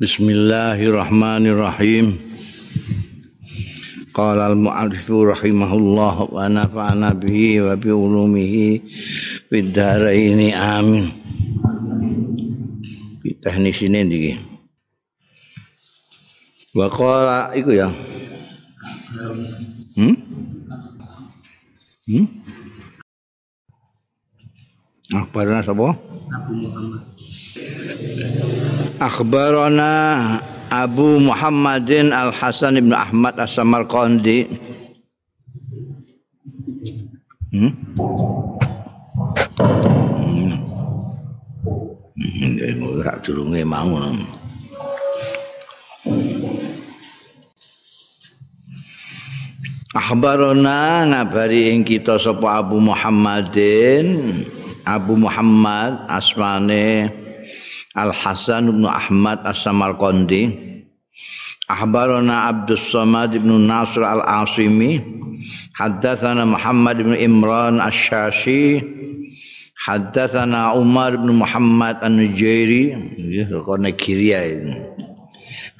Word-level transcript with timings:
Bismillahirrahmanirrahim. 0.00 2.16
Qala 4.16 4.48
al-mu'allif 4.48 5.04
rahimahullah 5.04 6.24
wa 6.24 6.40
nafa'ana 6.48 7.12
bihi 7.12 7.60
wa 7.60 7.76
bi 7.76 7.92
ulumihi 7.92 8.80
fid 9.52 9.76
dharain 9.76 10.40
amin. 10.56 11.12
Teknis 13.44 13.84
ini 13.84 14.00
iki. 14.08 14.40
Wa 16.72 16.88
qala 16.88 17.52
iku 17.52 17.76
ya. 17.76 17.92
Hmm? 20.00 20.16
Hmm? 22.08 22.24
Akhbarana 25.12 25.60
sapa? 25.60 25.92
Abu 26.32 26.56
Muhammad. 26.56 27.19
Akhbarana 29.00 30.36
Abu 30.70 31.18
Muhammadin 31.18 32.12
Al 32.12 32.30
Hasan 32.30 32.76
ibn 32.78 32.92
Ahmad 32.92 33.40
As 33.40 33.56
Samarqandi. 33.56 34.46
Hmm? 37.50 37.74
Hmm, 42.14 42.86
ora 42.86 43.18
durunge 43.24 43.64
mau. 43.66 43.98
Akhbarana 49.90 51.02
ngabari 51.10 51.74
ing 51.74 51.82
kita 51.82 52.14
sapa 52.14 52.62
Abu 52.62 52.78
Muhammadin 52.78 54.46
Abu 54.86 55.18
Muhammad 55.18 56.06
asmane 56.06 57.10
Al 57.98 58.14
Hasan 58.14 58.70
bin 58.70 58.86
Ahmad 58.86 59.42
As-Samarqandi 59.42 60.70
Akhbarana 61.66 62.46
Abdus 62.46 62.86
Samad 62.94 63.34
bin 63.34 63.66
Nasr 63.66 64.06
Al-Asimi 64.06 65.02
Haddatsana 65.74 66.46
Muhammad 66.46 67.02
bin 67.02 67.18
Imran 67.18 67.82
Asy-Syashi 67.82 68.78
Haddatsana 69.74 70.78
Umar 70.78 71.18
bin 71.18 71.34
Muhammad 71.42 71.98
An-Nujairi 71.98 72.94
ya 73.18 73.50
kene 73.58 73.90
kiri 73.98 74.38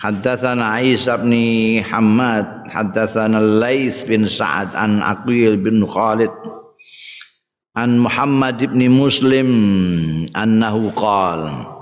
Haddatsana 0.03 0.83
Isa 0.83 1.15
bin 1.15 1.79
Hamad 1.87 2.75
Haddatsana 2.75 3.39
Lais 3.39 4.03
bin 4.03 4.27
Sa'ad 4.27 4.75
an 4.75 4.99
Aqil 4.99 5.63
bin 5.63 5.87
Khalid 5.87 6.35
an 7.79 8.03
Muhammad 8.03 8.59
bin 8.59 8.83
Muslim 8.91 9.47
annahu 10.35 10.91
qala 10.99 11.80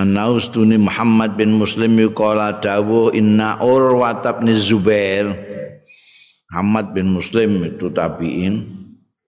Anaustuni 0.00 0.80
Muhammad 0.80 1.36
bin 1.36 1.60
Muslim 1.60 2.00
yuqala 2.00 2.56
dawuh 2.56 3.12
inna 3.12 3.60
Urwat 3.60 4.24
bin 4.40 4.56
Zubair. 4.56 5.28
Muhammad 6.48 6.96
bin 6.96 7.12
Muslim 7.12 7.60
itu 7.68 7.92
tabi'in 7.92 8.64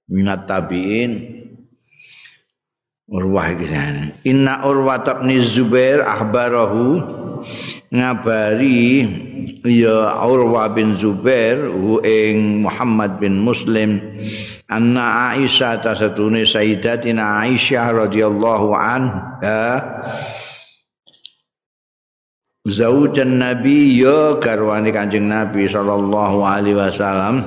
minat 0.09 0.49
tabi'in. 0.49 1.45
Urwah 3.13 3.53
iki 3.53 3.69
Inna 4.25 4.65
Urwat 4.65 5.05
bin 5.21 5.37
Zubair 5.45 6.01
ahbarahu 6.09 7.05
ngabari 7.93 9.05
ya 9.69 10.25
Urwah 10.25 10.73
bin 10.73 10.97
Zubair 10.97 11.69
hu 11.69 12.01
ing 12.01 12.65
Muhammad 12.65 13.21
bin 13.21 13.45
Muslim. 13.45 14.01
Anna 14.73 15.37
Aisyah 15.37 15.85
tasatune 15.85 16.49
Sayyidatina 16.49 17.45
Aisyah 17.45 17.93
radhiyallahu 18.09 18.73
anha 18.73 19.85
zaujan 22.67 23.43
nabi 23.43 23.99
ya 23.99 24.39
garwane 24.39 24.95
kanjeng 24.95 25.27
nabi 25.27 25.67
sallallahu 25.67 26.47
alaihi 26.47 26.79
wasallam. 26.79 27.43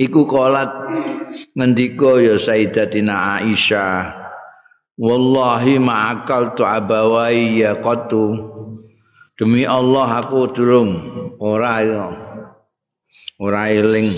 Iku 0.00 0.24
kolat 0.24 0.68
ngendika 1.52 2.20
ya 2.24 2.40
sayyidatina 2.40 3.44
aisyah 3.44 4.16
wallahi 4.96 5.76
ma'akal 5.76 6.56
tu 6.56 6.64
abawai 6.64 7.60
ya 7.60 7.76
qatu. 7.80 8.48
Demi 9.36 9.64
Allah 9.64 10.24
aku 10.24 10.52
durung 10.52 10.90
ora 11.40 11.80
ora 13.40 13.62
eling. 13.72 14.16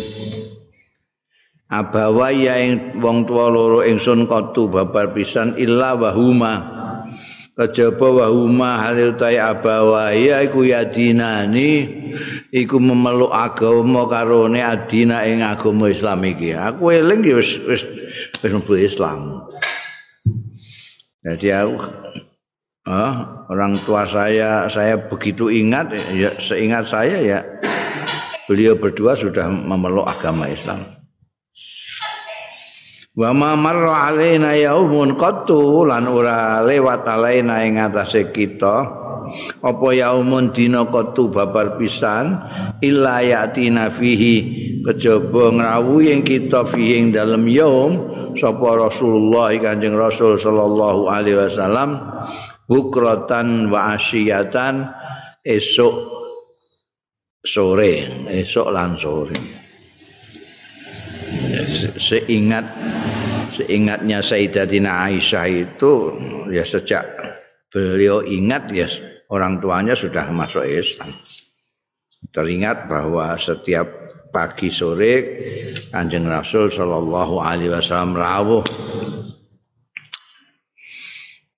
Abawai 1.72 2.36
ya 2.46 2.54
wong 2.98 3.26
tuwa 3.26 3.46
loro 3.50 3.80
ingsun 3.82 4.26
qatu 4.30 4.70
babar 4.70 5.10
pisan 5.14 5.56
illa 5.58 5.98
wahuma 5.98 6.81
kejaba 7.52 8.08
wa 8.08 8.26
huma 8.32 8.70
halil 8.80 9.12
ta'i 9.16 9.36
abawaya 9.36 10.40
iku 10.44 10.64
yadinani 10.64 11.88
iku 12.48 12.80
memeluk 12.80 13.32
agama 13.32 14.08
karone 14.08 14.60
adina 14.64 15.28
ing 15.28 15.44
agama 15.44 15.92
Islam 15.92 16.24
iki. 16.24 16.56
Aku 16.56 16.88
eling 16.88 17.20
ya 17.24 17.36
wis 17.36 17.60
wis 17.68 17.82
wis 18.40 18.52
Islam. 18.80 19.44
Jadi 21.22 21.48
aku 21.54 21.76
ah, 22.88 23.46
orang 23.52 23.84
tua 23.84 24.08
saya 24.08 24.66
saya 24.66 24.96
begitu 24.98 25.52
ingat 25.52 25.92
ya 26.16 26.34
seingat 26.40 26.88
saya 26.88 27.20
ya 27.20 27.38
beliau 28.50 28.74
berdua 28.74 29.14
sudah 29.14 29.46
memeluk 29.46 30.08
agama 30.08 30.50
Islam 30.50 30.82
wa 33.12 33.30
ma 33.36 33.52
marra 33.56 34.08
alaina 34.08 34.56
yaumun 34.56 35.16
qattu 35.20 35.84
lan 35.84 36.08
ora 36.08 36.64
lewat 36.64 37.04
alaina 37.04 37.64
ing 37.64 37.80
atase 37.80 38.32
kita. 38.32 39.00
Apa 39.64 39.88
yaumun 39.96 40.52
dina 40.52 40.84
qattu 40.84 41.32
babar 41.32 41.80
pisan 41.80 42.36
illa 42.84 43.24
yatina 43.24 43.88
fihi. 43.88 44.36
Kejaba 44.82 45.54
ngrawuhi 45.54 46.10
ing 46.10 46.22
kita 46.26 46.66
fihi 46.66 46.98
ing 46.98 47.06
dalem 47.14 47.46
yaum 47.46 48.12
sapa 48.34 48.76
Rasulullah 48.76 49.52
Kanjeng 49.54 49.94
Rasul 49.94 50.40
sallallahu 50.40 51.06
alaihi 51.06 51.38
wasallam 51.38 52.00
bukratan 52.66 53.68
wa 53.68 53.94
asyiyatan 53.94 54.88
esok 55.44 55.96
sore 57.44 58.26
esok 58.30 58.68
lan 58.72 58.96
sore 58.96 59.61
seingat 61.98 62.66
seingatnya 63.52 64.24
Sayyidatina 64.24 65.06
Aisyah 65.10 65.46
itu 65.48 65.92
ya 66.48 66.64
sejak 66.64 67.04
beliau 67.68 68.24
ingat 68.24 68.72
ya 68.72 68.88
orang 69.32 69.60
tuanya 69.60 69.96
sudah 69.96 70.28
masuk 70.32 70.64
Islam. 70.64 71.12
Teringat 72.32 72.86
bahwa 72.86 73.34
setiap 73.34 73.88
pagi 74.32 74.72
sore 74.72 75.14
Kanjeng 75.92 76.24
Rasul 76.24 76.72
sallallahu 76.72 77.42
alaihi 77.42 77.74
wasallam 77.74 78.16
rawuh 78.16 78.64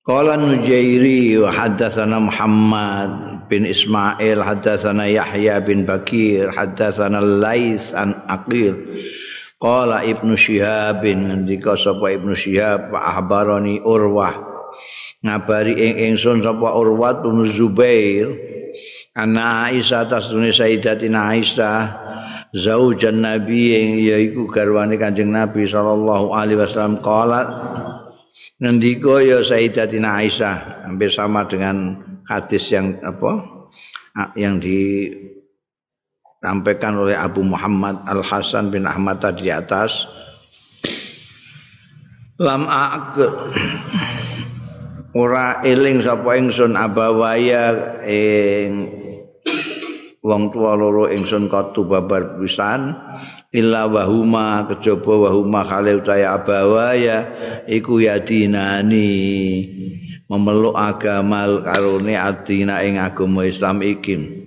Qala 0.05 0.37
Nujairi 0.37 1.41
wa 1.41 1.49
haddatsana 1.49 2.21
Muhammad 2.21 3.11
bin 3.49 3.65
Ismail 3.65 4.37
haddatsana 4.37 5.09
Yahya 5.09 5.65
bin 5.65 5.89
Bakir 5.89 6.53
haddatsana 6.53 7.25
Lais 7.25 7.89
an 7.97 8.13
Aqil 8.29 8.77
Qala 9.59 10.05
Ibnu 10.05 10.35
Syihab 10.35 11.07
ngendika 11.07 11.79
sapa 11.79 12.13
Ibnu 12.15 12.35
Syihab 12.37 12.93
ahbarani 12.93 13.81
Urwah. 13.81 14.55
Ngabari 15.25 15.79
ing 15.79 15.95
ingsun 16.13 16.45
sapa 16.45 16.75
Urwah 16.75 17.23
bin 17.23 17.47
Zubair 17.49 18.29
ana 19.15 19.71
Aisyah 19.71 20.11
tasune 20.11 20.51
Sayyidatina 20.51 21.31
Aisyah 21.33 21.81
zaujan 22.55 23.23
Nabi 23.23 23.75
yang 23.75 23.91
yaiku 23.99 24.51
garwane 24.51 24.99
Kanjeng 24.99 25.31
Nabi 25.31 25.67
sallallahu 25.67 26.35
alaihi 26.35 26.59
wasallam 26.59 26.99
qala 27.03 27.41
ngendika 28.59 29.23
ya 29.23 29.43
Sayyidatina 29.43 30.19
Aisyah 30.23 30.87
hampir 30.87 31.15
sama 31.15 31.47
dengan 31.47 32.03
hadis 32.27 32.71
yang 32.75 32.99
apa 33.07 33.47
yang 34.35 34.59
di 34.59 35.11
disampaikan 36.45 37.01
oleh 37.01 37.17
Abu 37.17 37.41
Muhammad 37.41 38.05
Al 38.05 38.21
Hasan 38.21 38.69
bin 38.69 38.85
Ahmad 38.85 39.17
tadi 39.17 39.49
di 39.49 39.51
atas. 39.51 40.05
Lam 42.37 42.69
ak 42.69 43.17
ora 45.17 45.65
eling 45.65 46.05
sapa 46.05 46.37
ingsun 46.37 46.77
abawaya 46.77 47.97
ing 48.05 48.93
wong 50.21 50.53
tua 50.53 50.77
loro 50.77 51.09
ingsun 51.09 51.49
katu 51.49 51.89
babar 51.89 52.37
pisan. 52.37 52.93
Illa 53.49 53.89
wahuma 53.89 54.69
kejaba 54.69 55.25
wahuma 55.25 55.65
khalil 55.65 56.05
taya 56.05 56.37
abawaya 56.37 57.25
iku 57.65 58.05
yadinani. 58.05 59.17
Memeluk 60.29 60.77
agama 60.77 61.49
karone 61.65 62.21
adina 62.21 62.85
ing 62.85 63.01
agama 63.01 63.49
Islam 63.49 63.81
iki 63.81 64.44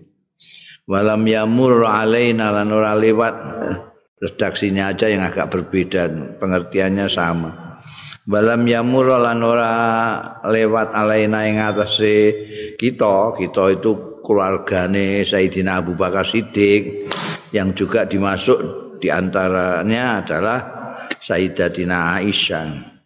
walam 0.87 1.27
yamur 1.27 1.83
alaina 1.85 2.49
lan 2.49 2.71
ora 2.71 2.95
lewat. 2.95 3.35
Redaksinya 4.17 4.97
aja 4.97 5.13
yang 5.13 5.21
agak 5.21 5.53
berbeda 5.53 6.09
pengertiannya 6.41 7.05
sama. 7.05 7.77
Balam 8.25 8.65
yamur 8.65 9.13
lan 9.13 9.45
ora 9.45 9.73
lewat 10.41 10.97
alaina 10.97 11.45
ing 11.45 11.61
atase 11.61 12.15
kita. 12.81 13.37
Kita 13.37 13.63
itu 13.69 14.17
keluargane 14.25 15.21
Sayyidina 15.21 15.85
Abu 15.85 15.93
Bakar 15.93 16.25
Siddiq. 16.25 17.05
Yang 17.53 17.85
juga 17.85 18.09
dimasuk 18.09 18.57
diantaranya 18.97 20.25
adalah 20.25 20.59
Sayyidatina 21.21 22.17
Aisyah 22.17 22.96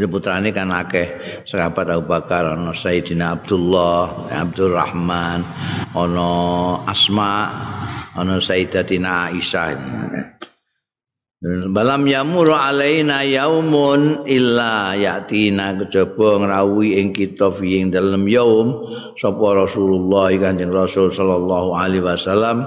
Jadi 0.00 0.08
putrane 0.08 0.48
kan 0.48 0.72
akeh 0.72 1.44
sahabat 1.44 1.92
Abu 1.92 2.08
Bakar 2.08 2.56
ana 2.56 2.72
Sayyidina 2.72 3.36
Abdullah, 3.36 4.32
Abdurrahman, 4.32 5.44
ana 5.92 6.32
Asma, 6.88 7.52
ana 8.16 8.40
Sayyidatina 8.40 9.28
Aisyah. 9.28 9.76
Balam 11.68 12.08
yamur 12.08 12.48
alaina 12.48 13.28
yaumun 13.28 14.24
illa 14.24 14.96
yatina 14.96 15.76
kejaba 15.76 16.48
ngrawi 16.48 16.96
ing 16.96 17.12
kita 17.12 17.52
fi 17.52 17.84
ing 17.84 17.92
dalem 17.92 18.24
yaum 18.24 18.80
sapa 19.20 19.52
Rasulullah 19.52 20.32
Kanjeng 20.32 20.72
Rasul 20.72 21.12
sallallahu 21.12 21.76
alaihi 21.76 22.08
wasallam 22.08 22.64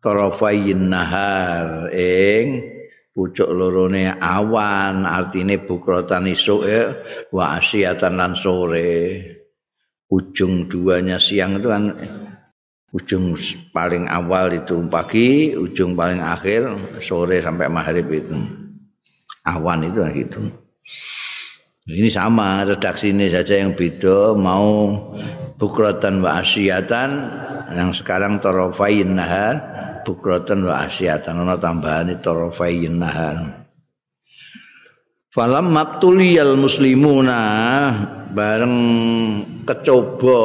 tarafayin 0.00 0.88
nahar 0.88 1.92
ing 1.92 2.73
pucuk 3.14 3.46
lorone 3.46 4.10
awan 4.18 5.06
artine 5.06 5.62
bukrotan 5.62 6.26
isuk 6.26 6.66
ya 6.66 6.98
wa 7.30 7.56
asyatan 7.62 8.18
lan 8.18 8.34
sore. 8.34 9.22
Ujung 10.10 10.68
duanya 10.68 11.16
siang 11.16 11.58
itu 11.58 11.70
kan 11.70 11.94
ujung 12.94 13.34
paling 13.74 14.06
awal 14.06 14.52
itu 14.54 14.78
pagi 14.86 15.56
ujung 15.56 15.98
paling 15.98 16.20
akhir 16.20 16.76
sore 17.00 17.40
sampai 17.40 17.70
maghrib 17.70 18.10
itu. 18.10 18.36
Awan 19.46 19.86
itu 19.88 20.02
gitu. 20.12 20.40
Ini 21.84 22.08
sama 22.08 22.64
redaksi 22.64 23.12
ini 23.12 23.28
saja 23.28 23.60
yang 23.60 23.76
beda 23.76 24.32
mau 24.32 24.88
bukrotan 25.60 26.24
wa 26.24 26.40
asyatan 26.40 27.10
yang 27.76 27.92
sekarang 27.92 28.40
torofain 28.40 29.12
nahar 29.12 29.73
bukratan 30.04 30.68
wa 30.68 30.84
asyatan 30.84 31.40
ana 31.40 31.56
tambahane 31.56 32.20
tarafayn 32.20 33.00
nahar 33.00 33.66
falam 35.34 35.72
maqtuliyal 35.72 36.54
muslimuna 36.54 37.40
bareng 38.30 38.76
kecoba 39.66 40.44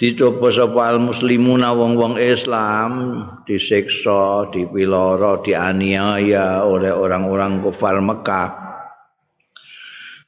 dicoba 0.00 0.48
sapa 0.48 0.96
al 0.96 0.98
muslimuna 1.04 1.76
wong-wong 1.76 2.16
Islam 2.16 3.20
disiksa 3.44 4.48
dipiloro 4.48 5.44
dianiaya 5.44 6.64
oleh 6.64 6.88
orang-orang 6.88 7.60
kafir 7.60 8.00
Mekah. 8.00 8.48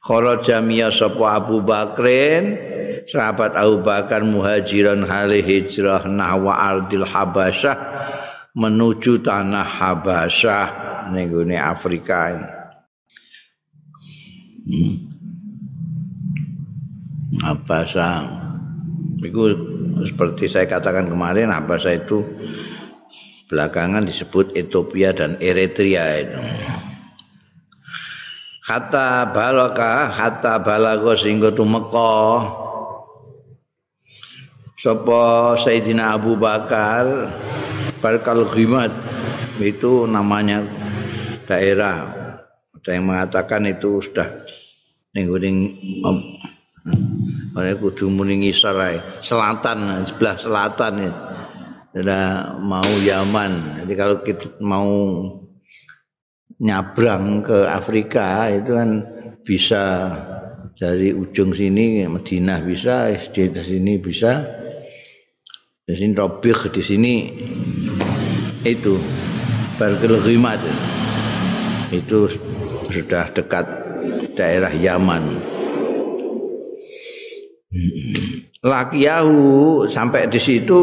Kharaja 0.03 0.61
miya 0.61 0.93
sapa 0.93 1.41
Abu 1.41 1.65
Bakrin 1.65 2.72
sahabat 3.09 3.57
Abu 3.57 3.83
Bakar 3.83 4.23
muhajiran 4.23 5.03
hali 5.07 5.43
hijrah 5.43 6.05
nahwa 6.07 6.55
ardil 6.55 7.07
habasyah 7.07 7.75
menuju 8.53 9.25
tanah 9.25 9.65
habasyah 9.65 10.67
ning 11.11 11.33
Afrika 11.57 12.37
hmm. 14.67 14.95
Habasyah 17.33 18.15
itu 19.25 19.41
seperti 20.05 20.45
saya 20.47 20.69
katakan 20.69 21.09
kemarin 21.09 21.49
Habasyah 21.49 21.93
itu 22.05 22.21
belakangan 23.49 24.05
disebut 24.05 24.53
Ethiopia 24.53 25.11
dan 25.11 25.41
Eritrea 25.41 26.05
itu. 26.21 26.39
Kata 28.63 29.27
balaka 29.27 30.07
kata 30.13 30.63
balago 30.63 31.11
sehingga 31.19 31.51
tu 31.51 31.67
Mekah 31.67 32.62
sapa 34.77 35.53
Sayyidina 35.59 36.17
Abu 36.17 36.37
Bakar? 36.37 37.29
Barkal 38.03 38.49
Ghimat. 38.51 38.91
Itu 39.61 40.09
namanya 40.09 40.65
daerah. 41.47 42.09
Ada 42.75 42.99
yang 42.99 43.07
mengatakan 43.07 43.63
itu 43.69 44.03
sudah 44.03 44.43
ning 45.15 45.29
Mereka 47.53 47.79
kudu 47.79 48.11
muni 48.11 48.51
selatan, 48.51 50.03
sebelah 50.03 50.35
selatan 50.35 50.93
ya. 50.99 51.11
Sudah 51.93 52.57
mau 52.57 52.83
Yaman. 52.83 53.85
Jadi 53.85 53.93
kalau 53.93 54.17
kita 54.25 54.57
mau 54.59 54.89
nyabrang 56.59 57.45
ke 57.45 57.69
Afrika 57.69 58.49
itu 58.49 58.73
kan 58.73 58.89
bisa 59.45 60.09
dari 60.73 61.13
ujung 61.13 61.53
sini 61.53 62.03
Madinah 62.09 62.59
bisa, 62.65 63.13
di 63.13 63.47
sini 63.53 64.01
bisa, 64.01 64.62
di 65.83 65.99
sini 65.99 66.15
Robih 66.15 66.71
di 66.71 66.79
sini 66.79 67.15
itu 68.63 68.95
Barkil 69.75 70.15
Ghimat 70.23 70.63
itu 71.91 72.31
sudah 72.87 73.27
dekat 73.35 73.67
daerah 74.39 74.71
Yaman. 74.71 75.43
Lakiyahu 78.63 79.83
sampai 79.91 80.31
di 80.31 80.39
situ 80.39 80.79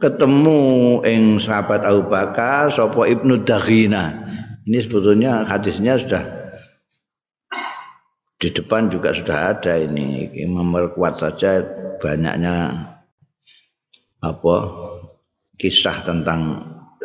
ketemu 0.00 1.04
ing 1.04 1.36
sahabat 1.36 1.84
Abu 1.84 2.08
Bakar 2.08 2.72
Sopo 2.72 3.04
Ibnu 3.04 3.44
Daghina. 3.44 4.16
Ini 4.64 4.80
sebetulnya 4.80 5.44
hadisnya 5.44 6.00
sudah 6.00 6.24
di 8.40 8.48
depan 8.48 8.88
juga 8.88 9.12
sudah 9.12 9.52
ada 9.52 9.76
ini 9.76 10.32
memperkuat 10.48 11.20
saja 11.20 11.60
banyaknya 12.00 12.88
apa? 14.22 14.56
Kisah 15.58 16.06
tentang 16.06 16.62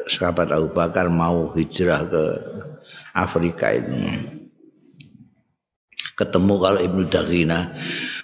sahabat 0.07 0.53
Abu 0.53 0.71
Bakar 0.71 1.11
mau 1.11 1.51
hijrah 1.51 2.07
ke 2.07 2.23
Afrika 3.11 3.73
ini 3.75 4.37
ketemu 6.17 6.53
kalau 6.57 6.79
Ibnu 6.81 7.03
Daghina. 7.07 7.59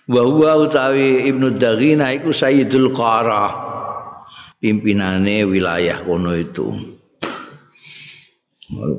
Bahwa 0.04 0.68
utawi 0.68 1.30
Ibnu 1.32 1.56
Daghina 1.56 2.12
itu 2.12 2.36
Sayyidul 2.36 2.92
Qara 2.92 3.48
pimpinane 4.60 5.48
wilayah 5.48 6.02
kono 6.04 6.34
itu. 6.36 6.68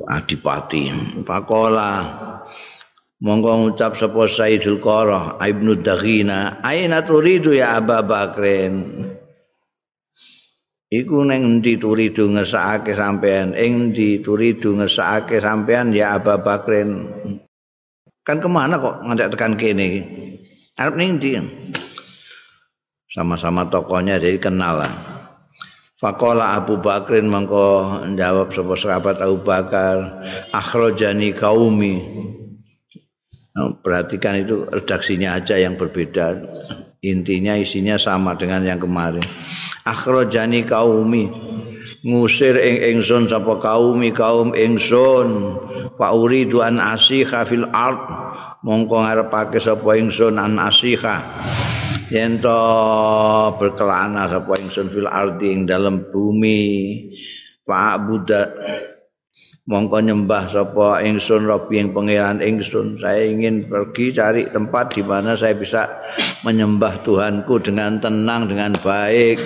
Adipati. 0.07 0.89
Pakola 1.27 1.91
monggo 3.21 3.69
ngucap 3.69 3.99
sapa 3.99 4.25
Sayyidul 4.25 4.81
Qara 4.81 5.37
Ibnu 5.37 5.83
Daghina 5.83 6.63
aina 6.65 7.03
turidu 7.05 7.53
ya 7.53 7.77
Abu 7.77 7.99
Bakrin 8.01 8.73
iku 11.01 11.27
ning 11.27 11.59
endi 11.59 11.75
turidu 11.75 12.31
ngersakake 12.31 12.95
sampean 12.95 13.51
ing 13.57 13.91
endi 13.91 14.23
turidu 14.23 14.77
ngersakake 14.77 15.43
sampean 15.43 15.91
ya 15.91 16.15
Abu 16.15 16.35
Bakrin. 16.39 17.11
Kan 18.25 18.41
kemana 18.41 18.79
kok 18.79 19.03
ngantek 19.03 19.31
tekan 19.35 19.53
kene 19.59 19.87
arep 20.79 20.95
ning 20.95 21.19
endi? 21.19 21.31
Sama-sama 23.11 23.67
tokohnya 23.71 24.19
jadi 24.19 24.39
kenal 24.39 24.83
lah. 24.83 24.93
Fakola 25.95 26.59
Abu 26.59 26.83
Bakrin 26.83 27.31
mengko 27.31 28.03
jawab 28.19 28.51
sapa 28.51 28.75
sahabat 28.75 29.23
Abu 29.23 29.39
Bakar 29.39 30.27
akhrajani 30.51 31.31
kaumi 31.31 32.03
perhatikan 33.55 34.43
itu 34.43 34.67
redaksinya 34.67 35.39
aja 35.39 35.55
yang 35.55 35.79
berbeda 35.79 36.35
intinya 37.11 37.53
isinya 37.57 37.99
sama 37.99 38.33
dengan 38.37 38.65
yang 38.65 38.81
kemarin. 38.81 39.23
Akhrajani 39.85 40.65
kaumi. 40.65 41.29
Ngusir 42.05 42.57
ing 42.61 42.97
ingsun 42.97 43.25
sapa 43.25 43.57
kaumi 43.57 44.13
kaum 44.13 44.53
ingsun 44.53 45.57
fa 45.97 46.13
uridu 46.13 46.61
an 46.61 46.77
asiha 46.77 47.45
fil 47.49 47.65
ard. 47.73 48.01
Mongko 48.65 49.05
ngarepake 49.05 49.57
sapa 49.61 49.97
ingsun 49.97 50.37
an 50.37 50.57
asiha 50.57 51.21
yen 52.13 52.37
to 52.37 52.61
berkelana 53.57 54.29
sapa 54.29 54.57
ingsun 54.61 54.89
fil 54.93 55.09
ardi 55.09 55.53
ing 55.53 55.65
dalam 55.65 56.05
bumi. 56.09 56.61
Fa 57.65 57.97
buddha 57.97 58.53
mongko 59.65 59.97
nyembah 59.97 60.45
sapa 60.49 61.01
ingsun 61.01 61.49
Rabbi 61.49 61.81
ing 61.81 61.89
pangeran 61.91 62.39
ingsun. 62.41 63.01
Saya 63.01 63.25
ingin 63.25 63.65
pergi 63.65 64.13
cari 64.13 64.45
tempat 64.49 64.93
di 64.93 65.01
mana 65.01 65.33
saya 65.33 65.57
bisa 65.57 65.89
menyembah 66.45 67.01
Tuhanku 67.01 67.57
dengan 67.61 67.97
tenang 67.97 68.45
dengan 68.45 68.77
baik 68.77 69.41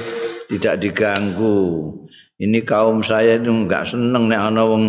tidak 0.52 0.84
diganggu. 0.84 1.92
Ini 2.40 2.64
kaum 2.64 3.04
saya 3.04 3.36
itu 3.36 3.52
enggak 3.52 3.92
seneng 3.92 4.32
nek 4.32 4.40
ana 4.52 4.64
wong 4.64 4.84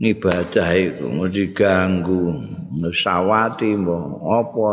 ngibadah 0.00 0.68
iku 0.76 1.28
diganggu. 1.28 2.32
Sawati 2.92 3.76
mbok 3.76 4.24
apa 4.24 4.68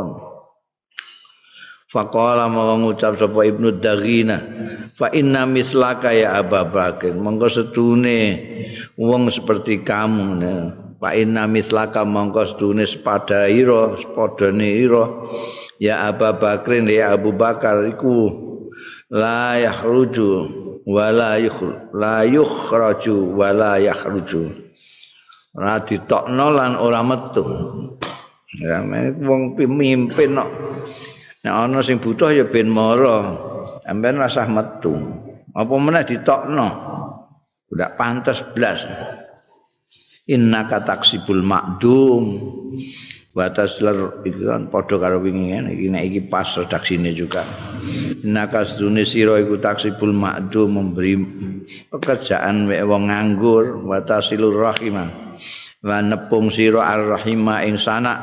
Faqala 1.90 2.46
mau 2.46 2.78
ngucap 2.78 3.18
sapa 3.18 3.50
Ibnu 3.50 3.82
Daghina 3.82 4.38
fa 4.94 5.10
inna 5.10 5.50
mislaka 5.50 6.14
ya 6.14 6.38
Abu 6.38 6.62
Bakar 6.70 7.18
monggo 7.18 7.50
setune 7.50 8.38
wong 8.94 9.34
seperti 9.34 9.82
kamu 9.82 10.38
Pak 11.00 11.16
inna 11.16 11.48
mislaka 11.48 12.04
mongko 12.04 12.44
sedune 12.44 12.84
pada 13.00 13.48
ira 13.48 13.96
padane 14.12 14.84
ira. 14.84 15.08
Ya 15.80 16.12
Abu 16.12 16.28
Bakrin 16.36 16.92
ya 16.92 17.16
Abu 17.16 17.32
Bakar 17.32 17.88
iku 17.88 18.36
la 19.08 19.56
yakhruju 19.56 20.30
wala 20.84 21.40
yukh 21.40 21.64
la 21.96 22.28
yukhraju 22.28 23.16
wala 23.32 23.80
yakhruju. 23.80 24.52
Ora 25.56 25.80
ditokno 25.88 26.52
lan 26.52 26.76
ora 26.76 27.00
metu. 27.00 27.48
Ya 28.60 28.84
wong 29.24 29.56
pemimpin 29.56 30.36
kok 30.36 30.52
nek 31.44 31.54
ana 31.54 31.80
sing 31.80 32.04
butuh 32.04 32.32
ya 32.36 32.46
ben 32.48 32.68
mara. 32.68 33.36
Sampean 33.86 34.22
rasah 34.22 34.46
metu. 34.46 34.94
Apa 35.56 35.74
meneh 35.82 36.06
ditokno? 36.06 36.68
Udah 37.74 37.90
pantas 37.98 38.46
blas. 38.54 38.86
Innaka 40.30 40.86
taksibul 40.86 41.42
makdum 41.42 42.38
batas 43.34 43.80
ler 43.80 44.20
iki 44.28 44.46
kan 44.46 44.70
padha 44.70 45.02
karo 45.02 45.18
wingi 45.24 45.54
ngene. 45.54 45.74
Iki 45.74 45.88
nek 45.90 46.04
iki 46.06 46.22
pas 46.30 46.46
redaksine 46.54 47.18
juga. 47.18 47.42
Innaka 48.22 48.62
sedune 48.68 49.10
sira 49.10 49.42
iku 49.42 49.58
taksibul 49.58 50.14
makdum 50.14 50.78
memberi 50.78 51.18
pekerjaan 51.90 52.70
mek 52.70 52.86
wong 52.86 53.10
nganggur. 53.10 53.90
Batasilur 53.90 54.54
rahimah. 54.54 55.40
Lan 55.82 56.14
nepung 56.14 56.54
sira 56.54 56.94
arrahima 56.94 57.64
ing 57.66 57.80
sanak 57.80 58.20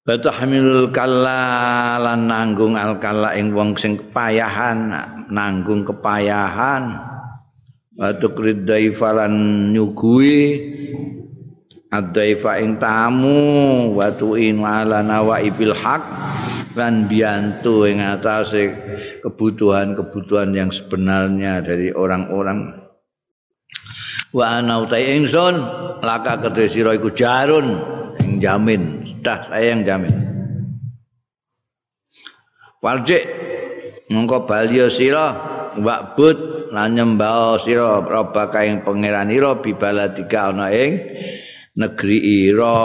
Batahmilul 0.00 0.88
kalla 0.96 2.00
lan 2.00 2.24
nanggung 2.24 2.72
al 2.72 2.96
kalla 2.96 3.36
ing 3.36 3.52
wong 3.52 3.76
sing 3.76 4.00
kepayahan 4.00 4.88
nanggung 5.28 5.84
kepayahan. 5.84 6.96
Atuk 8.00 8.40
ridai 8.40 8.96
falan 8.96 9.32
nyugui. 9.76 10.56
Adaifa 11.90 12.62
ing 12.62 12.78
tamu 12.78 13.90
Watuin 13.98 14.62
ala 14.62 15.02
nawaibil 15.02 15.74
haq 15.74 15.98
Dan 16.70 17.10
biantu 17.10 17.82
ing 17.82 17.98
atas 17.98 18.54
kebutuhan-kebutuhan 19.26 20.54
yang 20.54 20.70
sebenarnya 20.70 21.60
dari 21.60 21.90
orang-orang. 21.90 22.78
Wa 24.30 24.62
ana 24.62 24.86
utai 24.86 25.18
ingsun 25.18 25.60
laka 25.98 26.38
kedhe 26.38 26.70
iku 26.70 27.10
jarun 27.10 27.82
ing 28.22 28.38
jamin 28.38 28.99
dah 29.20 29.52
saya 29.52 29.76
yang 29.76 29.84
jamin. 29.86 30.14
Warjik 32.80 33.24
mongko 34.08 34.48
balya 34.48 34.88
sira 34.88 35.26
wa'bud 35.76 36.72
lan 36.72 36.96
nyembah 36.96 37.60
sira 37.60 38.00
robaka 38.00 38.64
ing 38.64 38.80
pangeran 38.80 39.28
ira 39.28 39.60
bibaladika 39.60 40.48
ana 40.50 40.72
ing 40.72 40.96
negeri 41.76 42.48
ira. 42.48 42.80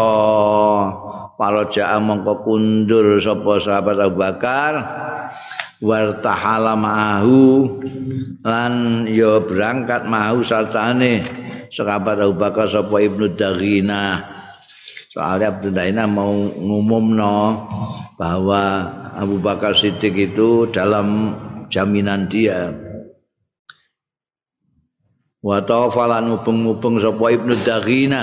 Para 1.35 1.67
jaa 1.67 1.99
mongko 1.99 2.43
kundur 2.43 3.19
sapa 3.19 3.59
sahabat 3.59 3.99
Abu 3.99 4.19
Bakar 4.19 4.73
wartahala 5.83 6.79
ma'ahu 6.79 7.67
lan 8.43 9.03
ya 9.11 9.43
berangkat 9.43 10.07
ma'ahu 10.07 10.39
sartane 10.47 11.23
sahabat 11.67 12.23
Abu 12.23 12.39
Bakar 12.39 12.71
sapa 12.71 13.03
Ibnu 13.03 13.35
Daghina 13.35 14.23
soalnya 15.15 15.55
Ibnu 15.55 15.71
Daghina 15.71 16.03
mau 16.11 16.35
ngumumno 16.35 17.63
bahwa 18.19 18.63
Abu 19.15 19.39
Bakar 19.39 19.71
Siddiq 19.71 20.35
itu 20.35 20.67
dalam 20.67 21.31
jaminan 21.71 22.27
dia. 22.27 22.75
Wa 25.39 25.63
tawafalan 25.63 26.35
mubeng-mubeng 26.35 26.99
sapa 26.99 27.31
Ibnu 27.31 27.63
Daghina 27.63 28.21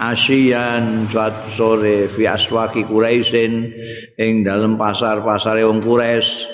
asyian 0.00 1.04
suatu 1.12 1.52
sore 1.52 2.08
fi 2.08 2.24
aswaki 2.24 2.88
Quraisyin 2.88 3.68
ing 4.16 4.32
dalem 4.40 4.80
pasar-pasare 4.80 5.68
wong 5.68 5.84
Quraisy. 5.84 6.48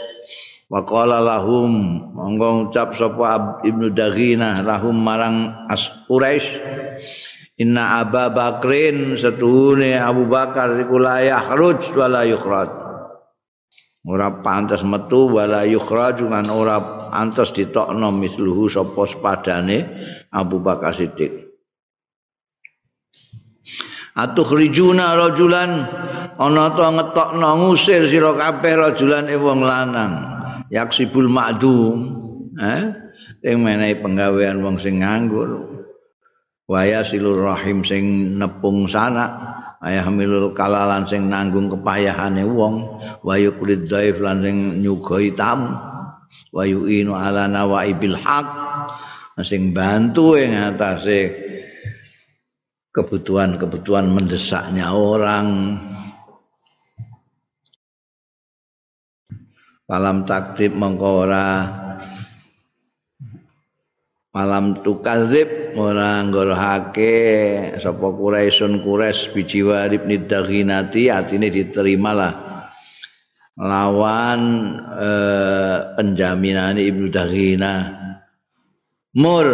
Wa 0.69 0.83
qala 0.83 1.23
lahum 1.23 2.03
monggo 2.19 2.67
ngucap 2.67 2.99
sapa 2.99 3.63
Ibnu 3.63 3.95
Daghina 3.95 4.59
lahum 4.67 4.99
marang 4.99 5.69
as 5.71 5.87
Quraisy 6.11 6.51
Inna 7.59 8.07
Abu 8.07 8.23
Bakrin 8.31 9.19
setuhune 9.19 9.99
Abu 9.99 10.31
Bakar 10.31 10.79
iku 10.79 11.03
la 11.03 11.19
yakhruj 11.27 11.91
wala 11.99 12.23
yukhraj. 12.23 12.71
Ora 14.07 14.31
pantas 14.47 14.87
metu 14.87 15.27
wala 15.27 15.67
yukhraj 15.67 16.23
lan 16.23 16.47
ora 16.55 17.11
antos 17.11 17.51
ditokno 17.51 18.15
misluhu 18.15 18.71
sapa 18.71 19.11
sepadane 19.11 19.79
Abu 20.31 20.63
Bakar 20.63 20.95
Siddiq. 20.95 21.51
Atukhrijuna 24.15 25.19
rajulan 25.19 25.71
ana 26.39 26.65
ta 26.75 26.95
ngetokno 26.95 27.51
ngusir 27.59 28.07
sira 28.07 28.39
kabeh 28.39 28.75
rajulan 28.87 29.27
e 29.27 29.35
wong 29.35 29.67
lanang. 29.67 30.13
Yaksibul 30.71 31.27
ma'dum 31.27 31.99
eh? 32.55 32.83
Sing 33.43 33.63
menehi 33.63 33.99
penggawean 33.99 34.63
wong 34.63 34.79
sing 34.79 35.03
nganggur 35.03 35.78
waya 36.69 37.01
silur 37.01 37.49
rahim 37.49 37.81
sing 37.81 38.37
nepung 38.37 38.85
sana 38.85 39.33
ayah 39.81 40.07
milul 40.13 40.53
kalalan 40.53 41.09
sing 41.09 41.27
nanggung 41.33 41.73
kepayahane 41.73 42.45
wong 42.45 42.85
wayu 43.25 43.57
kulit 43.57 43.89
dhaif 43.89 44.21
lan 44.21 44.45
sing 44.45 44.85
nyugoi 44.85 45.33
tamu 45.33 45.73
wa 46.53 46.63
yu'inu 46.69 47.17
ala 47.17 47.49
nawaibil 47.49 48.21
haq 48.21 48.47
sing 49.41 49.73
bantu 49.73 50.37
ing 50.37 50.53
atase 50.53 51.49
kebutuhan-kebutuhan 52.99 54.11
mendesaknya 54.11 54.91
orang. 54.91 55.79
Malam 59.89 60.29
taktib 60.29 60.77
mengkora 60.77 61.88
malam 64.33 64.85
tukadzib 64.85 65.73
ora 65.79 66.21
ngorohake 66.25 67.17
sapa 67.81 68.07
Quraisyun 68.13 68.85
Quraisy 68.85 69.33
bijiwa 69.33 69.89
ibn 69.89 70.11
Daghinati 70.29 71.09
artine 71.09 71.49
diterimalah. 71.49 72.49
Lawan 73.59 74.41
eh, 74.95 75.79
penjaminan 75.99 76.79
Ibnu 76.79 77.11
Daghina. 77.11 77.75
Mur. 79.19 79.47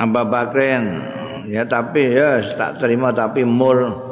Abu 0.00 0.22
Bakrin. 0.26 0.84
Ya 1.52 1.68
tapi 1.68 2.16
ya 2.16 2.40
tak 2.54 2.80
terima 2.80 3.12
tapi 3.12 3.44
mur 3.44 4.11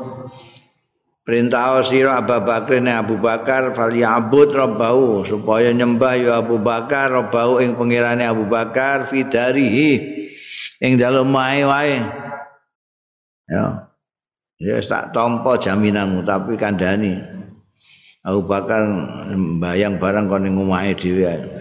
perintah 1.24 1.84
sira 1.84 2.18
Abu 2.18 2.36
Bakrin 2.42 2.88
Abu 2.88 3.20
Bakar 3.20 3.70
fal 3.76 3.92
ya'bud 3.92 4.50
rabbahu 4.50 5.28
supaya 5.28 5.70
nyembah 5.70 6.14
ya 6.16 6.32
Abu 6.40 6.58
Bakar 6.58 7.12
rabbahu 7.12 7.60
ing 7.60 7.76
pengirane 7.76 8.24
Abu 8.24 8.48
Bakar 8.48 9.06
fidarihi 9.12 9.92
ing 10.80 10.92
dalem 10.96 11.30
wae 11.30 11.62
wae. 11.64 11.96
Ya. 13.50 13.90
Ya 14.60 14.76
tak 14.84 15.16
tampa 15.16 15.56
jaminanmu 15.56 16.20
tapi 16.20 16.60
kandhani. 16.60 17.16
Abu 18.20 18.44
Bakar 18.44 18.84
bayang 19.56 19.96
barang 19.96 20.28
kon 20.28 20.44
ning 20.44 20.60
omahe 20.60 20.92
dhewe. 20.92 21.56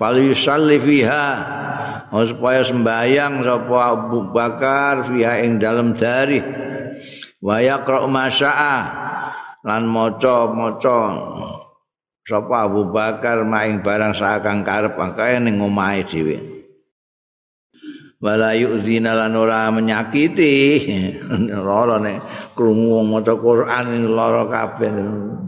Yusalli 0.00 0.80
fiha 0.80 1.26
oh, 2.08 2.24
supaya 2.24 2.64
sembayang 2.64 3.44
sapa 3.44 3.78
Abu 3.90 4.30
Bakar 4.30 5.10
fiha 5.10 5.42
ing 5.44 5.60
dalem 5.60 5.92
dari 5.92 6.40
wa 7.40 7.56
yaqra 7.60 8.04
masya'a 8.04 8.76
lan 9.64 9.82
maca-maca 9.88 11.00
sapa 12.24 12.56
Abu 12.68 12.88
Bakar 12.92 13.42
maing 13.42 13.82
barang 13.84 14.14
sakang 14.14 14.62
karep 14.62 14.96
akae 14.96 15.40
ning 15.42 15.58
omahe 15.60 16.06
dhewe. 16.06 16.60
wala 18.20 18.52
yu'zina 18.52 19.16
lan 19.16 19.32
ora 19.34 19.72
menyakiti. 19.72 20.54
Lara 21.66 21.96
nek 21.98 22.52
krungu 22.52 23.00
maca 23.08 23.34
Quran 23.40 24.12
lara 24.12 24.44
kabeh 24.46 24.92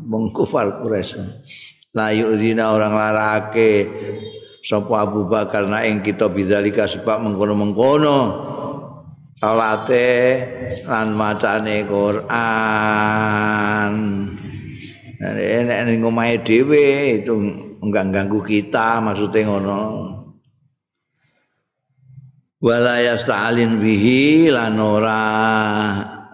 wong 0.08 0.32
kufar 0.32 0.80
Quraisy. 0.80 1.20
La 1.92 2.08
yu'zina 2.08 2.72
orang 2.72 2.96
larake 2.96 3.70
sapa 4.64 5.04
Abu 5.04 5.28
Bakar 5.28 5.68
nek 5.68 5.84
ing 5.84 5.98
kita 6.00 6.32
bidzalika 6.32 6.88
sebab 6.88 7.20
mengkono-mengkono 7.20 8.18
salate 9.42 10.38
lan 10.86 11.18
macane 11.18 11.82
Quran. 11.82 12.22
Nek 15.18 15.80
ning 15.90 16.06
omahe 16.06 16.38
dhewe 16.46 17.18
itu 17.18 17.34
enggak 17.82 18.14
ganggu 18.14 18.38
kita 18.46 19.02
maksudnya 19.02 19.50
ngono. 19.50 19.82
Wala 22.62 23.02
yasta'alin 23.02 23.82
bihi 23.82 24.46
lan 24.54 24.78
ora 24.78 25.26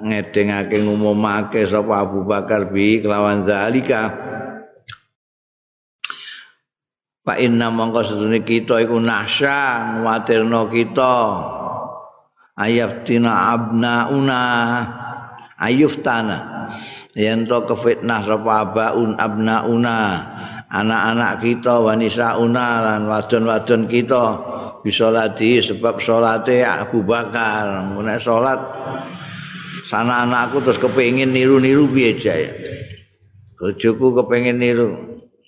ngedengake 0.04 0.76
ngumumake 0.84 1.64
sapa 1.64 2.04
Abu 2.04 2.28
Bakar 2.28 2.68
bi 2.68 3.00
kelawan 3.00 3.48
zalika. 3.48 4.12
Pak 7.24 7.40
Inna 7.40 7.72
mongko 7.72 8.04
sedune 8.04 8.44
kita 8.44 8.84
iku 8.84 9.00
nahsya 9.00 9.96
nguwatirno 9.96 10.68
kita 10.68 11.16
ayaftina 12.58 13.54
abnauna. 13.54 14.42
Ayuftana. 15.58 16.38
Yen 17.18 17.46
to 17.46 17.62
kefitnah 17.66 18.22
sapa 18.26 18.52
abaun 18.66 19.14
abnauna. 19.18 19.98
Anak-anak 20.68 21.40
kita 21.40 21.80
wanisa 21.80 22.36
una 22.36 22.84
lan 22.84 23.08
wadon-wadon 23.08 23.88
kita 23.88 24.24
bisa 24.84 25.08
lati 25.08 25.64
sebab 25.64 25.96
salate 25.98 26.60
Abu 26.60 27.00
Bakar. 27.02 27.88
Nek 27.88 28.20
salat 28.20 28.60
sana 29.88 30.28
anakku 30.28 30.60
terus 30.60 30.76
kepengin 30.76 31.32
niru-niru 31.32 31.88
piye 31.88 32.12
jae 32.20 32.52
bojoku 33.56 34.12
kepengin 34.22 34.60
niru. 34.60 34.92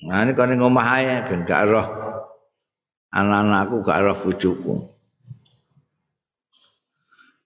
Nah 0.09 0.25
ini 0.25 0.33
kan 0.33 0.57
ngomah 0.57 0.89
ae 0.99 1.29
ben 1.29 1.45
gak 1.45 1.69
roh. 1.69 1.87
Anak-anakku 3.13 3.85
gak 3.85 4.01
roh 4.01 4.17
bojoku 4.25 4.75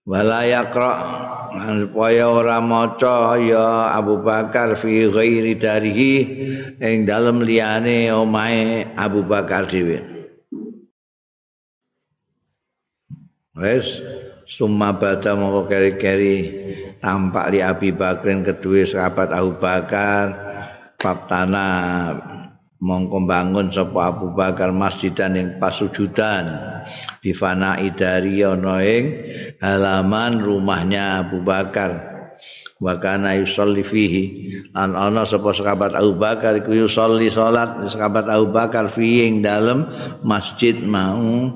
wala 0.05 0.45
yaqra. 0.45 0.93
Supaya 1.55 2.35
ora 2.35 2.59
maca 2.59 3.39
ya 3.39 3.95
Abu 3.95 4.19
Bakar 4.19 4.75
fi 4.75 5.07
ghairi 5.07 5.55
darihi 5.55 6.15
ing 6.83 7.07
dalem 7.07 7.47
liyane 7.47 8.11
omahe 8.11 8.91
Abu 8.99 9.23
Bakar 9.23 9.71
dhewe. 9.71 10.03
Wes 13.55 14.03
summa 14.51 14.99
bada 14.99 15.39
mongko 15.39 15.71
keri-keri 15.71 16.37
tampak 16.99 17.55
li 17.55 17.63
Abi 17.63 17.95
Bakrin 17.95 18.43
kedua 18.43 18.83
sahabat 18.83 19.31
Abu 19.31 19.63
Bakar 19.63 20.35
Faktana 20.99 22.34
mongko 22.85 23.25
bangun 23.25 23.73
sapa 23.73 24.13
Abu 24.13 24.37
Bakar 24.37 24.69
masjidan 24.77 25.41
yang 25.41 25.57
pasujudan. 25.57 26.53
Bifana 27.25 27.81
idari 27.81 28.45
ana 28.45 28.85
ing 28.85 29.05
halaman 29.65 30.45
rumahnya 30.45 31.25
Abu 31.25 31.41
Bakar. 31.41 32.13
Wa 32.77 33.01
kana 33.01 33.41
yusalli 33.41 33.81
fihi. 33.81 34.25
An 34.77 34.93
ana 34.93 35.25
sapa 35.25 35.57
sahabat 35.57 35.97
Abu 35.97 36.21
Bakar 36.21 36.61
iku 36.61 36.77
yusalli 36.77 37.33
salat 37.33 37.81
sahabat 37.89 38.29
Abu 38.29 38.53
Bakar 38.53 38.93
fi 38.93 39.25
ing 39.25 39.41
dalem 39.41 39.89
masjid 40.21 40.77
mau. 40.85 41.49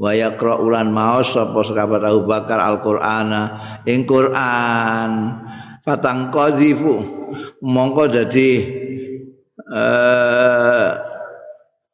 Wa 0.00 0.16
yaqra 0.16 0.56
ulan 0.56 0.88
maos 0.88 1.36
sapa 1.36 1.60
sahabat 1.60 2.00
Abu 2.00 2.24
Bakar 2.24 2.56
Al-Qur'ana 2.56 3.42
ing 3.84 4.08
Qur'an. 4.08 5.10
Patang 5.82 6.32
qadhifu 6.32 7.02
mongko 7.60 8.06
dadi 8.06 8.81
eh 9.72 10.88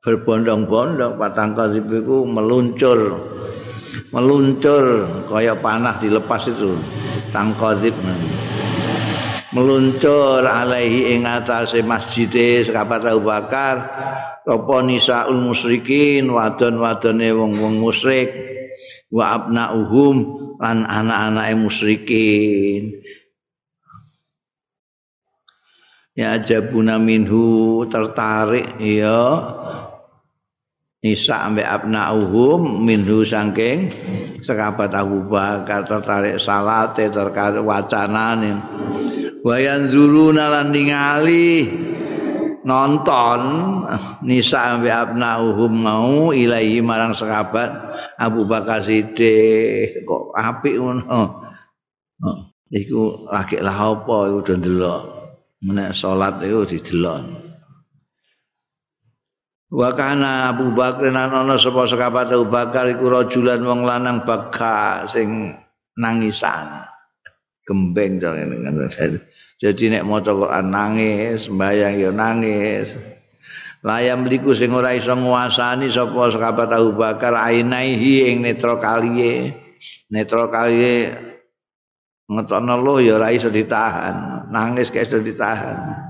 berbondong-bondong 0.02 1.14
patang 1.14 1.54
kasih 1.54 1.86
itu 1.86 2.26
meluncur 2.26 3.18
meluncur 4.10 5.06
kayak 5.30 5.62
panah 5.62 5.94
dilepas 6.02 6.50
itu 6.50 6.74
tangkodip 7.30 7.94
meluncur 9.54 10.42
alaihi 10.42 11.14
ing 11.14 11.22
atase 11.28 11.86
masjid 11.86 12.62
sekabat 12.66 13.04
Abu 13.06 13.30
Bakar 13.30 13.74
apa 14.48 14.76
nisaul 14.80 15.38
musyrikin 15.38 16.32
wadon-wadone 16.32 17.28
wong-wong 17.36 17.78
musyrik 17.78 18.32
wa 19.12 19.38
abnauhum 19.38 20.16
lan 20.58 20.88
anak-anake 20.88 21.54
musyrikin 21.54 22.97
ya 26.18 26.42
jabuna 26.42 26.98
minhu 26.98 27.86
tertarik 27.86 28.74
ya 28.82 29.38
Nisa 30.98 31.46
ambek 31.46 31.62
abnauhum 31.62 32.82
minhu 32.82 33.22
sangking 33.22 33.86
sekabat 34.42 34.90
Abu 34.98 35.30
Bakar 35.30 35.86
tertarik 35.86 36.42
salate 36.42 37.06
terkait 37.06 37.62
wacanane 37.62 38.58
wayan 39.46 39.86
zuruna 39.86 40.50
lan 40.50 40.74
ningali 40.74 41.70
nonton 42.66 43.40
Nisa 44.26 44.74
ambek 44.74 45.14
abnauhum 45.14 45.70
mau 45.70 46.34
ilahi 46.34 46.82
marang 46.82 47.14
sekabat 47.14 47.70
Abu 48.18 48.42
Bakar 48.50 48.82
Siddiq. 48.82 50.02
Kok 50.02 50.34
apik 50.34 50.74
ngono? 50.74 51.46
Iku 52.66 53.30
lagi 53.30 53.62
lah 53.62 53.78
apa 53.94 54.16
iku 54.26 54.58
ndelok 54.58 55.17
menek 55.64 55.90
salat 55.94 56.38
iku 56.44 56.62
didelok 56.62 57.48
Wa 59.68 59.92
kana 59.92 60.48
Abu 60.48 60.72
Bakar 60.72 61.12
lan 61.12 61.28
ana 61.28 61.60
sapa 61.60 61.84
sekabat 61.84 62.32
Abu 62.32 62.48
Bakar 62.48 62.88
iku 62.88 63.12
rajulan 63.12 63.60
wong 63.60 63.84
lanang 63.84 64.24
baka 64.24 65.04
sing 65.04 65.52
nangisan. 65.92 66.88
Gembeng 67.68 68.16
Jadi 69.60 69.84
nek 69.92 70.08
maca 70.08 70.32
Quran 70.32 70.72
nangis, 70.72 71.52
sembahyang 71.52 72.00
ya 72.00 72.08
nangis. 72.08 72.96
Layam 73.84 74.24
liku 74.24 74.56
sing 74.56 74.72
ora 74.72 74.96
iso 74.96 75.12
nguasani 75.12 75.92
sapa 75.92 76.32
sekabat 76.32 76.72
Abu 76.72 76.96
Bakar 76.96 77.36
ainaihi 77.36 78.24
ing 78.24 78.40
netra 78.40 78.80
kaliye. 78.80 79.52
Netra 80.08 80.48
kaliye 80.48 81.12
ngetokno 82.24 82.80
lo 82.80 83.04
ya 83.04 83.20
ora 83.20 83.36
iso 83.36 83.52
ditahan. 83.52 84.37
Nangis 84.48 84.88
kae 84.88 85.04
iso 85.04 85.20
ditahan. 85.20 86.08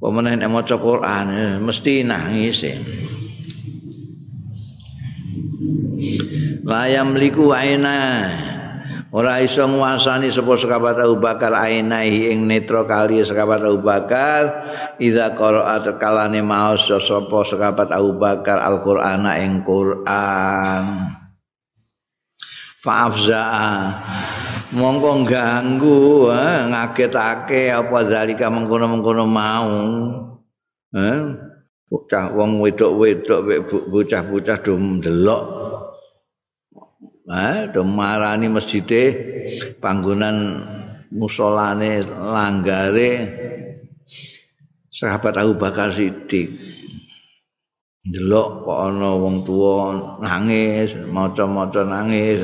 Pemenang 0.00 0.40
nek 0.40 0.48
maca 0.48 0.80
Quran 0.80 1.60
mesti 1.60 2.00
nangis. 2.04 2.64
Eh. 2.64 2.80
Layam 6.64 7.12
liku 7.20 7.52
aina 7.52 8.24
ora 9.12 9.44
iso 9.44 9.66
nguasani 9.68 10.32
sapa 10.32 10.56
sekabat 10.56 10.96
Abu 11.04 11.20
Bakar 11.20 11.52
ainaihi 11.52 12.32
ing 12.32 12.48
netra 12.48 12.88
kali 12.88 13.20
sekabat 13.20 13.60
Abu 13.60 13.84
Bakar 13.84 14.42
idza 14.96 15.36
qara'at 15.36 16.00
kalane 16.00 16.40
maos 16.40 16.88
sapa 16.88 17.44
sekabat 17.44 17.92
Abu 17.92 18.16
Bakar 18.16 18.56
Al-Qur'ana 18.62 19.36
ing 19.42 19.66
Qur'an 19.66 21.19
Fa'afza'a 22.80 23.68
mongko 24.72 25.28
ganggu 25.28 26.32
eh, 26.32 26.64
ngagetake 26.72 27.68
apa 27.68 27.98
zalika 28.08 28.48
mengkono-mengkono 28.48 29.24
mau. 29.28 29.76
Eh 30.96 31.20
bocah 31.90 32.32
wong 32.32 32.62
wedok-wedok 32.64 33.40
bocah-bocah 33.68 34.58
do 34.64 34.74
ndelok. 34.80 35.44
Eh 37.28 37.68
do 37.68 37.84
marani 37.84 38.48
masjide 38.48 39.02
panggonan 39.76 40.64
musolane 41.12 42.00
langgare 42.06 43.10
sahabat 44.88 45.36
Abu 45.36 45.52
Bakar 45.58 45.92
Siddiq 45.92 46.79
ndelok 48.10 48.66
kok 48.66 48.78
ana 48.90 49.14
wong 49.14 49.46
tuwa 49.46 49.74
nangis 50.18 50.98
maca-maca 50.98 51.86
nangis. 51.86 52.42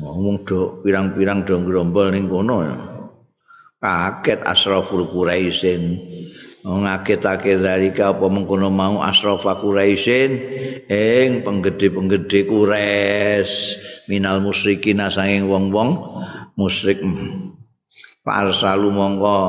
Ngomong 0.00 0.48
do 0.48 0.80
pirang-pirang 0.80 1.44
do 1.44 1.60
grombol 1.60 2.08
ning 2.16 2.32
kono 2.32 2.64
kaget 3.76 4.40
asraful 4.48 5.04
quraisin 5.12 6.00
ngagetake 6.64 7.56
dalika 7.60 8.12
apa 8.12 8.24
mengkono 8.28 8.72
mau 8.72 9.04
asrafa 9.04 9.56
quraisin 9.60 10.30
ing 10.88 11.44
penggede-penggede 11.44 12.48
kures 12.48 13.76
minal 14.08 14.40
musyrikin 14.40 15.00
sanging 15.12 15.44
wong-wong 15.48 16.00
musyrik. 16.56 17.00
Parsalu 18.20 18.92
mongko 18.92 19.40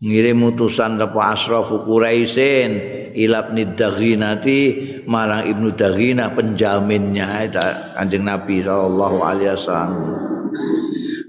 ngirim 0.00 0.40
utusan 0.48 0.96
apa 0.96 1.36
asrafu 1.36 1.84
quraisin 1.84 2.70
ilab 3.12 3.52
nidaghinati 3.52 4.60
marang 5.04 5.44
ibnu 5.44 5.76
daghina 5.76 6.32
penjaminnya 6.32 7.52
kanjeng 7.92 8.24
nabi 8.24 8.64
sallallahu 8.64 9.18
alaihi 9.20 9.52
wasallam. 9.52 9.92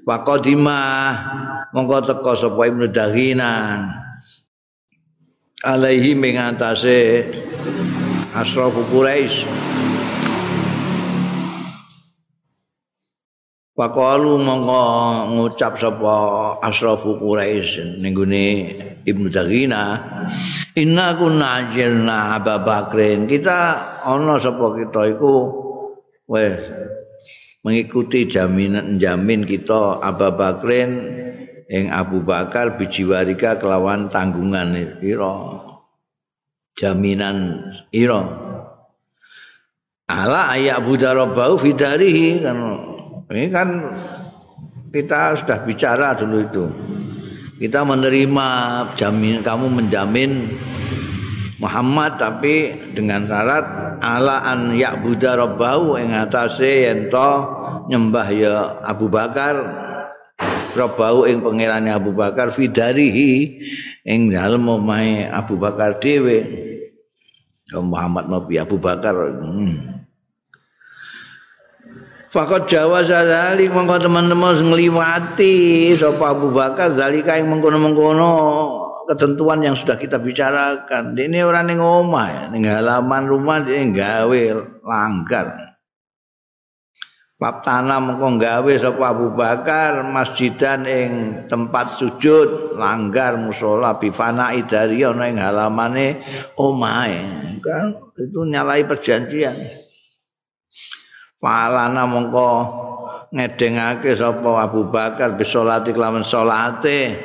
Pakodima 0.07 0.81
mongko 1.75 1.97
teko 2.09 2.31
sapa 2.33 2.61
ibnu 2.71 2.87
daghina 2.87 3.51
alaihi 5.61 6.15
mengatase 6.15 7.27
asrafu 8.33 8.81
quraish 8.89 9.45
Pakalu 13.81 14.37
mongko 14.37 14.83
ngucap 15.33 15.73
sapa 15.73 16.13
asrafu 16.61 17.17
Quraisy 17.17 17.97
ning 17.97 18.13
Ibnu 19.01 19.33
Daghina 19.33 19.97
inna 20.77 21.17
kunna 21.17 21.65
ajilna 21.65 22.37
Abu 22.37 22.61
Bakrin. 22.61 23.25
Kita 23.25 23.57
ana 24.05 24.37
sapa 24.37 24.77
kita 24.77 25.17
iku 25.17 25.33
wes 26.29 26.61
mengikuti 27.65 28.29
jaminan 28.29 29.01
jamin 29.01 29.49
kita 29.49 29.97
Abu 29.97 30.29
Bakrin 30.29 30.91
ing 31.65 31.89
Abu 31.89 32.21
Bakar 32.21 32.77
bijiwarika 32.77 33.57
kelawan 33.57 34.13
tanggungan 34.13 34.77
ira 35.01 35.57
jaminan 36.77 37.65
ira. 37.89 38.21
Ala 40.05 40.53
ayak 40.53 40.85
budarobau 40.85 41.57
fidarihi 41.57 42.45
kan 42.45 42.90
ini 43.31 43.47
kan 43.47 43.67
kita 44.91 45.39
sudah 45.39 45.63
bicara 45.63 46.11
dulu 46.19 46.37
itu. 46.43 46.65
Kita 47.61 47.87
menerima 47.87 48.47
jamin 48.97 49.39
kamu 49.39 49.65
menjamin 49.71 50.31
Muhammad 51.61 52.17
tapi 52.17 52.73
dengan 52.91 53.29
syarat 53.29 53.65
ala 54.01 54.41
an 54.43 54.73
yak 54.75 54.99
buddha 55.05 55.37
rabbahu 55.37 55.95
ing 56.01 56.11
atase 56.11 56.89
yen 56.89 57.07
nyembah 57.87 58.27
ya 58.33 58.55
Abu 58.83 59.07
Bakar. 59.07 59.79
Rabbahu 60.71 61.27
ing 61.27 61.43
pangerane 61.43 61.91
Abu 61.91 62.15
Bakar 62.15 62.55
fidarihi 62.55 63.59
ing 64.07 64.31
dalem 64.31 64.63
omahe 64.67 65.27
Abu 65.27 65.55
Bakar 65.55 65.99
dhewe. 66.01 66.67
Muhammad 67.71 68.27
Nabi 68.27 68.59
Abu 68.59 68.75
Bakar. 68.75 69.15
Hmm. 69.15 70.00
Fakat 72.31 72.71
Jawa 72.71 73.03
sadali 73.03 73.67
mengko 73.67 74.07
teman-teman 74.07 74.55
ngliwati 74.55 75.91
sapa 75.99 76.31
Abu 76.31 76.55
Bakar 76.55 76.95
zalika 76.95 77.35
yang 77.35 77.51
mengkono-mengkono 77.51 78.31
ketentuan 79.11 79.59
yang 79.59 79.75
sudah 79.75 79.99
kita 79.99 80.15
bicarakan. 80.15 81.11
Ini 81.11 81.43
orang 81.43 81.67
ning 81.67 81.83
omah, 81.83 82.47
ning 82.55 82.63
halaman 82.71 83.27
rumah 83.27 83.59
dia 83.59 83.83
gawe 83.83 84.43
langgar. 84.79 85.75
Bab 87.35 87.67
tanah 87.67 87.99
mengko 87.99 88.39
gawe 88.39 88.73
sapa 88.79 89.11
Abu 89.11 89.35
Bakar 89.35 89.99
masjidan 90.07 90.87
ing 90.87 91.11
tempat 91.51 91.99
sujud 91.99 92.79
langgar 92.79 93.35
musola 93.35 93.99
bifana 93.99 94.55
idari 94.55 95.03
ana 95.03 95.27
ing 95.27 95.35
halamane 95.35 96.23
omahe. 96.55 97.27
Kan 97.59 98.15
itu 98.15 98.47
nyalai 98.47 98.87
perjanjian. 98.87 99.80
Falana 101.41 102.05
mongko 102.05 102.49
ngedengake 103.33 104.13
sapa 104.13 104.61
Abu 104.61 104.93
Bakar 104.93 105.33
bisolati 105.33 105.89
kelawan 105.89 106.21
salate 106.21 107.17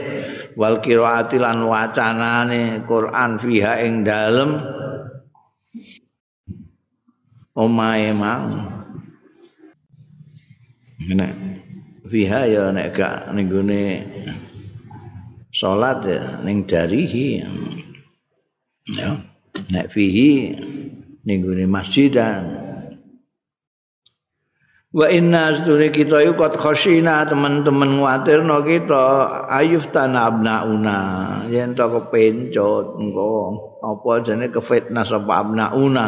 wal 0.57 0.81
qiraati 0.81 1.37
lan 1.37 1.61
wacanane 1.69 2.81
Quran 2.89 3.37
fiha 3.37 3.85
ing 3.85 4.09
dalem. 4.09 4.57
Omahe 7.53 8.17
mau. 8.17 8.49
Nek 11.13 11.33
fiha 12.09 12.41
ya 12.49 12.73
nek 12.73 12.97
gak 12.97 13.37
ning 13.37 13.53
gone 13.53 13.85
salat 15.53 16.01
ya 16.09 16.41
ning 16.41 16.65
darihi. 16.65 17.45
Ya 18.97 19.21
nek 19.77 19.93
fihi 19.93 20.57
ning 21.29 21.45
gone 21.45 21.69
masjidan 21.69 22.66
Wa 24.97 25.13
inna 25.13 25.53
sedune 25.53 25.93
kita 25.93 26.25
iku 26.25 26.41
kot 26.41 26.57
khosina 26.57 27.29
teman-teman 27.29 28.01
nguatirno 28.01 28.65
kita 28.65 29.29
ayuf 29.45 29.93
tanabna 29.93 30.65
una 30.65 31.01
yen 31.53 31.77
to 31.77 31.85
kepencut 31.85 32.97
engko 32.97 33.61
apa 33.85 34.25
jane 34.25 34.49
kefitnah 34.49 35.05
sapa 35.05 35.45
abna 35.45 35.77
una 35.77 36.07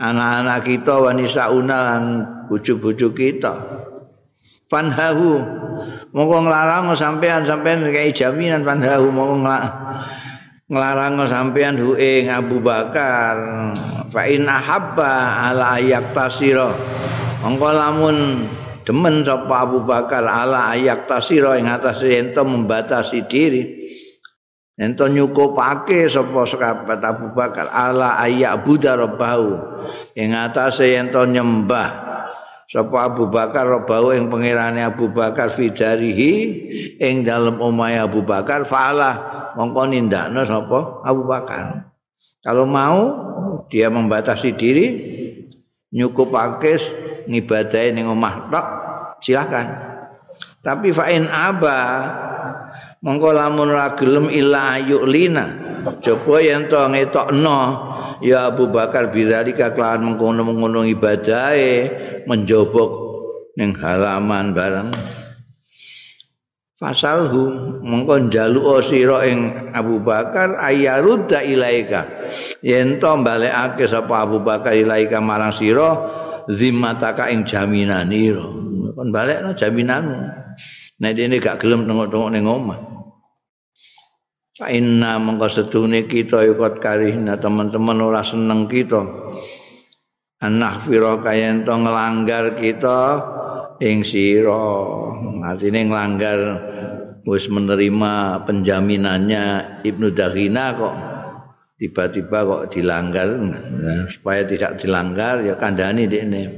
anak-anak 0.00 0.58
kita 0.64 0.94
wanisa 0.98 1.54
una 1.54 1.76
lan 1.86 2.02
bojo-bojo 2.50 3.14
kita. 3.14 3.54
Fanhahu 4.66 5.38
monggo 6.10 6.50
nglarang 6.50 6.90
sampean 6.98 7.46
sampean 7.46 7.86
kayak 7.86 8.10
jaminan 8.16 8.66
fanhahu 8.66 9.06
monggo 9.14 9.46
nglarang 10.66 11.14
sampean 11.30 11.78
hu 11.78 11.94
ing 11.94 12.26
Abu 12.26 12.58
Bakar. 12.58 13.38
Fa 14.10 14.26
in 14.26 14.50
ahabba 14.50 15.46
ala 15.54 15.78
ayak 15.78 16.10
tasira 16.10 16.74
Mongko 17.40 17.68
lamun 17.72 18.16
demen 18.84 19.24
sapa 19.24 19.64
Abu 19.64 19.80
Bakar 19.80 20.28
ala 20.28 20.76
ayak 20.76 21.08
tasira 21.08 21.56
ing 21.56 21.72
atas 21.72 22.04
ento 22.04 22.44
membatasi 22.44 23.24
diri. 23.24 23.62
Ento 24.76 25.08
nyukupake 25.08 26.04
sapa 26.04 26.44
sekabat 26.44 27.00
Abu 27.00 27.32
Bakar 27.32 27.72
ala 27.72 28.20
ayak 28.20 28.60
Buddha 28.60 28.92
rabbahu 28.92 29.56
ing 30.20 30.36
atas 30.36 30.84
ento 30.84 31.24
nyembah 31.24 32.12
sapa 32.68 33.08
Abu 33.08 33.32
Bakar 33.32 33.64
rabbahu 33.64 34.12
ing 34.12 34.28
pangerane 34.28 34.84
Abu 34.84 35.08
Bakar 35.08 35.48
fidarihi 35.48 36.32
ing 37.00 37.24
dalem 37.24 37.56
omahe 37.56 38.04
Abu 38.04 38.20
Bakar 38.20 38.68
faala 38.68 39.16
mongko 39.56 39.88
nindakno 39.88 40.44
sapa 40.44 41.00
Abu 41.08 41.24
Bakar. 41.24 41.88
Kalau 42.44 42.68
mau 42.68 43.00
dia 43.72 43.88
membatasi 43.88 44.52
diri 44.56 44.86
nyukupake 45.90 46.78
ngibadahi 47.26 47.94
ning 47.94 48.06
omah 48.06 48.48
tok 48.50 48.66
silakan 49.20 49.66
tapi 50.60 50.92
fa 50.92 51.08
in 51.08 51.24
aba 51.26 51.78
mongko 53.00 53.28
lamun 53.32 53.72
ora 53.72 53.96
gelem 53.96 54.28
illa 54.28 54.76
ayulina. 54.76 55.44
Coba 56.04 56.44
yen 56.44 56.68
to 56.68 56.76
ngetokno 56.76 57.58
ya 58.20 58.52
Abu 58.52 58.68
Bakar 58.68 59.08
bidzalika 59.08 59.72
kelawan 59.72 60.12
mengkono-mengkono 60.12 60.84
ibadahe 60.84 61.72
menjobok 62.28 62.92
ning 63.56 63.72
halaman 63.80 64.52
bareng 64.52 64.92
fasalhu 66.80 67.76
mongko 67.84 68.32
njaluk 68.32 68.80
sira 68.80 69.28
ing 69.28 69.70
Abu 69.76 70.00
Bakar 70.00 70.56
ayarudda 70.56 71.44
ilaika? 71.44 72.08
Yen 72.64 72.96
to 72.96 73.12
balekake 73.20 73.84
sapa 73.84 74.24
Abu 74.24 74.40
Bakar 74.40 74.72
ilaika 74.72 75.20
marang 75.20 75.52
sira 75.52 75.92
zimmataka 76.48 77.28
ing 77.28 77.44
jaminanira 77.44 78.60
kon 79.00 79.08
balekno 79.08 79.56
jaminanmu. 79.56 80.20
Nek 81.00 81.12
dene 81.16 81.40
gak 81.40 81.64
gelem 81.64 81.88
tengok-tengok 81.88 82.30
ning 82.36 82.44
omah. 82.44 82.80
Inna 84.68 85.16
mongko 85.16 85.48
sedune 85.48 86.04
kita 86.04 86.44
ikut 86.44 86.84
karihna 86.84 87.40
teman-teman 87.40 87.96
ora 88.04 88.20
seneng 88.20 88.68
kita. 88.68 89.00
Anak 90.44 90.84
fira 90.84 91.16
kayen 91.24 91.64
to 91.64 91.72
nglanggar 91.72 92.60
kita 92.60 93.24
ing 93.80 94.04
sira. 94.04 94.76
Artine 95.40 95.88
nglanggar 95.88 96.69
wis 97.24 97.48
menerima 97.52 98.44
penjaminannya 98.48 99.44
Ibnu 99.84 100.08
Daghina 100.12 100.72
kok 100.76 100.94
tiba-tiba 101.80 102.38
kok 102.44 102.62
dilanggar. 102.72 103.28
Nah, 103.40 104.04
supaya 104.08 104.44
tidak 104.44 104.80
dilanggar 104.80 105.40
ya 105.44 105.56
kandani 105.56 106.04
ini 106.08 106.52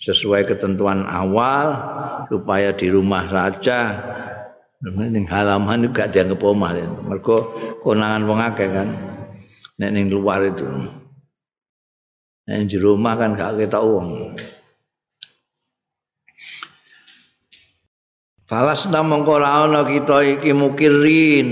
sesuai 0.00 0.44
ketentuan 0.44 1.08
awal 1.08 1.72
supaya 2.28 2.76
di 2.76 2.92
rumah 2.92 3.24
saja 3.26 3.96
ning 4.86 5.24
halaman 5.24 5.88
juga 5.88 6.06
dianggap 6.06 6.40
omah 6.46 6.70
mergo 7.08 7.56
konangan 7.80 8.22
wong 8.28 8.40
akeh 8.40 8.68
kan. 8.70 8.88
Nek 9.76 9.90
ning 9.92 10.08
luar 10.08 10.40
itu. 10.46 10.64
Nek 12.46 12.70
di 12.70 12.78
rumah 12.78 13.18
kan 13.18 13.34
gak 13.34 13.60
ketok 13.60 13.84
wong 13.84 14.08
Falas 18.46 18.86
mongko 18.86 19.42
ora 19.42 19.66
ana 19.66 19.82
kita 19.82 20.22
iki 20.22 20.54
mukirin 20.54 21.48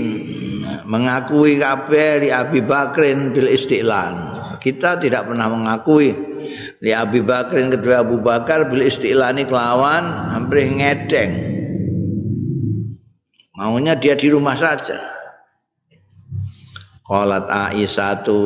mengakui 0.87 1.59
kabeh 1.59 2.23
di 2.23 2.29
Abi 2.31 2.63
Bakrin 2.63 3.35
bil 3.35 3.51
istiqlan. 3.51 4.31
Kita 4.63 4.95
tidak 5.03 5.27
pernah 5.27 5.51
mengakui 5.51 6.15
di 6.79 6.95
Abi 6.95 7.19
Bakrin 7.19 7.67
kedua 7.67 7.99
Abu 7.99 8.23
Bakar 8.23 8.71
bil 8.71 8.87
istiqlani 8.87 9.43
kelawan 9.43 10.31
hampir 10.39 10.71
ngedeng. 10.71 11.31
Maunya 13.59 13.99
dia 13.99 14.15
di 14.15 14.31
rumah 14.31 14.55
saja. 14.55 14.95
Qalat 17.03 17.51
Aisyatu 17.51 18.39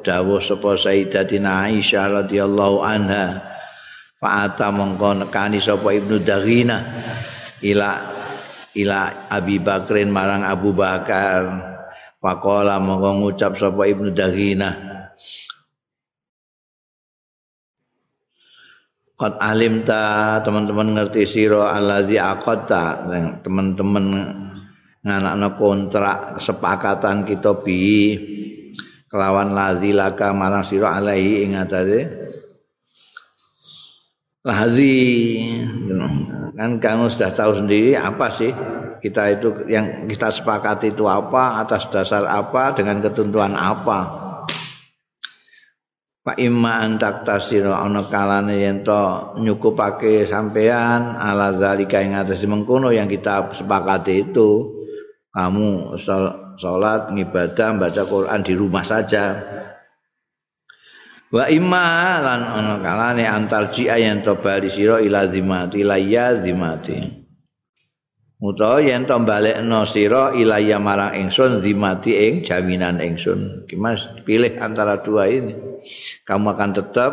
dawuh 0.00 0.40
sapa 0.40 0.80
Sayyidatina 0.80 1.68
Aisyah 1.68 2.24
radhiyallahu 2.24 2.80
anha. 2.80 3.44
Fa'ata 4.16 4.72
mongko 4.72 5.28
nekani 5.28 5.60
sapa 5.60 5.92
Ibnu 5.92 6.24
Daghina 6.24 6.80
ila 7.64 7.90
ila 8.76 9.00
Abi 9.32 9.56
Bakrin 9.62 10.12
marang 10.12 10.44
Abu 10.44 10.76
Bakar. 10.76 11.72
Faqala 12.16 12.80
monggo 12.82 13.22
ngucap 13.22 13.54
sapa 13.54 13.86
Ibnu 13.86 14.10
Daghina 14.10 14.96
Qad 19.16 19.40
alimta 19.40 20.36
teman-teman 20.44 20.92
ngerti 20.92 21.24
sira 21.24 21.72
allazi 21.72 22.20
aqatta 22.20 23.08
teman-teman 23.40 24.04
nganakno 25.00 25.56
kontrak 25.56 26.36
kesepakatan 26.36 27.24
kita 27.24 27.56
bi. 27.64 28.12
Kelawan 29.08 29.56
lazilaka 29.56 30.36
marang 30.36 30.68
sira 30.68 31.00
alaihi 31.00 31.48
ing 31.48 31.56
atase 31.56 32.25
lazi 34.46 35.42
kan 36.54 36.78
kamu 36.78 37.10
sudah 37.10 37.34
tahu 37.34 37.58
sendiri 37.58 37.98
apa 37.98 38.30
sih 38.30 38.54
kita 39.02 39.38
itu 39.38 39.48
yang 39.68 40.08
kita 40.08 40.32
sepakati 40.32 40.90
itu 40.94 41.04
apa 41.06 41.60
atas 41.62 41.86
dasar 41.92 42.24
apa 42.26 42.72
dengan 42.74 42.98
ketentuan 42.98 43.54
apa? 43.54 44.24
Pak 46.26 46.42
imma 46.42 46.82
antak 46.82 47.22
tasira 47.22 47.78
ana 47.78 48.02
kalane 48.10 48.58
yen 48.58 48.82
to 48.82 49.36
nyukupake 49.38 50.26
sampean 50.26 51.14
ala 51.14 51.54
zalika 51.54 52.02
ing 52.02 52.18
atas 52.18 52.42
mengkono 52.50 52.90
yang 52.90 53.06
kita 53.06 53.54
sepakati 53.54 54.26
itu. 54.26 54.74
Kamu 55.30 56.00
salat 56.56 57.12
ngibadah 57.12 57.76
baca 57.78 58.02
Quran 58.08 58.40
di 58.40 58.56
rumah 58.56 58.82
saja 58.82 59.36
wa 61.34 61.44
imma 61.50 62.22
lan 62.22 62.40
ana 62.46 62.74
kalane 62.78 63.24
antar 63.26 63.74
ji 63.74 63.90
yen 63.90 64.22
to 64.22 64.38
bali 64.38 64.70
sira 64.70 65.02
ila 65.02 65.26
zimati 65.26 65.82
ila 65.82 65.98
zimati. 66.42 67.26
Utawa 68.36 68.84
yen 68.84 69.08
to 69.08 69.16
balekno 69.24 69.88
sira 69.88 70.36
ilaya 70.36 70.76
marang 70.76 71.16
ingsun 71.16 71.64
zimati 71.64 72.12
ing 72.12 72.34
jaminan 72.44 73.00
ingsun. 73.00 73.64
Mas 73.80 74.04
pilih 74.28 74.60
antara 74.60 75.00
dua 75.00 75.24
ini. 75.32 75.56
Kamu 76.26 76.52
akan 76.52 76.70
tetap 76.76 77.12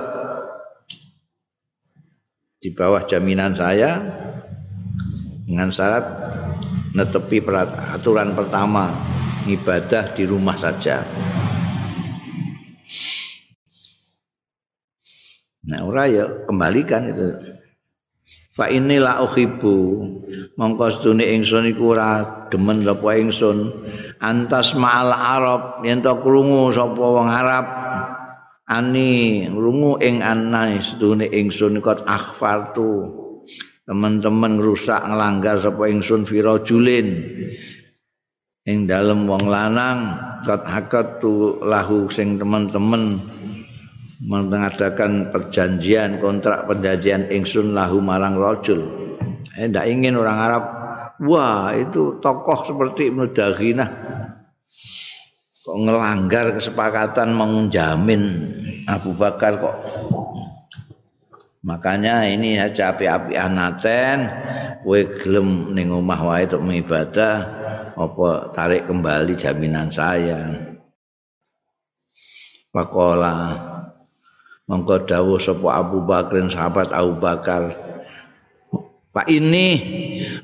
di 2.59 2.75
bawah 2.75 3.07
jaminan 3.07 3.55
saya 3.55 4.03
dengan 5.47 5.71
syarat 5.71 6.05
netepi 6.95 7.43
aturan 7.91 8.31
pertama 8.35 8.91
ibadah 9.47 10.15
di 10.15 10.23
rumah 10.23 10.55
saja 10.55 11.03
Nah, 15.63 15.79
ora 15.87 16.03
ya 16.11 16.25
kembalikan 16.43 17.07
itu. 17.07 17.29
fa 18.53 18.69
inni 18.69 19.01
la 19.01 19.17
uhibbu 19.25 19.75
mongko 20.61 20.85
sedune 20.93 21.25
ingsun 21.25 21.73
iku 21.73 21.97
ora 21.97 22.45
demen 22.53 22.85
sapa 22.85 23.17
ingsun. 23.17 23.57
Antas 24.21 24.77
ma'al 24.77 25.09
arab 25.09 25.81
yen 25.81 26.05
to 26.05 26.13
krungu 26.21 26.69
sapa 26.69 27.01
wong 27.01 27.29
arab. 27.31 27.65
Ani 28.69 29.43
krungu 29.49 29.99
ing 29.99 30.21
anane 30.21 30.79
sedune 30.79 31.27
ingsun 31.27 31.81
kot 31.81 32.05
akhfartu. 32.05 33.23
Teman-teman 33.83 34.61
ngrusak 34.61 35.01
nglanggar 35.03 35.59
sapa 35.59 35.91
ingsun 35.91 36.23
firajulin 36.23 37.07
ing 38.63 38.87
dalem 38.87 39.27
wong 39.27 39.51
lanang 39.51 40.15
kot 40.43 40.63
hakat 40.63 41.19
tu 41.19 41.59
lahu 41.59 42.07
sing 42.07 42.39
teman-teman 42.39 43.32
mengadakan 44.23 45.29
perjanjian 45.29 46.23
kontrak 46.23 46.63
perjanjian 46.63 47.27
ingsun 47.27 47.75
lahu 47.75 47.99
marang 47.99 48.39
rajul. 48.39 48.87
Eh 49.59 49.67
ndak 49.67 49.85
ingin 49.91 50.15
orang 50.15 50.39
Arab 50.39 50.63
wah 51.19 51.75
itu 51.75 52.17
tokoh 52.23 52.63
seperti 52.63 53.11
Ibnu 53.11 53.35
Daghinah. 53.35 53.89
Kok 55.63 55.77
ngelanggar 55.79 56.51
kesepakatan 56.59 57.35
menjamin 57.35 58.23
Abu 58.83 59.15
Bakar 59.15 59.63
kok. 59.63 59.77
Makanya 61.63 62.27
ini 62.27 62.59
aja 62.59 62.91
api-api 62.91 63.39
anaten 63.39 64.27
kowe 64.83 64.99
gelem 65.23 65.71
ning 65.71 65.95
omah 65.95 66.19
wae 66.19 66.43
untuk 66.43 66.67
mengibadah 66.67 67.35
apa 67.95 68.51
tarik 68.51 68.83
kembali 68.91 69.39
jaminan 69.39 69.87
saya. 69.87 70.51
Pakola 72.67 73.55
mongko 74.67 75.03
dawuh 75.03 75.39
sapa 75.39 75.83
Abu 75.83 76.03
Bakrin 76.07 76.47
sahabat 76.47 76.95
Abu 76.95 77.19
Bakar. 77.19 77.75
Pak 79.13 79.29
ini 79.29 79.67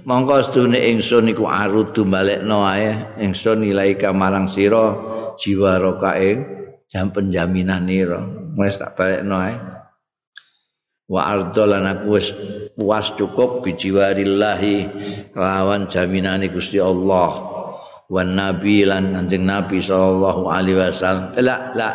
mongko 0.05 0.45
sedune 0.45 0.77
ingsun 0.77 1.31
iku 1.33 1.49
arudu 1.49 2.05
balekno 2.05 2.67
ae. 2.67 3.17
Ingsun 3.17 3.65
ilaika 3.65 4.13
marang 4.13 4.45
sira 4.45 4.93
jiwa 5.39 5.81
roka 5.81 6.13
ing 6.19 6.45
jam 6.89 7.09
penjaminan 7.09 7.87
nira 7.87 8.21
wis 8.59 8.77
tak 8.77 8.93
balekno 8.99 9.35
ae. 9.39 9.55
Wa 11.09 11.33
ardolan 11.33 11.89
aku 11.89 12.21
wis 12.21 12.29
puas 12.77 13.09
cukup 13.17 13.65
bijiwarillahi 13.65 14.75
lawan 15.33 15.89
jaminane 15.89 16.53
Gusti 16.53 16.77
Allah. 16.77 17.57
Wan 18.09 18.37
nabi 18.37 18.85
lan 18.85 19.13
kanjeng 19.13 19.45
nabi 19.45 19.81
sallallahu 19.81 20.49
alaihi 20.49 20.77
wasallam. 20.77 21.33
La 21.41 21.73
la 21.73 21.89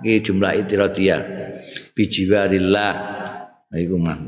iki 0.00 0.32
jumlah 0.32 0.56
itiradiyah 0.64 1.43
bijiwarillah. 1.94 2.94
Iku 3.74 3.96
mah. 3.98 4.18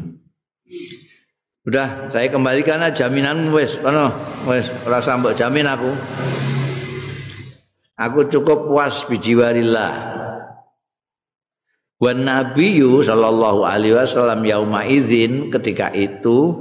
Udah 1.67 2.15
saya 2.15 2.31
kembalikan 2.31 2.79
aja 2.79 3.07
jaminan 3.07 3.51
wes 3.51 3.75
kono 3.83 4.15
rasa 4.87 5.19
mbok 5.19 5.35
jamin 5.35 5.67
aku. 5.67 5.91
Aku 7.99 8.31
cukup 8.31 8.71
puas 8.71 9.03
bijiwarillah. 9.11 10.15
Wan 11.97 12.29
nabiyyu 12.29 13.03
sallallahu 13.03 13.65
alaihi 13.65 13.97
wasallam 13.97 14.45
yauma 14.45 14.85
idzin 14.85 15.49
ketika 15.49 15.91
itu 15.97 16.55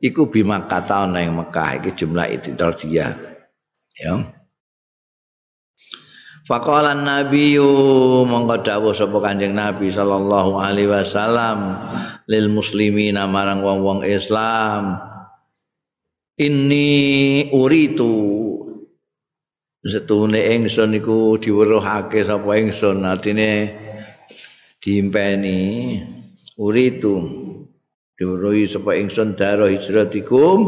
iku 0.00 0.32
bima 0.32 0.64
kata 0.64 1.04
ana 1.04 1.20
ing 1.20 1.36
Mekah 1.36 1.84
iki 1.84 1.90
jumlah 1.94 2.26
itu 2.32 2.56
dia. 2.56 3.12
Ya 4.00 4.39
Faqala 6.50 6.98
nabiyyu 6.98 8.26
mongko 8.26 8.66
dawuh 8.66 8.90
sapa 8.90 9.22
Kanjeng 9.22 9.54
Nabi 9.54 9.94
sallallahu 9.94 10.58
alaihi 10.58 10.90
wasallam 10.90 11.78
lil 12.26 12.50
muslimina 12.50 13.30
marang 13.30 13.62
wong-wong 13.62 14.02
Islam 14.02 14.98
Inni 16.40 17.52
uritu. 17.52 18.16
Setune 19.84 20.40
ingsun 20.40 20.96
iku 20.96 21.36
diweruhake 21.36 22.24
sapa 22.24 22.56
ingsun 22.56 23.04
artine 23.04 23.76
diimpeni. 24.80 25.60
Uritu 26.56 27.14
diweruhi 28.16 28.64
sapa 28.66 28.96
ingsun 28.96 29.36
daro 29.36 29.68
hijratikum 29.68 30.58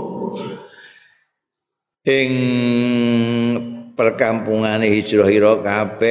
ing 2.04 2.30
perkampungane 4.02 4.90
hijrah 4.90 5.30
ira 5.30 5.62
kabeh. 5.62 6.10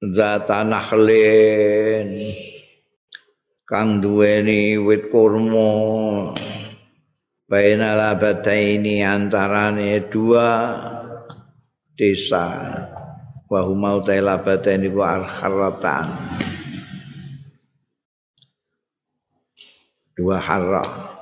Zata 0.00 0.64
nakhlin. 0.64 2.24
Kang 3.68 4.00
duweni 4.00 4.80
wit 4.80 5.12
kurma. 5.12 6.32
Baina 7.44 7.92
labataini 7.92 9.04
antarane 9.04 10.00
dua 10.08 10.80
desa. 11.92 12.72
Wa 13.46 13.60
huma 13.68 14.00
labataini 14.00 14.88
wa 14.90 15.20
arkharatan 15.20 16.08
dua 20.16 20.40
harrah 20.40 21.15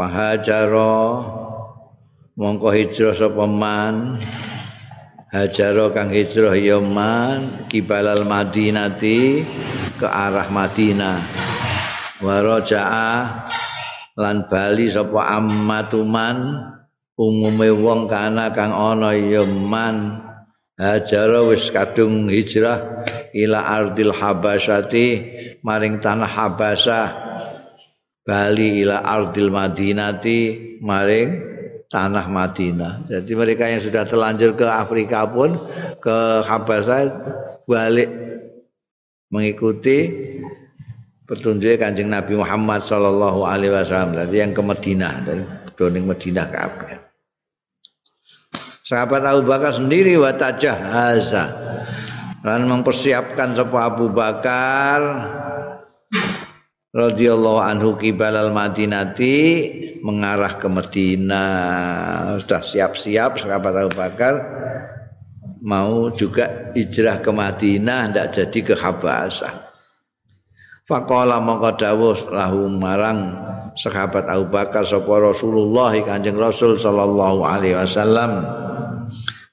Wahajaro 0.00 0.96
mongko 2.40 2.72
hijrah 2.72 3.12
sapa 3.12 3.44
man. 3.44 4.16
Hajaro 5.28 5.92
kang 5.92 6.08
hijrah 6.08 6.56
ya 6.56 6.80
man 6.80 7.68
kibalal 7.68 8.24
madinati 8.24 9.44
ke 10.00 10.08
arah 10.08 10.48
Madinah. 10.48 11.20
Waraja'a 12.24 13.12
lan 14.16 14.48
bali 14.48 14.88
sapa 14.88 15.36
ammatuman 15.36 16.64
umume 17.20 17.68
wong 17.68 18.08
kana 18.08 18.56
kang 18.56 18.72
ana 18.72 19.12
ya 19.12 19.44
man. 19.44 20.24
Hajaro 20.80 21.52
wis 21.52 21.68
kadung 21.68 22.32
hijrah 22.32 23.04
ila 23.36 23.68
ardil 23.68 24.16
habasyati 24.16 25.06
maring 25.60 26.00
tanah 26.00 26.24
habasah 26.24 27.29
Bali 28.30 28.86
ila 28.86 29.02
ardil 29.02 29.50
Madinati 29.50 30.38
maring 30.78 31.28
tanah 31.90 32.30
Madinah. 32.30 33.10
Jadi 33.10 33.32
mereka 33.34 33.66
yang 33.66 33.82
sudah 33.82 34.06
terlanjur 34.06 34.54
ke 34.54 34.62
Afrika 34.70 35.26
pun 35.26 35.58
ke 35.98 36.46
Habasah 36.46 37.10
balik 37.66 38.06
mengikuti 39.34 40.06
petunjuk 41.26 41.82
Kanjeng 41.82 42.14
Nabi 42.14 42.38
Muhammad 42.38 42.86
sallallahu 42.86 43.42
alaihi 43.42 43.74
wasallam. 43.74 44.14
Jadi 44.14 44.36
yang 44.38 44.54
ke 44.54 44.62
Madinah 44.62 45.14
dari 45.26 45.42
doning 45.74 46.06
Madinah 46.06 46.46
ke 46.46 46.58
Afrika. 46.58 46.96
Sahabat 48.86 49.22
Abu 49.26 49.42
Bakar 49.46 49.74
sendiri 49.74 50.14
watajah 50.18 50.78
haza 50.78 51.46
dan 52.46 52.66
mempersiapkan 52.70 53.58
sebuah 53.58 53.94
Abu 53.94 54.10
Bakar 54.10 54.98
radhiyallahu 56.90 57.60
anhu 57.62 57.94
kibalal 57.94 58.50
madinati 58.50 59.36
mengarah 60.02 60.58
ke 60.58 60.66
Madinah 60.66 62.38
sudah 62.42 62.62
siap-siap 62.66 63.38
sahabat 63.38 63.74
Abu 63.78 63.92
Bakar 63.94 64.34
mau 65.62 66.10
juga 66.10 66.72
hijrah 66.74 67.22
ke 67.22 67.30
Madinah 67.30 68.10
tidak 68.10 68.26
jadi 68.34 68.60
ke 68.66 68.74
Habasah 68.74 69.70
Faqala 70.90 71.38
mongko 71.38 71.78
lahu 72.34 72.66
marang 72.66 73.38
sahabat 73.78 74.26
Abu 74.26 74.50
Bakar 74.50 74.82
sapa 74.82 75.14
Rasulullah 75.22 75.94
Kanjeng 76.02 76.34
Rasul 76.34 76.74
sallallahu 76.74 77.46
alaihi 77.46 77.78
wasallam 77.78 78.42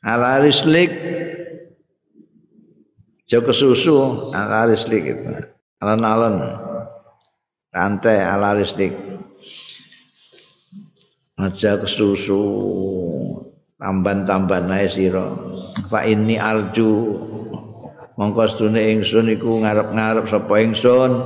ala 0.01 0.41
rislik 0.41 0.89
Jo 3.27 3.43
kesusu 3.43 4.31
ala 4.31 4.71
rislik 4.71 5.03
itu. 5.03 5.35
Alon-alon. 5.83 6.66
Rantai 7.77 8.17
ala 8.25 8.57
rislik. 8.57 8.97
Aja 11.37 11.77
kesusu. 11.77 12.41
Tamban-tamban 13.77 14.65
nae 14.65 14.89
sira. 14.89 15.37
Fa 15.85 16.01
ini 16.01 16.41
arju. 16.41 16.89
Mongko 18.17 18.49
sedune 18.49 18.81
ingsun 18.81 19.29
iku 19.29 19.61
ngarep-ngarep 19.61 20.25
sapa 20.25 20.57
ingsun. 20.57 21.21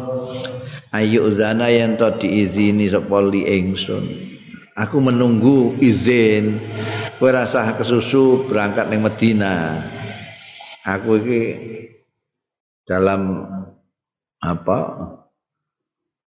Ayu 0.92 1.32
zana 1.32 1.72
yen 1.72 1.96
to 1.96 2.12
diizini 2.20 2.92
sapa 2.92 3.24
li 3.24 3.48
ingsun. 3.48 4.12
Aku 4.76 5.00
menunggu 5.00 5.80
izin. 5.80 6.60
Kowe 7.16 7.32
rasah 7.32 7.80
kesusu 7.80 8.44
berangkat 8.52 8.92
ning 8.92 9.08
Madinah. 9.08 9.88
Aku 10.84 11.16
iki 11.16 11.44
dalam 12.84 13.48
apa 14.44 14.80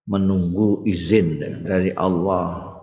menunggu 0.04 0.84
izin 0.84 1.40
dari 1.64 1.92
Allah. 1.96 2.74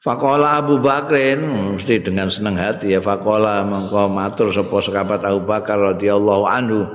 Fakola 0.00 0.56
Abu 0.56 0.80
Bakrin 0.80 1.76
mesti 1.76 2.00
dengan 2.00 2.32
senang 2.32 2.56
hati 2.56 2.96
ya 2.96 3.04
Fakola 3.04 3.60
mengkau 3.68 4.08
matur 4.08 4.48
sapa 4.48 4.80
sekabat 4.80 5.20
Abu 5.28 5.44
Bakar 5.44 5.76
radhiyallahu 5.76 6.44
anhu. 6.48 6.88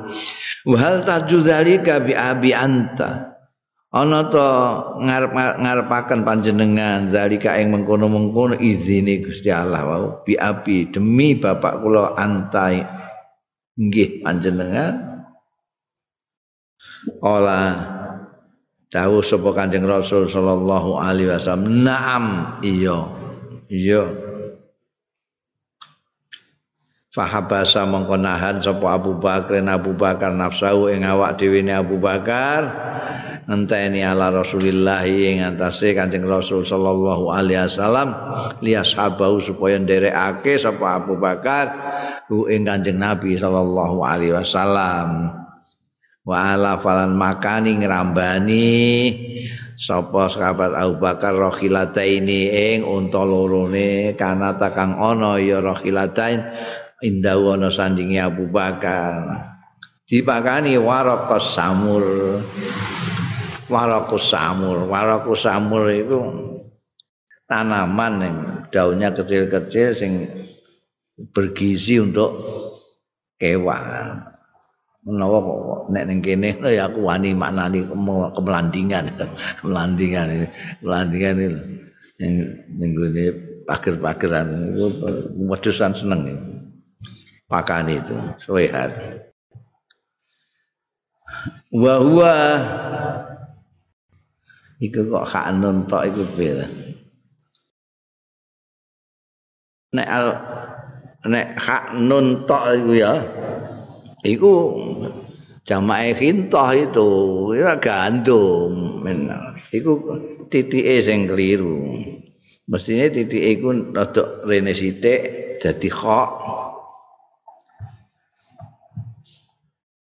Wahal 0.65 1.05
tajuzalika 1.05 2.01
bi 2.01 2.17
abi 2.17 2.49
anta. 2.49 3.35
Ana 3.95 4.27
to 4.27 4.43
ngarep 5.05 5.31
ngarepaken 5.61 6.27
panjenengan 6.27 7.15
zalika 7.15 7.55
ing 7.55 7.71
mengkono-mengkono 7.71 8.59
izine 8.59 9.23
Gusti 9.23 9.47
Allah 9.47 9.87
wau 9.87 10.05
bi 10.27 10.35
abi 10.35 10.91
demi 10.91 11.39
bapak 11.39 11.79
kula 11.79 12.11
antai 12.19 12.83
nggih 13.79 14.19
panjenengan 14.19 15.15
Ola 17.23 17.94
dawuh 18.93 19.25
sapa 19.25 19.49
Kanjeng 19.53 19.85
Rasul 19.85 20.29
sallallahu 20.29 20.97
alaihi 20.99 21.31
wasallam, 21.31 21.85
"Na'am, 21.85 22.25
iya." 22.61 23.25
Iya. 23.65 24.05
Fahabasa 27.15 27.87
mongko 27.87 28.19
nahan 28.19 28.59
sapa 28.59 28.99
Abu 28.99 29.15
Bakar 29.15 29.63
Abu 29.63 29.95
Bakar 29.95 30.35
nafsu 30.35 30.91
ing 30.91 31.07
awak 31.07 31.39
dhewe 31.39 31.63
Abu 31.71 31.95
Bakar 31.95 32.61
ngenteni 33.47 34.03
ala 34.03 34.35
Rasulillah 34.35 35.07
ing 35.07 35.39
antase 35.39 35.95
Kanjeng 35.95 36.27
Rasul 36.27 36.67
sallallahu 36.67 37.31
alaihi 37.31 37.63
wasallam 37.63 38.09
lias 38.59 38.91
sahabahu 38.91 39.39
supaya 39.39 39.79
nderekake 39.79 40.59
sapa 40.59 40.99
Abu 40.99 41.15
Bakar 41.15 41.65
ku 42.27 42.51
ing 42.51 42.67
Kanjeng 42.67 42.99
Nabi 42.99 43.39
sallallahu 43.39 44.03
alaihi 44.03 44.35
wasallam. 44.35 45.44
Wa 46.25 46.57
ala 46.57 46.81
falan 46.81 47.13
makani 47.15 47.77
ngrambani. 47.79 48.73
Sapa 49.75 50.31
sahabat 50.31 50.71
Abu 50.71 51.03
Bakar 51.03 51.35
rohilata 51.35 51.99
ini 51.99 52.47
ing 52.47 52.87
unta 52.87 53.21
lorone 53.27 54.15
kanata 54.15 54.71
kang 54.71 54.95
ana 54.95 55.35
ya 55.35 55.59
rohilatain 55.59 56.47
indah 57.03 57.35
ana 57.35 57.67
sandingi 57.69 58.17
Abu 58.17 58.47
Bakar. 58.49 59.37
Dipakani 60.07 60.79
warakus 60.79 61.59
samur. 61.59 62.05
Warakus 63.67 64.31
samur. 64.31 64.87
Warakus 64.87 65.43
samur 65.43 65.91
itu 65.91 66.19
tanaman 67.51 68.13
yang 68.23 68.37
daunnya 68.71 69.11
kecil-kecil 69.11 69.91
sing 69.91 70.13
bergizi 71.35 71.99
untuk 71.99 72.31
kewan 73.35 74.34
menawa 75.05 75.39
nek 75.93 76.03
ning 76.09 76.19
kene 76.25 76.57
ya 76.65 76.89
aku 76.89 77.05
wani 77.05 77.37
maknani 77.37 77.85
kemelandingan. 78.33 79.05
Kemelandingan 79.61 80.49
kemelandingan 80.81 81.35
ini 81.37 81.57
yang 82.17 82.33
nenggone 82.81 83.25
pager-pageran. 83.69 84.73
Itu 84.73 84.85
wedosan 85.45 85.93
seneng 85.93 86.21
pakan 87.45 87.93
itu. 87.93 88.15
Sehat 88.41 88.91
wa 91.69 91.95
huwa. 92.01 92.35
Iku 94.75 95.07
kok 95.07 95.23
hak 95.23 95.55
nontok 95.55 96.03
iku 96.03 96.21
piye 96.35 96.67
nek 99.95 100.07
al 100.11 100.27
nek 101.23 101.47
hak 101.55 101.95
nontok 101.95 102.63
iku 102.75 102.91
ya 102.99 103.13
iku 104.25 104.53
jamae 105.63 106.17
khintah 106.17 106.73
itu 106.73 107.09
ya 107.53 107.77
gandum 107.77 109.05
iku 109.69 109.91
titike 110.49 111.05
sing 111.05 111.29
keliru. 111.29 112.01
Mestine 112.65 113.13
titike 113.13 113.61
iku 113.61 113.93
rada 113.93 114.41
rene 114.41 114.73
sithik 114.73 115.21
dadi 115.61 115.89
kha 115.89 116.23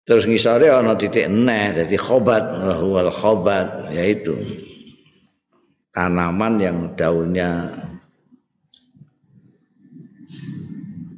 terus 0.06 0.30
ngisore 0.30 0.70
ana 0.70 0.94
titik 0.94 1.26
eneh 1.26 1.74
dadi 1.74 1.98
khobat 1.98 2.46
wal 2.86 3.10
khobat 3.10 3.90
yaitu 3.90 4.38
tanaman 5.90 6.62
yang 6.62 6.78
daunnya 6.94 7.74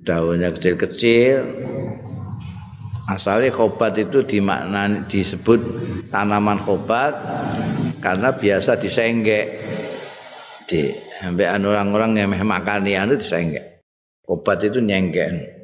daunnya 0.07 0.55
kecil-kecil 0.55 1.43
asalnya 3.07 3.49
khobat 3.55 3.95
itu 3.95 4.21
dimaknani 4.27 5.07
disebut 5.07 5.59
tanaman 6.11 6.59
khobat 6.59 7.15
karena 8.03 8.35
biasa 8.35 8.75
disenggek. 8.77 9.45
Di 10.67 10.91
sampai 11.23 11.47
orang-orang 11.47 12.19
yang 12.19 12.29
makan 12.43 12.83
itu 12.83 13.15
disenggek. 13.23 13.87
Khobat 14.27 14.67
itu 14.67 14.83
nyenggek. 14.83 15.55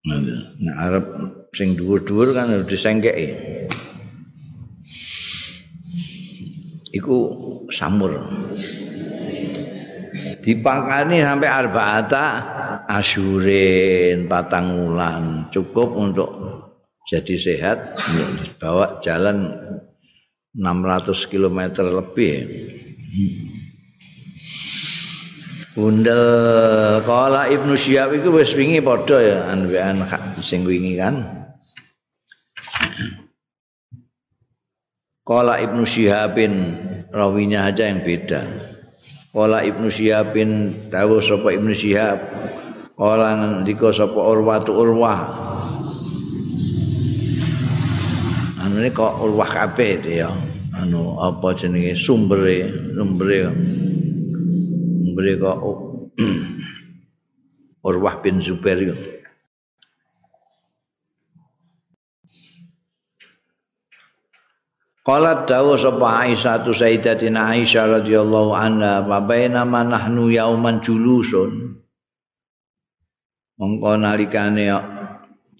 Nah 0.00 0.74
Arab 0.80 1.04
sing 1.52 1.76
dhuwur-dhuwur 1.76 2.32
kan 2.36 2.52
harus 2.52 2.68
disenggek 2.68 3.16
iku 6.92 7.18
samur. 7.72 8.16
Dipangkani 10.40 11.20
sampai 11.20 11.48
arba'ata 11.48 12.26
asyurin 12.90 14.26
patang 14.26 14.74
wulan. 14.74 15.46
Cukup 15.54 15.94
untuk 15.94 16.30
jadi 17.06 17.34
sehat 17.38 17.78
bawa 18.58 18.98
jalan 18.98 19.54
600 20.58 21.30
km 21.30 21.60
lebih. 21.86 22.34
Bundel 25.70 26.24
kala 27.06 27.46
Ibnu 27.46 27.78
Syihab 27.78 28.10
itu 28.18 28.34
wis 28.34 28.50
wingi 28.58 28.82
padha 28.82 29.22
ya 29.22 29.38
anwean 29.54 30.02
sing 30.42 30.66
wingi 30.66 30.98
kan. 30.98 31.46
Kala 35.22 35.62
Ibnu 35.62 35.86
Syihabin 35.86 36.54
rawinya 37.14 37.70
aja 37.70 37.86
yang 37.86 38.02
beda. 38.02 38.42
Kala 39.30 39.62
Ibnu 39.62 39.86
Syihabin 39.86 40.50
tahu 40.90 41.22
sapa 41.22 41.54
Ibnu 41.54 41.70
Syihab 41.70 42.18
Kala 43.00 43.32
ngendika 43.32 43.96
sapa 43.96 44.20
Urwah 44.20 44.60
tu 44.60 44.76
Urwah. 44.76 45.32
Anu 48.60 48.76
ini 48.76 48.92
kok 48.92 49.24
Urwah 49.24 49.48
kabeh 49.48 50.04
itu 50.04 50.20
ya. 50.20 50.28
Anu 50.76 51.16
apa 51.16 51.56
jenenge? 51.56 51.96
Sumbere 51.96 52.68
sumbere. 52.92 53.48
Sumbere 55.00 55.30
kok 55.40 55.58
Urwah 57.88 58.20
bin 58.20 58.44
Zubair 58.44 58.76
itu 58.84 58.92
Qalat 65.00 65.48
dawu 65.48 65.80
sapa 65.80 66.28
Aisyah 66.28 66.60
tu 66.60 66.76
Sayyidatina 66.76 67.56
Aisyah 67.56 68.04
radhiyallahu 68.04 68.52
anha 68.52 69.00
wa 69.08 69.24
baina 69.24 69.64
nahnu 69.64 70.28
yauman 70.28 70.84
julusun 70.84 71.79
Mongko 73.60 74.00
nalikane 74.00 74.72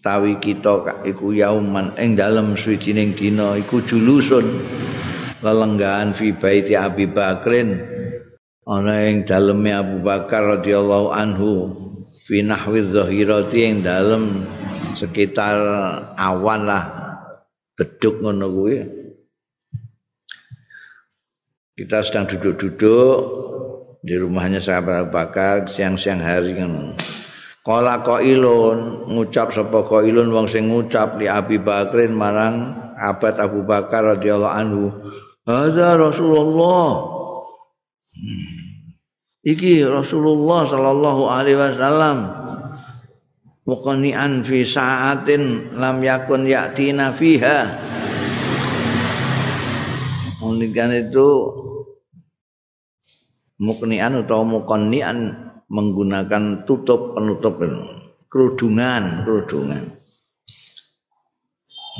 tawi 0.01 0.41
kita 0.41 1.05
iku 1.05 1.37
yauman 1.37 1.93
ing 2.01 2.17
dalem 2.17 2.57
suwijining 2.57 3.13
dina 3.13 3.61
iku 3.61 3.85
julusun 3.85 4.57
lelenggahan 5.45 6.17
fi 6.17 6.33
baiti 6.33 6.73
Abi 6.73 7.05
Bakrin. 7.05 7.77
Ana 8.65 9.05
ing 9.05 9.29
daleme 9.29 9.77
Abu 9.77 10.01
Bakar 10.01 10.49
radhiyallahu 10.49 11.13
anhu 11.13 11.51
fi 12.25 12.41
nahwi 12.41 12.89
dhahirati 12.89 13.61
ing 13.69 13.85
dalem 13.85 14.49
sekitar 14.97 15.61
awan 16.17 16.65
lah 16.65 16.85
beduk 17.77 18.25
ngono 18.25 18.49
kuwi. 18.49 18.81
Kita 21.77 22.01
sedang 22.01 22.33
duduk-duduk 22.33 23.17
di 24.01 24.17
rumahnya 24.17 24.65
sahabat 24.65 25.13
Bakar 25.13 25.69
siang-siang 25.69 26.25
hari 26.25 26.57
kan 26.57 26.97
Kala 27.71 28.03
qailun 28.03 29.07
ngucap 29.07 29.55
sapa 29.55 29.87
qailun 29.87 30.35
wong 30.35 30.51
sing 30.51 30.75
ngucap 30.75 31.23
li 31.23 31.31
Abi 31.31 31.63
Bakrin 31.63 32.11
marang 32.11 32.75
abad 32.99 33.39
Abu 33.39 33.63
Bakar 33.63 34.19
radhiyallahu 34.19 34.51
anhu. 34.59 34.91
Hadza 35.47 35.95
Rasulullah. 35.95 37.07
Iki 39.47 39.87
Rasulullah 39.87 40.67
sallallahu 40.67 41.23
alaihi 41.31 41.63
wasallam. 41.63 42.19
Muqani'an 43.71 44.43
fi 44.43 44.67
sa'atin 44.67 45.71
lam 45.79 46.03
yakun 46.03 46.51
ya'tina 46.51 47.15
fiha. 47.15 47.71
Mungkin 50.43 50.91
itu 51.07 51.29
muknian 53.63 54.27
atau 54.27 54.43
muqanni'an 54.43 55.50
menggunakan 55.71 56.67
tutup 56.67 57.15
penutup 57.15 57.63
kerudungan 58.27 59.23
kerudungan. 59.23 59.85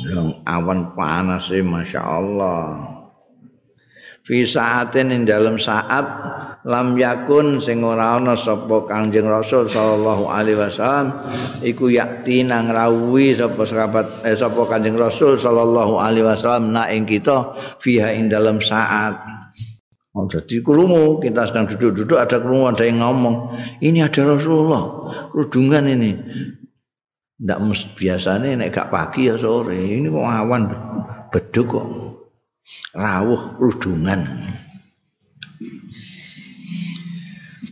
Yang 0.01 0.29
awan 0.47 0.95
panas 0.95 1.51
sih 1.51 1.63
masya 1.63 2.01
Allah. 2.03 2.63
Fi 4.21 4.45
saatin 4.45 5.11
ing 5.11 5.21
dalam 5.25 5.57
saat 5.57 6.05
lam 6.61 6.93
yakun 6.93 7.57
sing 7.57 7.81
ora 7.81 8.21
ana 8.21 8.37
sapa 8.37 8.85
Kanjeng 8.85 9.25
Rasul 9.25 9.65
sallallahu 9.65 10.29
alaihi 10.29 10.61
wasallam 10.61 11.25
iku 11.65 11.89
yakti 11.89 12.45
nang 12.45 12.69
rawuhi 12.69 13.33
sapa 13.33 13.65
sahabat 13.65 14.21
eh 14.21 14.37
sapa 14.37 14.61
Kanjeng 14.69 14.93
Rasul 14.93 15.41
sallallahu 15.41 15.97
alaihi 15.97 16.21
wasallam 16.21 16.69
nak 16.69 16.93
ing 16.93 17.09
kita 17.09 17.57
fiha 17.81 18.13
ing 18.13 18.29
dalam 18.29 18.61
saat 18.61 19.40
Oh, 20.11 20.27
jadi 20.27 20.59
kerumu 20.59 21.23
kita 21.23 21.47
sedang 21.47 21.71
duduk-duduk 21.71 22.19
ada 22.19 22.43
kerumu 22.43 22.67
ada 22.67 22.83
yang 22.83 22.99
ngomong 22.99 23.55
ini 23.79 24.03
ada 24.03 24.27
Rasulullah 24.27 24.83
kerudungan 25.31 25.87
ini. 25.87 26.11
Tidak 27.39 27.59
biasanya 27.95 28.59
nek 28.59 28.75
gak 28.75 28.91
pagi 28.91 29.31
ya 29.31 29.39
sore 29.39 29.79
ini 29.79 30.11
kok 30.11 30.27
awan 30.27 30.63
beduk 31.31 31.65
kok 31.73 31.87
rawuh 32.91 33.55
kerudungan. 33.55 34.21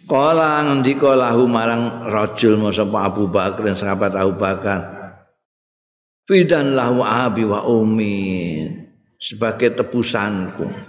Kala 0.10 0.66
ngendika 0.66 1.14
lahu 1.14 1.46
marang 1.46 2.08
rajul 2.08 2.58
sapa 2.74 3.14
Abu 3.14 3.30
Bakar 3.30 3.62
dan 3.62 3.78
sahabat 3.78 4.18
Abu 4.18 4.42
Bakar 4.42 4.98
Fidan 6.26 6.74
lahu 6.74 7.06
abi 7.06 7.46
wa 7.46 7.62
umi 7.66 8.66
sebagai 9.22 9.74
tebusanku 9.74 10.89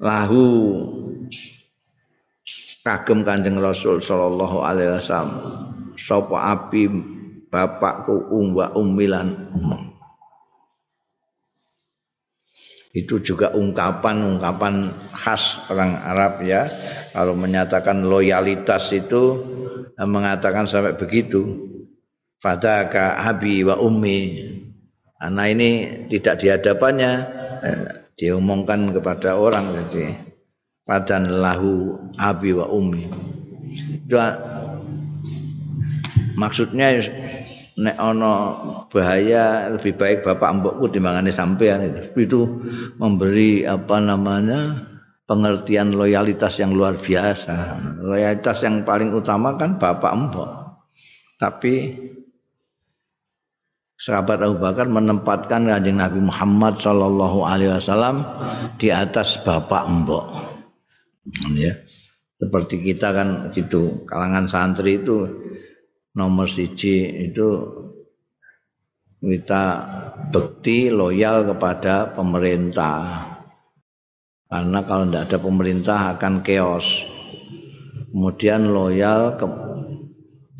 lahu. 0.00 0.44
Kagem 2.80 3.20
Kanjeng 3.28 3.60
Rasul 3.60 4.00
sallallahu 4.00 4.64
alaihi 4.64 4.96
wasallam. 4.96 5.30
Sapa 6.00 6.56
api 6.56 6.88
bapakku 7.52 8.32
umwa 8.32 8.72
umilan 8.72 9.36
itu 12.90 13.22
juga 13.22 13.54
ungkapan-ungkapan 13.54 14.90
khas 15.14 15.62
orang 15.70 15.94
Arab 15.94 16.42
ya. 16.42 16.66
Kalau 17.14 17.38
menyatakan 17.38 18.02
loyalitas 18.02 18.90
itu 18.90 19.38
mengatakan 20.00 20.66
sampai 20.66 20.98
begitu. 20.98 21.68
Pada 22.40 22.88
ka 22.88 23.20
abi 23.20 23.60
wa 23.62 23.76
ummi. 23.76 24.48
Anak 25.20 25.46
ini 25.52 25.70
tidak 26.08 26.40
dihadapannya 26.40 27.12
diomongkan 28.18 28.94
kepada 28.94 29.38
orang 29.38 29.70
jadi 29.74 30.18
padan 30.86 31.42
lahu 31.42 31.98
abi 32.18 32.50
wa 32.54 32.66
umi 32.70 33.06
itu 34.06 34.16
maksudnya 36.34 36.98
nek 37.80 37.96
ono 37.96 38.34
bahaya 38.92 39.72
lebih 39.72 39.96
baik 39.96 40.18
bapak 40.20 40.50
mbokku 40.60 40.92
timbangane 40.92 41.32
sampean 41.32 41.80
itu. 41.86 42.02
Itu 42.28 42.40
memberi 43.00 43.64
apa 43.64 43.96
namanya 44.02 44.84
pengertian 45.24 45.96
loyalitas 45.96 46.60
yang 46.60 46.76
luar 46.76 47.00
biasa. 47.00 47.80
Loyalitas 48.04 48.60
yang 48.60 48.84
paling 48.84 49.16
utama 49.16 49.56
kan 49.56 49.80
bapak 49.80 50.12
mbok. 50.12 50.50
Tapi 51.40 51.74
sahabat 54.00 54.40
Abu 54.40 54.56
Bakar 54.56 54.88
menempatkan 54.88 55.68
kanjeng 55.68 56.00
Nabi 56.00 56.24
Muhammad 56.24 56.80
Shallallahu 56.80 57.44
Alaihi 57.44 57.76
Wasallam 57.76 58.24
di 58.80 58.88
atas 58.88 59.36
bapak 59.44 59.84
mbok. 59.84 60.26
Ya. 61.52 61.76
Seperti 62.40 62.80
kita 62.80 63.12
kan 63.12 63.52
gitu 63.52 64.08
kalangan 64.08 64.48
santri 64.48 64.96
itu 65.04 65.28
nomor 66.16 66.48
siji 66.48 67.28
itu 67.28 67.68
kita 69.20 69.64
bekti 70.32 70.88
loyal 70.88 71.44
kepada 71.44 72.08
pemerintah. 72.16 73.28
Karena 74.48 74.80
kalau 74.82 75.04
tidak 75.06 75.28
ada 75.28 75.38
pemerintah 75.38 75.98
akan 76.16 76.40
chaos. 76.40 77.04
Kemudian 78.10 78.72
loyal 78.72 79.36
ke 79.36 79.46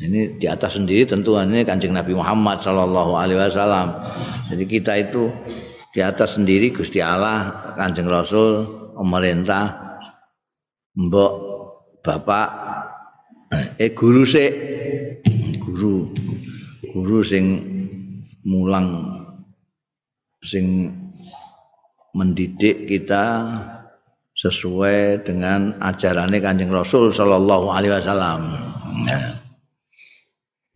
ini 0.01 0.41
di 0.41 0.49
atas 0.49 0.81
sendiri 0.81 1.05
tentu 1.05 1.37
ini 1.37 1.61
kanjeng 1.61 1.93
Nabi 1.93 2.17
Muhammad 2.17 2.65
Shallallahu 2.65 3.13
Alaihi 3.13 3.37
Wasallam. 3.37 3.87
Jadi 4.49 4.63
kita 4.65 4.97
itu 4.97 5.29
di 5.93 6.01
atas 6.01 6.41
sendiri 6.41 6.73
Gusti 6.73 6.97
Allah, 6.97 7.73
kanjeng 7.77 8.09
Rasul, 8.09 8.65
pemerintah, 8.97 9.77
mbok, 10.97 11.33
bapak, 12.01 12.49
eh 13.77 13.91
guru 13.93 14.25
sih, 14.25 14.49
guru, 15.61 16.09
guru 16.95 17.21
sing 17.21 17.45
mulang, 18.41 19.21
sing 20.41 20.89
mendidik 22.17 22.89
kita 22.89 23.25
sesuai 24.33 25.21
dengan 25.27 25.77
ajarannya 25.77 26.39
kanjeng 26.41 26.73
Rasul 26.73 27.13
Shallallahu 27.13 27.69
Alaihi 27.69 27.93
Wasallam. 27.93 28.41
Ya. 29.05 29.40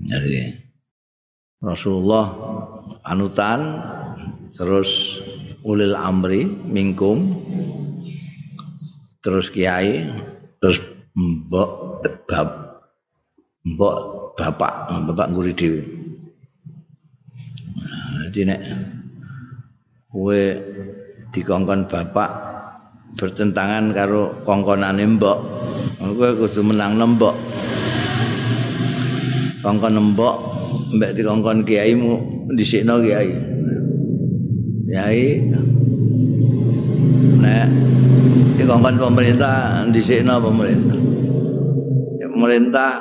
Jadi 0.05 0.53
Rasulullah 1.65 2.29
anutan 3.05 3.81
terus 4.53 5.17
ulil 5.65 5.97
amri 5.97 6.45
mingkum 6.45 7.41
terus 9.25 9.49
kiai 9.49 10.05
terus 10.61 10.77
mbok 11.17 12.01
bab 12.29 12.49
mbok 13.65 13.97
bapak 14.37 14.73
bapak 15.09 15.27
nguri 15.33 15.53
nah, 17.73 18.29
jadi 18.29 18.39
nek 18.53 18.61
kowe 20.13 20.41
dikongkon 21.33 21.89
bapak 21.89 22.29
bertentangan 23.17 23.89
karo 23.89 24.37
kongkonane 24.45 25.17
mbok 25.17 25.39
kowe 25.97 26.29
kudu 26.45 26.61
menang 26.61 27.01
nembok 27.01 27.33
kongkon 29.65 29.97
nembok 29.97 30.35
mbek 30.93 31.17
dikongkon 31.17 31.65
kiaimu 31.65 32.13
dhisikno 32.53 33.01
kiai. 33.01 33.33
Kiai 34.85 35.25
nek 37.41 37.67
dikongkon 38.61 39.01
pemerintah 39.01 39.81
dhisikno 39.89 40.37
pemerintah. 40.37 40.99
Ya, 42.21 42.27
pemerintah 42.29 42.91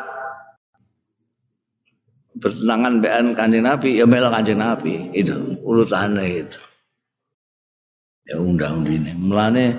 bertentangan 2.41 2.95
bean 3.05 3.27
kanjeng 3.37 3.65
nabi 3.69 4.01
ya 4.01 4.09
melo 4.09 4.33
kanjeng 4.33 4.57
nabi 4.57 5.13
itu 5.13 5.37
urutannya 5.61 6.49
itu. 6.49 6.61
Ya 8.25 8.41
undang 8.41 8.89
ini 8.89 9.13
mulane 9.21 9.77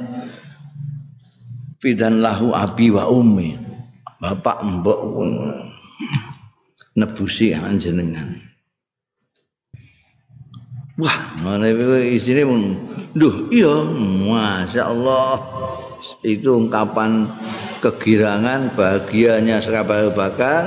fidan 1.81 2.21
lahu 2.21 2.53
abi 2.53 2.93
wa 2.93 3.09
ummi. 3.09 3.57
Bapak 4.21 4.61
mbok 4.61 4.99
nebusi 6.95 7.51
panjenengan. 7.53 8.39
Wah, 10.95 11.35
mana 11.43 11.67
isine 12.07 12.47
mun. 12.47 12.63
Duh, 13.11 13.51
iya, 13.51 13.83
masyaallah. 14.31 15.35
Itu 16.23 16.55
ungkapan 16.55 17.27
kegirangan 17.83 18.71
bahagianya 18.77 19.59
sahabat 19.59 20.15
Bakar 20.15 20.63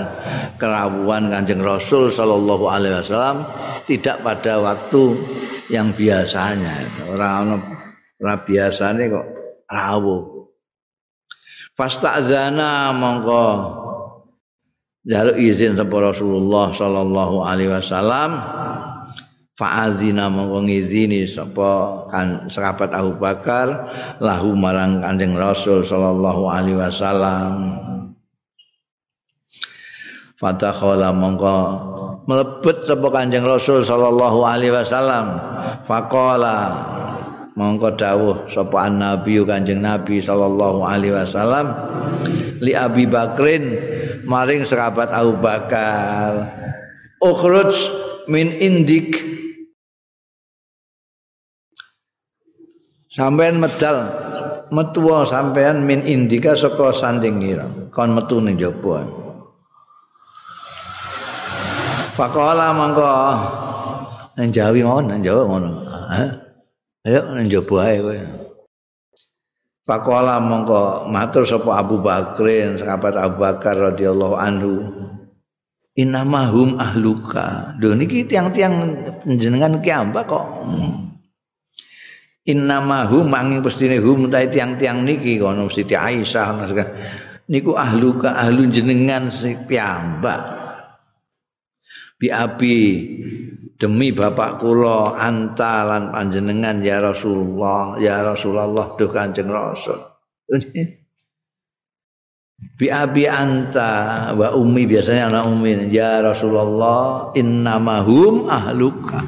kerawuan 0.61 1.33
Kanjeng 1.33 1.65
Rasul 1.65 2.13
sallallahu 2.13 2.69
alaihi 2.69 3.01
wasallam 3.01 3.49
tidak 3.89 4.21
pada 4.21 4.61
waktu 4.61 5.17
yang 5.73 5.97
biasanya. 5.97 6.85
Orang 7.09 7.65
orang 8.21 8.41
biasanya 8.45 9.09
kok 9.09 9.27
rawuh. 9.71 10.53
Fasta'zana 11.79 12.91
mongko 12.93 13.47
jaluk 15.09 15.37
izin 15.41 15.75
sapa 15.75 15.97
Rasulullah 16.13 16.71
sallallahu 16.77 17.37
alaihi 17.41 17.73
wasallam 17.73 18.39
fa'adzina 19.57 20.29
mongko 20.29 20.69
ngizini 20.69 21.25
sapa 21.25 22.05
kan 22.13 22.47
sahabat 22.53 22.93
Abu 22.93 23.17
Bakar 23.17 23.89
lahu 24.21 24.53
marang 24.53 25.01
Kanjeng 25.01 25.35
Rasul 25.35 25.83
sallallahu 25.83 26.47
alaihi 26.53 26.77
wasallam 26.77 27.81
Fatakhala 30.39 31.11
mongko 31.11 31.59
mlebet 32.31 32.87
sapa 32.87 33.11
Kanjeng 33.11 33.43
Rasul 33.43 33.83
sallallahu 33.83 34.47
alaihi 34.47 34.71
wasallam. 34.71 35.35
Faqala 35.83 36.59
mongko 37.59 37.99
dawuh 37.99 38.47
sapa 38.47 38.87
nabi 38.87 39.43
Kanjeng 39.43 39.83
Nabi 39.83 40.23
sallallahu 40.23 40.87
alaihi 40.87 41.19
wasallam 41.19 41.75
li 42.63 42.71
Abi 42.79 43.11
Bakrin 43.11 43.75
maring 44.23 44.63
sahabat 44.63 45.11
Abu 45.11 45.35
Bakar. 45.43 46.55
Ukhruj 47.19 47.75
min 48.31 48.55
indik. 48.63 49.19
Sampean 53.11 53.59
medal 53.59 54.15
metuwa 54.71 55.27
sampean 55.27 55.83
min 55.83 56.07
indika 56.07 56.55
saka 56.55 56.95
sanding 56.95 57.43
ngira 57.43 57.67
kon 57.91 58.15
metu 58.15 58.39
ning 58.39 58.55
jaba 58.55 59.03
Faqala 62.15 62.71
mangko 62.77 63.11
nang 64.39 64.55
Jawi 64.55 64.87
ngono 64.87 65.07
nang 65.11 65.23
Jawa 65.27 65.43
ngono 65.51 65.71
ayo 67.09 67.33
nang 67.33 67.49
jaba 67.49 67.77
ae 67.89 67.99
kowe 68.05 68.19
Faqala 69.89 70.37
mangko 70.37 71.09
matur 71.09 71.49
sapa 71.49 71.81
Abu 71.81 72.05
Bakrin 72.05 72.77
sahabat 72.77 73.17
Abu 73.17 73.41
Bakar 73.41 73.73
radhiyallahu 73.73 74.37
anhu 74.37 74.73
Inamahum 75.99 76.79
ahluka. 76.79 77.75
Lho 77.81 77.97
niki 77.99 78.23
tiang-tiang 78.29 78.75
panjenengan 79.25 79.83
ki 79.83 79.91
kok. 80.15 80.47
innamahum 82.49 83.29
manging 83.29 83.61
pestine 83.61 84.01
hum 84.01 84.33
ta 84.33 84.41
tiang-tiang 84.41 85.05
niki 85.05 85.37
kono 85.37 85.69
Siti 85.69 85.93
Aisyah 85.93 86.65
niku 87.53 87.77
ahluka 87.77 88.33
ahlu 88.33 88.73
jenengan 88.73 89.29
si 89.29 89.53
piyambak 89.69 90.57
bi 92.17 92.33
demi 93.79 94.11
bapak 94.11 94.59
kula 94.59 95.15
anta 95.15 95.87
lan 95.87 96.11
panjenengan 96.11 96.83
ya 96.83 96.99
Rasulullah 96.99 97.95
ya 98.03 98.27
Rasulullah 98.27 98.99
duh 98.99 99.11
Kanjeng 99.11 99.49
Rasul. 99.49 100.03
Bi 102.59 102.91
abi 102.91 103.23
anta 103.31 104.35
wa 104.35 104.51
ummi 104.51 104.83
biasanya 104.83 105.31
anak 105.31 105.47
ummi 105.47 105.95
ya 105.95 106.19
Rasulullah 106.19 107.31
innamahum 107.39 108.51
ahluka. 108.51 109.23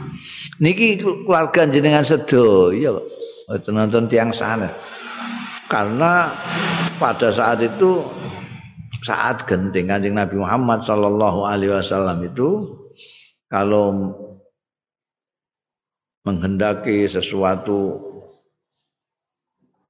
Niki 0.58 0.98
keluarga 0.98 1.70
jenengan 1.70 2.02
sedaya 2.02 2.98
kok. 2.98 3.06
Nonton 3.70 4.10
tiang 4.10 4.34
sana. 4.34 4.66
Karena 5.70 6.34
pada 6.98 7.30
saat 7.30 7.62
itu 7.62 8.02
saat 9.06 9.46
genting 9.46 9.86
kanjeng 9.86 10.18
Nabi 10.18 10.34
Muhammad 10.34 10.82
Shallallahu 10.82 11.46
Alaihi 11.46 11.70
Wasallam 11.70 12.26
itu 12.26 12.66
kalau 13.46 14.14
menghendaki 16.30 17.10
sesuatu 17.10 17.98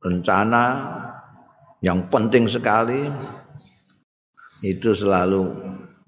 rencana 0.00 0.64
yang 1.84 2.08
penting 2.08 2.48
sekali 2.48 3.12
itu 4.64 4.96
selalu 4.96 5.52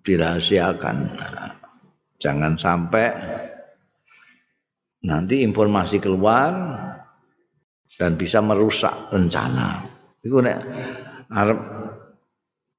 dirahasiakan 0.01 1.21
jangan 2.17 2.57
sampai 2.57 3.13
nanti 5.05 5.45
informasi 5.45 5.99
keluar 5.99 6.55
dan 7.99 8.17
bisa 8.17 8.39
merusak 8.41 9.13
rencana. 9.13 9.85
Itu 10.23 10.39
nek 10.39 10.59
arep 11.29 11.61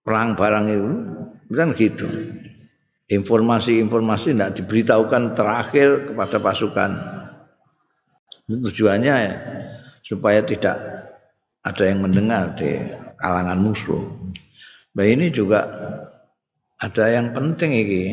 perang 0.02 0.34
barang 0.34 0.66
itu 0.72 0.90
kan 1.54 1.70
gitu. 1.76 2.08
Informasi-informasi 3.12 4.34
tidak 4.34 4.58
diberitahukan 4.58 5.38
terakhir 5.38 6.10
kepada 6.10 6.38
pasukan. 6.40 6.92
Tujuannya 8.52 9.16
ya 9.16 9.36
supaya 10.04 10.44
tidak 10.44 10.76
ada 11.64 11.84
yang 11.88 12.04
mendengar 12.04 12.56
di 12.60 12.76
kalangan 13.16 13.60
musuh. 13.60 14.04
Nah 14.94 15.06
ini 15.08 15.32
juga 15.32 15.64
ada 16.80 17.06
yang 17.08 17.32
penting 17.32 17.72
ini. 17.72 18.04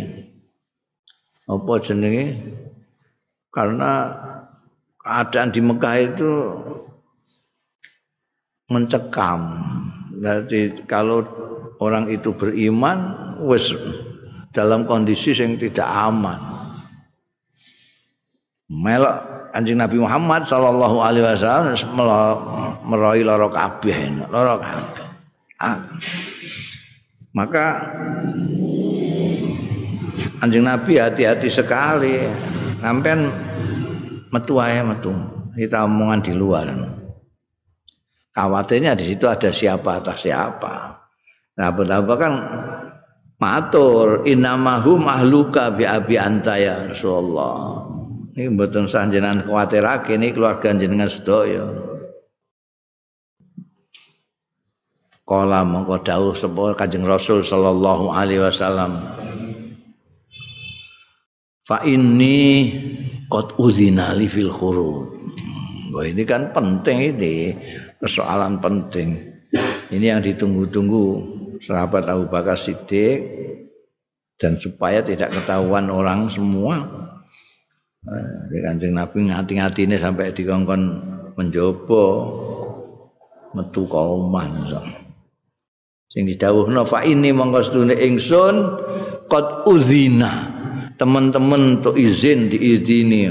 Apa 1.50 1.82
jenenge? 1.82 2.38
karena 3.50 4.14
keadaan 5.02 5.50
di 5.50 5.60
Mekah 5.60 5.96
itu 5.98 6.30
mencekam. 8.70 9.58
Jadi 10.22 10.86
kalau 10.86 11.26
orang 11.82 12.06
itu 12.10 12.30
beriman, 12.30 12.98
wes 13.42 13.74
dalam 14.54 14.86
kondisi 14.86 15.34
yang 15.34 15.58
tidak 15.58 15.86
aman. 15.86 16.38
Melok 18.70 19.18
anjing 19.55 19.78
Nabi 19.78 19.98
Muhammad 19.98 20.46
Shallallahu 20.46 20.96
Alaihi 21.03 21.24
Wasallam 21.26 21.74
meroi 22.86 23.22
loro 23.22 23.51
kabeh, 23.51 24.26
loro 24.30 24.59
kabeh. 24.59 25.07
Maka 27.30 27.66
anjing 30.42 30.64
Nabi 30.66 30.98
hati-hati 30.98 31.48
sekali. 31.51 32.16
Sampean 32.80 33.28
metu 34.32 34.57
ae 34.57 34.80
metu. 34.80 35.12
Kita 35.53 35.84
omongan 35.84 36.20
di 36.24 36.32
luar. 36.32 36.66
Khawatirnya 38.32 38.96
di 38.96 39.05
situ 39.12 39.28
ada 39.28 39.51
siapa 39.53 40.01
atas 40.01 40.24
siapa. 40.24 40.96
Nah 41.61 41.68
betapa 41.76 42.14
kan 42.16 42.32
matur 43.36 44.24
inamahum 44.24 45.05
ahluka 45.05 45.74
bi 45.74 45.84
abi 45.84 46.16
anta 46.16 46.57
ya 46.57 46.88
Rasulullah 46.88 47.89
ini 48.34 48.50
mboten 48.52 48.86
sanjenengan 48.86 49.46
kuwatirake 49.46 50.14
ini 50.14 50.34
keluarga 50.34 50.74
jenengan 50.74 51.10
sedaya 51.10 51.66
Kala 55.30 55.62
mongko 55.62 56.02
dawuh 56.02 56.34
sapa 56.34 56.74
Kanjeng 56.74 57.06
Rasul 57.06 57.46
sallallahu 57.46 58.10
alaihi 58.10 58.42
wasallam 58.42 58.98
fa 61.62 61.86
inni 61.86 62.74
qad 63.30 63.54
uzina 63.54 64.10
li 64.18 64.26
fil 64.26 64.50
khuruj 64.50 65.20
Wah 65.90 66.06
ini 66.06 66.22
kan 66.22 66.54
penting 66.54 67.14
ini 67.14 67.50
persoalan 67.98 68.62
penting. 68.62 69.18
Ini 69.90 70.14
yang 70.14 70.22
ditunggu-tunggu 70.22 71.04
sahabat 71.58 72.06
Abu 72.06 72.30
Bakar 72.30 72.54
Siddiq 72.54 73.18
dan 74.38 74.54
supaya 74.62 75.02
tidak 75.02 75.34
ketahuan 75.34 75.90
orang 75.90 76.30
semua. 76.30 77.09
Di 78.01 78.59
kancing 78.64 78.96
Nabi 78.96 79.28
ngati-ngati 79.28 79.84
ini 79.84 79.96
sampai 80.01 80.32
dikongkon 80.32 80.82
menjobo 81.36 82.05
metu 83.53 83.84
kauman. 83.84 84.64
Sing 86.09 86.24
didawuhna 86.24 86.88
fa 86.88 87.05
ini 87.05 87.28
mongko 87.30 87.61
sedune 87.61 87.94
ingsun 87.94 88.57
qad 89.28 89.68
uzina. 89.68 90.48
Teman-teman 90.96 91.80
untuk 91.80 91.96
izin 91.96 92.48
diizini. 92.48 93.28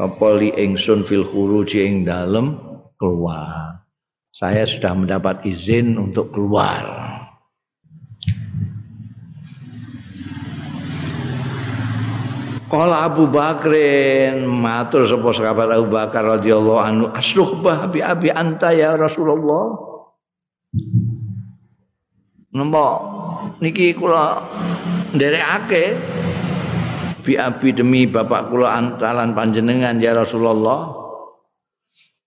Apa 0.00 0.40
li 0.40 0.52
ingsun 0.56 1.04
fil 1.04 1.24
khuruji 1.24 1.84
ing 1.84 2.08
dalem? 2.08 2.56
Keluar. 2.96 3.84
Saya 4.32 4.64
sudah 4.64 4.96
mendapat 4.96 5.44
izin 5.44 5.96
untuk 6.00 6.32
keluar 6.32 7.19
Kala 12.70 13.10
Abu 13.10 13.26
Bakrin 13.26 14.46
matur 14.46 15.02
sapa 15.02 15.34
sahabat 15.34 15.74
Abu 15.74 15.90
Bakar 15.90 16.22
radhiyallahu 16.38 16.78
anhu 16.78 17.06
asruhbah 17.10 17.90
bi 17.90 17.98
abi 17.98 18.30
anta 18.30 18.70
ya 18.70 18.94
Rasulullah. 18.94 19.74
Nembo 22.54 22.88
niki 23.58 23.90
kula 23.98 24.46
nderekake 25.10 25.98
bi 27.26 27.34
abi 27.34 27.74
demi 27.74 28.06
bapak 28.06 28.54
kula 28.54 28.70
antalan 28.78 29.34
panjenengan 29.34 29.98
ya 29.98 30.14
Rasulullah 30.14 30.94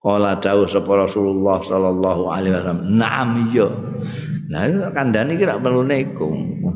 Kala 0.04 0.36
dawuh 0.36 0.68
sapa 0.68 1.08
Rasulullah 1.08 1.64
sallallahu 1.64 2.28
alaihi 2.28 2.52
wasallam, 2.52 2.92
"Na'am 2.92 3.28
iya." 3.48 3.72
Lah 4.52 4.92
kandhane 4.92 5.40
iki 5.40 5.48
ra 5.48 5.56
perlu 5.56 5.80
neko. 5.80 6.28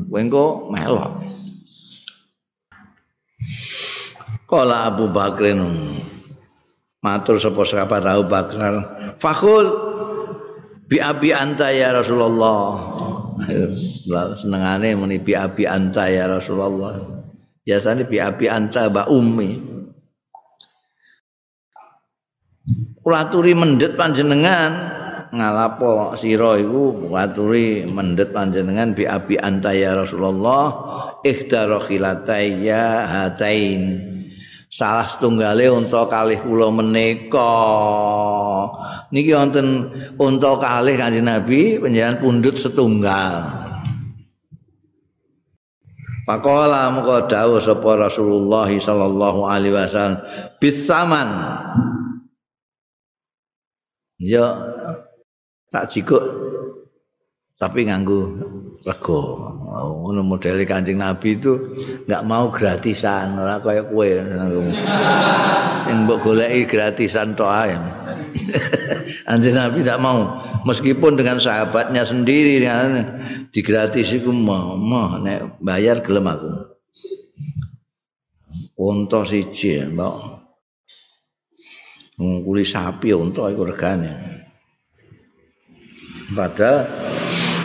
Kowe 0.09 0.17
engko 0.17 0.73
melok. 0.73 1.18
Kala 4.49 4.89
Abu 4.89 5.07
Bakrin 5.13 5.61
matur 6.99 7.37
sapa 7.37 7.63
sahabat 7.63 8.03
Abu 8.03 8.25
Bakar, 8.27 8.73
"Fakhul 9.21 9.65
bi 10.89 10.97
abi 10.97 11.29
anta 11.31 11.69
ya 11.69 11.93
Rasulullah." 11.93 12.97
Senengane 14.41 14.97
muni 14.99 15.21
bi 15.21 15.31
abi 15.37 15.63
anta 15.63 16.09
ya 16.11 16.27
Rasulullah. 16.27 17.19
biasanya 17.69 18.09
bi 18.09 18.17
abi 18.17 18.49
anta 18.49 18.89
ba 18.89 19.05
ummi 19.05 19.61
kula 23.05 23.29
aturi 23.29 23.53
mendhet 23.53 23.93
panjenengan 23.93 24.98
ngalapo 25.29 26.17
sira 26.17 26.57
iku 26.57 27.09
waturi 27.09 27.85
mendhet 27.85 28.33
panjenengan 28.33 28.97
bi 28.97 29.05
abi 29.05 29.37
anta 29.37 29.73
ya 29.73 29.93
Rasulullah 29.97 30.63
ikhdara 31.21 31.77
khilataya 31.81 33.05
hatain. 33.05 33.81
Salah 34.69 35.09
setunggale 35.09 35.65
unta 35.73 36.05
kalih 36.05 36.37
kula 36.45 36.69
menika. 36.69 37.57
Niki 39.09 39.33
wonten 39.33 39.89
unta 40.21 40.61
kalih 40.61 40.93
kanjeng 40.93 41.25
Nabi 41.25 41.81
panjenengan 41.81 42.21
pundhut 42.21 42.53
setunggal. 42.53 43.65
Pakola 46.29 46.93
muka 46.93 47.25
dawuh 47.25 47.57
sapa 47.57 47.97
Rasulullah 47.97 48.69
sallallahu 48.69 49.49
alaihi 49.49 49.73
wasallam 49.73 50.21
bisaman 50.61 51.29
ya 54.21 54.77
tak 55.69 55.89
jikuk 55.93 56.23
tapi 57.59 57.85
nganggu 57.85 58.19
rego. 58.87 59.19
Ngono 59.69 60.23
modele 60.25 60.63
Kanjeng 60.63 61.03
Nabi 61.03 61.37
itu 61.37 61.53
enggak 62.07 62.23
mau 62.25 62.47
gratisan 62.49 63.35
ora 63.35 63.59
kaya 63.59 63.83
kowe. 63.85 64.07
Yang 65.85 65.97
mbok 66.07 66.19
goleki 66.23 66.63
gratisan 66.65 67.35
tok 67.35 67.51
ae. 67.51 67.75
Kanjeng 69.27 69.59
Nabi 69.59 69.83
tidak 69.83 69.99
mau. 69.99 70.39
Meskipun 70.63 71.19
dengan 71.19 71.37
sahabatnya 71.43 72.07
sendiri 72.07 72.63
digratis 73.51 74.07
iku 74.15 74.31
mau 74.31 74.79
nek 75.19 75.59
bayar 75.59 75.99
gelem 75.99 76.31
aku. 76.31 76.51
Unta 78.79 79.27
siji 79.27 79.83
mbok 79.91 80.39
nguli 82.15 82.63
sapi 82.63 83.11
unta 83.11 83.51
iku 83.51 83.67
regane. 83.67 84.38
Padahal 86.29 86.85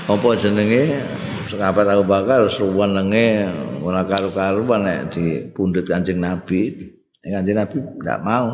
apa 0.09 0.29
jenenge 0.41 0.97
sahabat 1.53 1.85
Abu 1.85 2.05
Bakar 2.09 2.49
suwenenge 2.49 3.53
ora 3.85 4.09
karo-karuan 4.09 4.89
nek 4.89 5.01
di 5.13 5.45
pundhut 5.53 5.85
Kanjeng 5.85 6.21
Nabi. 6.21 6.73
Kanjeng 7.21 7.61
Nabi 7.61 7.77
tidak 7.81 8.21
mau. 8.25 8.49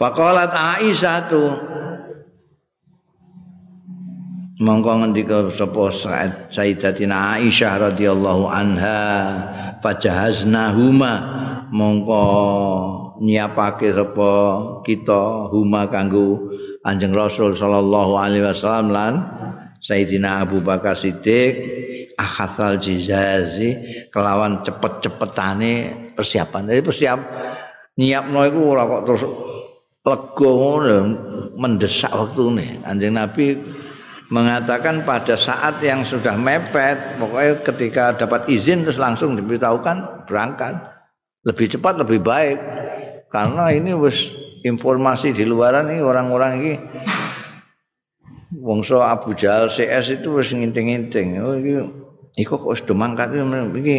Faqalat 0.00 0.52
Aisyah 0.52 1.18
tu 1.28 1.44
mongko 4.64 4.92
ngendika 5.04 5.52
sapa 5.52 5.92
Sayyidatina 6.48 7.36
Aisyah 7.36 7.92
radhiyallahu 7.92 8.48
anha 8.48 9.00
fajahaznahuma 9.84 11.12
mongko 11.68 12.24
nyiapake 13.20 13.92
sapa 13.92 14.32
kita 14.82 15.52
huma 15.52 15.86
kanggo 15.92 16.51
Anjing 16.82 17.14
Rasul 17.14 17.54
sallallahu 17.54 18.18
alaihi 18.18 18.42
wasallam 18.42 18.90
lan 18.90 19.12
Sayyidina 19.82 20.42
Abu 20.42 20.58
Bakar 20.58 20.98
Siddiq 20.98 21.54
akhasal 22.18 22.82
jizazi 22.82 23.78
kelawan 24.10 24.66
cepet-cepetane 24.66 25.74
persiapan. 26.18 26.70
Jadi 26.70 26.82
persiap 26.82 27.18
nyiapno 27.98 28.40
iku 28.46 28.60
ora 28.74 28.82
kok 28.86 29.02
terus 29.06 29.22
lega 30.02 30.50
ngono 30.50 30.98
mendesak 31.54 32.10
waktune. 32.10 32.82
Anjing 32.82 33.14
Nabi 33.14 33.58
mengatakan 34.32 35.06
pada 35.06 35.38
saat 35.38 35.78
yang 35.84 36.02
sudah 36.02 36.34
mepet, 36.34 37.20
pokoknya 37.22 37.52
ketika 37.62 38.04
dapat 38.16 38.50
izin 38.50 38.82
terus 38.82 38.98
langsung 38.98 39.38
diberitahukan 39.38 40.26
berangkat. 40.26 40.78
Lebih 41.46 41.78
cepat 41.78 41.98
lebih 41.98 42.22
baik. 42.22 42.58
Karena 43.30 43.70
ini 43.70 43.94
wis 43.94 44.30
informasi 44.62 45.34
di 45.34 45.44
luaran 45.46 45.90
ini 45.90 46.00
orang-orang 46.02 46.52
ini 46.62 46.72
Wongso 48.62 49.02
Abu 49.02 49.34
Jahal 49.34 49.72
CS 49.72 50.22
itu 50.22 50.38
wis 50.38 50.52
nginting-nginting. 50.52 51.40
Oh 51.40 51.56
iki 51.56 51.82
iku 52.38 52.60
kok 52.60 52.78
sudah 52.78 52.94
mangkat 52.94 53.32
iki 53.32 53.96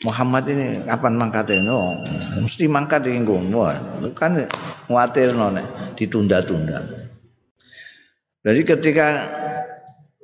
Muhammad 0.00 0.48
ini 0.48 0.80
kapan 0.88 1.14
mangkatnya? 1.20 1.60
No, 1.60 2.00
mesti 2.40 2.64
mangkat 2.64 3.04
di 3.04 3.20
Wah, 3.52 3.76
Kan 4.16 4.48
khawatir 4.88 5.36
nek 5.36 5.94
ditunda-tunda. 6.00 6.80
Jadi 8.40 8.60
ketika 8.64 9.08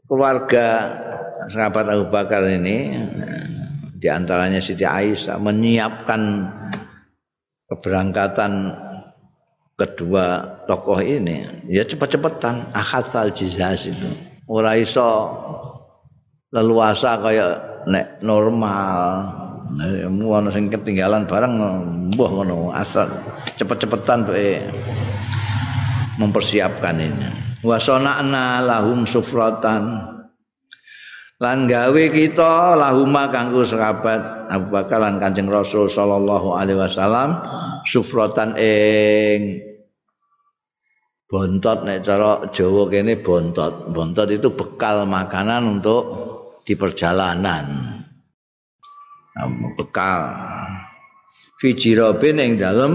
keluarga 0.08 0.96
sahabat 1.52 1.92
Abu 1.92 2.08
Bakar 2.08 2.48
ini 2.48 2.96
di 4.00 4.08
antaranya 4.08 4.64
Siti 4.64 4.88
Aisyah 4.88 5.36
menyiapkan 5.36 6.22
keberangkatan 7.68 8.52
kedua 9.76 10.40
tokoh 10.64 11.04
ini 11.04 11.68
ya 11.68 11.84
cepat-cepatan 11.84 12.72
akad 12.72 13.04
sal 13.12 13.28
jizas 13.30 13.92
itu. 13.92 14.08
Ora 14.48 14.72
iso 14.80 15.30
leluasa 16.50 17.20
kayak 17.20 17.84
nek 17.86 18.24
normal. 18.24 18.96
Mu 20.08 20.32
ana 20.32 20.48
sing 20.48 20.72
ketinggalan 20.72 21.28
barang 21.28 21.52
mbuh 22.14 22.30
ngono 22.40 22.72
asal 22.72 23.10
cepet-cepetan 23.60 24.24
tuh 24.24 24.38
mempersiapkan 26.16 26.96
ini. 26.96 27.28
Wa 27.60 27.76
sana'na 27.76 28.64
lahum 28.64 29.04
sufratan. 29.04 30.14
Lan 31.36 31.68
gawe 31.68 32.04
kita 32.16 32.80
lahuma 32.80 33.28
kanggo 33.28 33.60
sahabat 33.68 34.48
Abu 34.48 34.72
Bakar 34.72 35.04
lan 35.04 35.20
Kanjeng 35.20 35.52
Rasul 35.52 35.84
sallallahu 35.84 36.56
alaihi 36.56 36.80
wasallam 36.80 37.36
sufratan 37.84 38.56
ing 38.56 39.60
bontot 41.26 41.82
nek 41.82 42.06
cara 42.06 42.46
Jawa 42.54 42.86
kene 42.86 43.18
bontot. 43.18 43.90
Bontot 43.90 44.30
itu 44.30 44.48
bekal 44.54 45.04
makanan 45.06 45.78
untuk 45.78 46.02
di 46.62 46.74
perjalanan. 46.78 47.64
Bekal. 49.76 50.20
Fijirobin 51.60 52.40
yang 52.40 52.52
dalam 52.56 52.92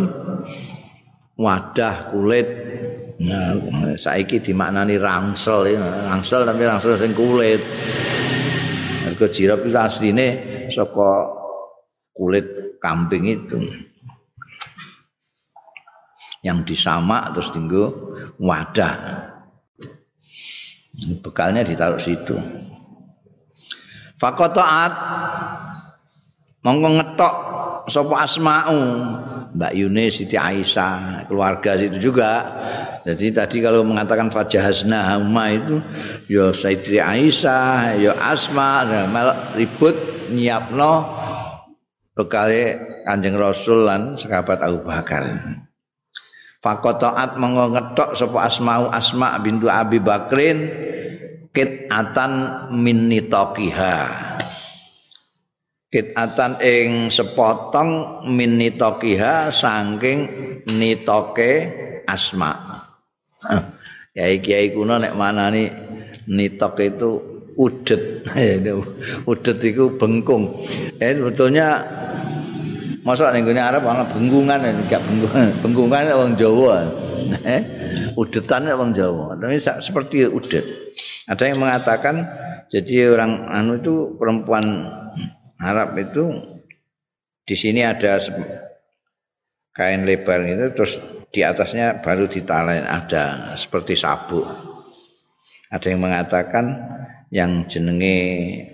wadah 1.38 2.14
kulit. 2.14 2.48
Nah, 3.22 3.54
saiki 4.02 4.42
dimaknani 4.42 4.98
rangsel 4.98 5.70
ya, 5.70 6.10
rangsel 6.10 6.42
tapi 6.42 6.66
rangsel 6.66 6.98
sing 6.98 7.14
kulit. 7.14 7.62
Mergo 9.06 9.30
jirap 9.30 9.62
itu 9.62 9.78
asline 9.78 10.28
saka 10.74 11.30
kulit 12.18 12.78
kambing 12.82 13.30
itu. 13.30 13.62
Yang 16.42 16.74
disamak 16.74 17.38
terus 17.38 17.54
tinggu 17.54 18.11
wadah. 18.42 19.30
Bekalnya 21.22 21.62
ditaruh 21.62 22.02
situ. 22.02 22.36
Fakotaat 24.18 24.94
mongko 26.62 26.90
ngetok 26.98 27.36
sapa 27.90 28.16
asma'u 28.26 28.82
Mbak 29.52 29.74
Yuni 29.74 30.14
Siti 30.14 30.38
Aisyah 30.38 31.26
keluarga 31.26 31.76
situ 31.76 31.98
juga 32.12 32.46
jadi 33.02 33.34
tadi 33.34 33.66
kalau 33.66 33.82
mengatakan 33.82 34.30
fajahasna 34.30 35.18
huma 35.18 35.50
itu 35.50 35.82
ya 36.30 36.54
Siti 36.54 37.02
Aisyah 37.02 37.98
ya 37.98 38.14
Asma 38.22 38.86
melok 39.10 39.58
ribut 39.58 39.96
nyiapno 40.30 40.94
bekale 42.14 42.78
Kanjeng 43.10 43.42
Rasul 43.42 43.90
lan 43.90 44.22
sahabat 44.22 44.62
Abu 44.62 44.86
Bakar 44.86 45.26
Fakotaat 46.62 47.42
mengko 47.42 47.74
ngetok 47.74 48.10
sapa 48.14 48.46
Asma'u 48.46 48.94
Asma 48.94 49.34
bintu 49.42 49.66
Abi 49.66 49.98
Bakrin 49.98 50.70
kit 51.50 51.90
atan 51.90 52.70
min 52.70 53.10
nitokiha 53.10 53.98
kitatan 55.92 56.56
ing 56.64 57.12
sepotong 57.12 58.24
min 58.32 58.56
nitokiha 58.56 59.52
saking 59.52 60.20
nitoke 60.72 61.52
asma. 62.08 62.52
Ya 64.12 64.28
kiai 64.28 64.76
kuno 64.76 65.00
nek 65.00 65.16
mana 65.16 65.48
nih 65.48 65.72
nitok 66.28 66.84
itu 66.84 67.10
udet. 67.56 68.28
Udet 69.32 69.58
itu 69.64 69.96
bengkung. 69.96 70.52
Eh 71.00 71.16
sebetulnya 71.16 71.80
masa 73.02 73.34
nih 73.34 73.42
Arab 73.58 73.86
malah 73.86 74.06
bengkungan 74.10 74.62
enggak 74.62 75.02
bengkungan. 75.02 75.48
Bengkungan 75.66 76.10
orang 76.14 76.34
Jawa. 76.38 76.76
Eh 77.46 77.62
udetan 78.18 78.70
orang 78.70 78.94
Jawa. 78.94 79.38
Tapi 79.38 79.58
seperti 79.60 80.30
udet. 80.30 80.66
Ada 81.30 81.52
yang 81.54 81.62
mengatakan 81.62 82.26
jadi 82.70 83.14
orang 83.14 83.52
anu 83.52 83.82
itu 83.82 84.16
perempuan 84.16 84.90
Arab 85.62 85.98
itu 85.98 86.30
di 87.46 87.56
sini 87.58 87.82
ada 87.84 88.22
kain 89.72 90.06
lebar 90.06 90.46
itu 90.46 90.66
terus 90.76 91.00
di 91.32 91.42
atasnya 91.42 92.04
baru 92.04 92.28
ditalain 92.28 92.84
ada 92.86 93.56
seperti 93.56 93.96
sabuk. 93.96 94.46
Ada 95.72 95.88
yang 95.96 96.04
mengatakan 96.04 96.66
yang 97.32 97.64
jenenge 97.72 98.16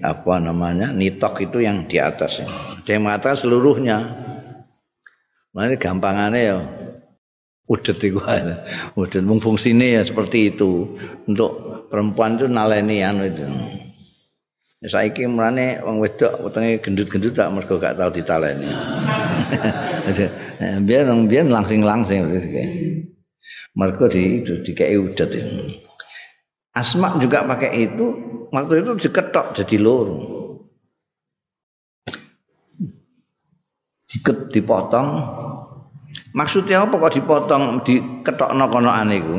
apa 0.02 0.42
namanya 0.42 0.90
nitok 0.90 1.46
itu 1.46 1.62
yang 1.62 1.86
di 1.86 2.02
atasnya. 2.02 2.50
Ada 2.82 2.90
yang 2.90 3.06
mengatakan 3.06 3.38
seluruhnya. 3.38 3.98
Mana 5.54 5.78
gampangannya 5.78 6.42
ya? 6.42 6.58
Udet 7.70 8.02
itu 8.02 8.18
udet. 8.98 9.22
Mung 9.22 9.38
fungsine 9.38 9.98
ya 9.98 10.02
seperti 10.02 10.54
itu. 10.54 10.98
Untuk 11.30 11.86
perempuan 11.94 12.42
itu 12.42 12.50
naleni 12.50 13.06
anu 13.06 13.30
itu. 13.30 13.46
Saiki 14.78 15.26
mrane 15.26 15.82
wong 15.82 15.98
wedok 16.02 16.38
wetenge 16.46 16.78
gendut-gendut 16.86 17.34
tak 17.34 17.50
mergo 17.50 17.82
gak 17.82 17.98
tau 17.98 18.14
ditaleni. 18.14 18.70
Biar 20.88 21.10
biar 21.26 21.46
langsing-langsing. 21.50 22.22
Mergo 23.78 24.10
di 24.10 24.42
itu 24.42 24.58
dikei 24.66 24.98
udet 24.98 25.30
Asma 26.78 27.18
juga 27.18 27.42
pakai 27.42 27.90
itu 27.90 28.06
waktu 28.54 28.86
itu 28.86 29.10
diketok 29.10 29.58
jadi 29.58 29.76
loro 29.82 30.18
diket 34.06 34.54
dipotong 34.54 35.10
Maksudnya 36.38 36.86
apa 36.86 37.02
kok 37.02 37.14
dipotong 37.18 37.64
diketokno 37.82 38.66
konoan 38.70 39.10
iku? 39.10 39.38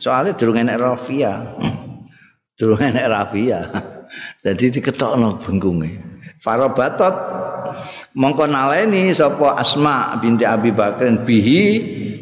Soalnya 0.00 0.32
durung 0.38 0.56
enek 0.56 0.80
rafia. 0.80 1.32
Durung 2.58 2.80
enek 2.80 3.06
rafia. 3.12 3.60
Jadi 4.44 4.78
diketokno 4.78 5.42
bengkunge. 5.42 6.00
Farabatot 6.38 7.14
mongko 8.14 8.46
naleni 8.46 9.10
sapa 9.12 9.58
Asma 9.58 10.16
binti 10.22 10.46
Abi 10.46 10.70
Bakrin 10.70 11.26
bihi 11.26 11.62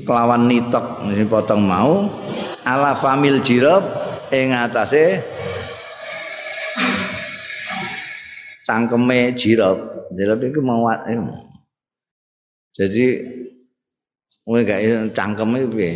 kelawan 0.03 0.49
nitok 0.49 1.05
ini 1.13 1.25
potong 1.29 1.63
mau 1.63 2.09
ala 2.65 2.97
famil 2.97 3.45
jirab 3.45 3.85
ing 4.33 4.55
atase 4.55 5.23
cangkeme 8.67 9.35
jirab. 9.39 9.79
Jirab 10.15 10.41
iku 10.43 10.61
mau 10.63 10.87
Jadi 12.77 13.07
Kowe 14.47 14.63
gak 14.63 15.11
cangkem 15.11 15.59
iki 15.59 15.67
piye? 15.75 15.93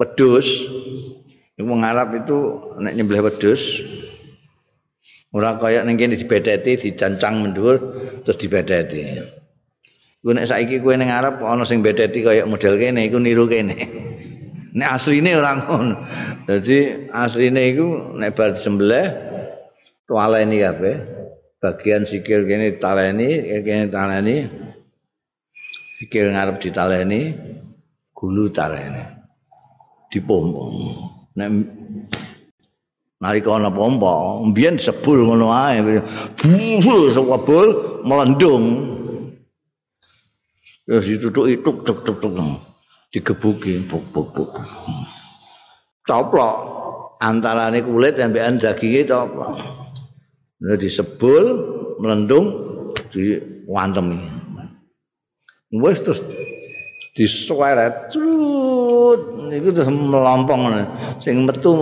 Wedhus. 0.00 0.48
Wong 1.60 1.84
Arab 1.84 2.16
itu 2.16 2.56
nek 2.80 2.96
nyembelih 2.96 3.20
wedhus 3.20 3.84
ora 5.28 5.60
kaya 5.60 5.84
ning 5.84 6.00
kene 6.00 6.16
dibedeti, 6.16 6.80
dicancang 6.80 7.44
mendhuwur 7.44 7.76
terus 8.24 8.40
dibedeti. 8.40 9.20
Ku 10.24 10.32
nek 10.32 10.48
saiki 10.48 10.80
kowe 10.80 10.96
ning 10.96 11.12
Arab 11.12 11.44
ana 11.44 11.68
sing 11.68 11.84
bedeti 11.84 12.24
kaya 12.24 12.48
model 12.48 12.80
kene 12.80 13.04
iku 13.04 13.20
niru 13.20 13.44
kene. 13.44 13.76
Nek 14.76 14.88
asline 14.94 15.30
ora 15.34 15.52
ngono. 15.58 15.94
Dadi 16.46 17.08
asline 17.10 17.62
iku 17.74 18.14
nek 18.18 18.30
bar 18.36 18.54
disembelih 18.54 19.06
tualeni 20.06 20.62
kabeh. 20.62 20.96
Bagian 21.60 22.08
sikil 22.08 22.48
kene 22.48 22.80
taleni, 22.80 23.60
kene 23.60 23.92
taleni. 23.92 24.36
pikir 26.00 26.32
ngarep 26.32 26.56
ditaleni 26.56 27.36
gulu 28.16 28.48
taleni 28.48 29.04
dipompo 30.08 30.72
nek 31.36 31.48
nalika 33.20 33.60
ana 33.60 33.68
pompa 33.68 34.40
mbiyen 34.48 34.80
disebul 34.80 35.28
ngono 35.28 35.52
ae 35.52 35.84
bul 36.80 37.12
sebul 37.12 37.66
melendung 38.00 38.64
terus 40.88 41.04
ditutuk 41.04 41.52
itu 41.52 41.70
tuk 41.84 42.00
tuk 42.00 42.16
tuk 42.24 42.32
digebuki 43.10 43.82
buk 43.86 44.02
buk 44.14 44.28
buk. 44.34 44.50
Coplok. 46.06 46.56
Antarane 47.20 47.84
kulit 47.84 48.16
sampean 48.16 48.56
daging 48.56 49.04
itu 49.04 49.20
disebul 50.80 51.44
melendung 52.00 52.46
diwantemi. 53.12 54.16
Wis 55.70 56.00
terus 56.00 56.24
disuweret 57.12 58.08
trut 58.08 59.20
niku 59.52 59.68
terus 59.76 59.92
melompong 59.92 60.72
sing 61.20 61.44
metu 61.44 61.76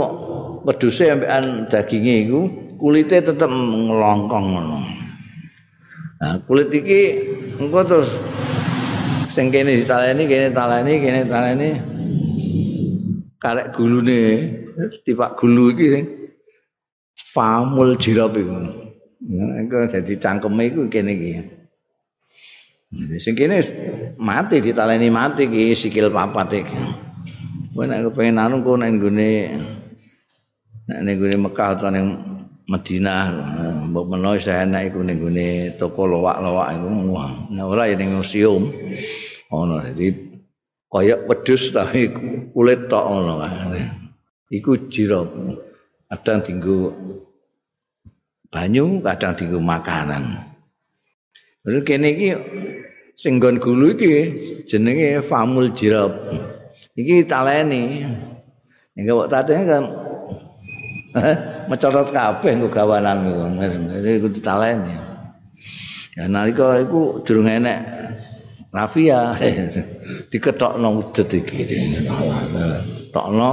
wedhuse 0.67 1.07
ambekan 1.07 1.71
daginge 1.71 2.27
iku 2.27 2.41
kulite 2.83 3.23
tetep 3.23 3.47
ngelongkong 3.49 4.47
ngono. 4.59 4.79
Nah 6.19 6.35
kulit 6.51 6.75
iki 6.75 7.01
engko 7.63 7.81
terus 7.87 8.11
sing 9.39 9.55
kene 9.55 9.79
ditaleni 9.79 10.27
kene 10.27 10.51
taleni 10.51 10.95
kene 10.99 11.23
taleni. 11.31 11.71
Karek 13.39 13.71
gulune 13.71 14.19
tipak 15.07 15.39
gulu 15.39 15.71
iki 15.79 15.87
sing 15.95 16.05
famul 17.15 17.95
jirab 18.03 18.35
iku. 18.35 18.59
Iku 19.63 19.75
dadi 19.95 20.19
cangkeme 20.19 20.75
iku 20.75 20.91
kene 20.91 21.15
iki. 21.15 21.33
Sing 23.23 23.39
kene 23.39 23.63
mati 24.19 24.59
ditaleni 24.59 25.07
mati 25.07 25.47
ki 25.47 25.79
sikil 25.79 26.11
papat 26.11 26.59
iki. 26.59 26.79
Kowe 27.79 27.87
nek 27.87 28.11
kepengin 28.11 28.43
anu 28.43 28.59
kok 28.67 28.75
nek 28.75 28.91
nggone 28.91 29.31
nek 30.91 30.99
ning 30.99 31.15
nggone 31.15 31.37
Mekah 31.47 31.79
utawa 31.79 31.95
ning 31.95 32.07
Madinah 32.69 33.25
mbok 33.87 34.05
menawa 34.13 34.37
saya 34.43 34.67
enak 34.67 34.91
iku 34.91 35.07
ning 35.07 35.23
nggone 35.23 35.79
toko 35.79 36.11
lowak-lowak 36.11 36.75
iku. 36.75 36.87
Wah 37.15 37.31
nek 37.55 37.65
ora 37.71 37.87
ya 37.87 37.95
ning 37.95 38.19
museum 38.19 38.67
ono 39.53 39.81
dadi 39.81 40.09
kaya 40.89 41.21
wedhus 41.29 41.73
tapi 41.73 42.13
kulit 42.53 42.89
tok 42.89 43.05
ngono 43.09 43.45
iku 44.49 44.89
jirop 44.89 45.29
kadang 46.09 46.41
dinggo 46.41 46.93
banyu 48.49 49.05
kadang 49.05 49.37
dinggo 49.37 49.61
makanan 49.61 50.49
Lalu 51.69 51.85
kene 51.85 52.17
iki 52.17 52.33
sing 53.13 53.37
nggon 53.37 53.61
gulu 53.61 53.93
iki 53.93 54.13
jenenge 54.65 55.21
famul 55.21 55.77
jirab. 55.77 56.17
Iki 56.97 57.29
taleni. 57.29 58.09
Nek 58.97 59.05
kok 59.05 59.29
tatene 59.29 59.63
kan 59.69 59.85
mecorot 61.69 62.09
kabeh 62.09 62.57
nggo 62.57 62.73
gawanan 62.73 63.29
iku. 63.29 63.45
Iku 64.01 64.29
ditaleni. 64.33 64.97
Ya 66.17 66.25
nalika 66.25 66.81
iku 66.81 67.21
durung 67.21 67.53
enek 67.53 67.79
rafia. 68.73 69.35
Diketokno 70.33 70.89
udet 71.01 71.31
iki. 71.33 71.67
Tokno. 73.13 73.51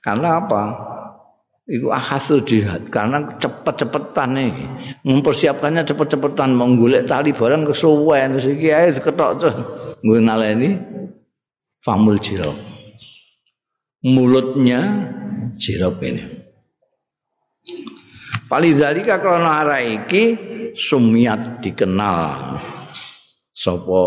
Karena 0.00 0.28
apa? 0.40 0.62
iku 1.70 1.94
akhasul 1.94 2.42
jihad 2.42 2.90
karena 2.90 3.38
cepet-cepetan 3.38 4.34
iki. 4.34 4.66
Mempersiapkannya 5.06 5.86
cepet-cepetan. 5.86 6.50
Menggolek 6.58 7.06
tali 7.06 7.30
barang 7.30 7.70
kesuwen. 7.70 8.36
Terus 8.36 8.46
iki 8.50 8.68
ae 8.74 8.90
ketok 8.90 9.30
terus 9.38 9.56
gue 10.02 10.18
ngaleni 10.18 10.70
famul 11.78 12.18
jirab. 12.18 12.58
Mulutnya 14.02 15.06
jirab 15.54 16.02
ini. 16.02 16.42
Palidzalika 18.50 19.22
krana 19.22 19.62
arah 19.62 19.78
iki 19.78 20.34
sumiat 20.74 21.62
dikenal 21.62 22.58
sapa 23.60 24.04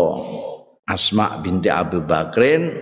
Asma 0.84 1.38
binti 1.38 1.70
Abu 1.70 2.02
Bakrin 2.02 2.74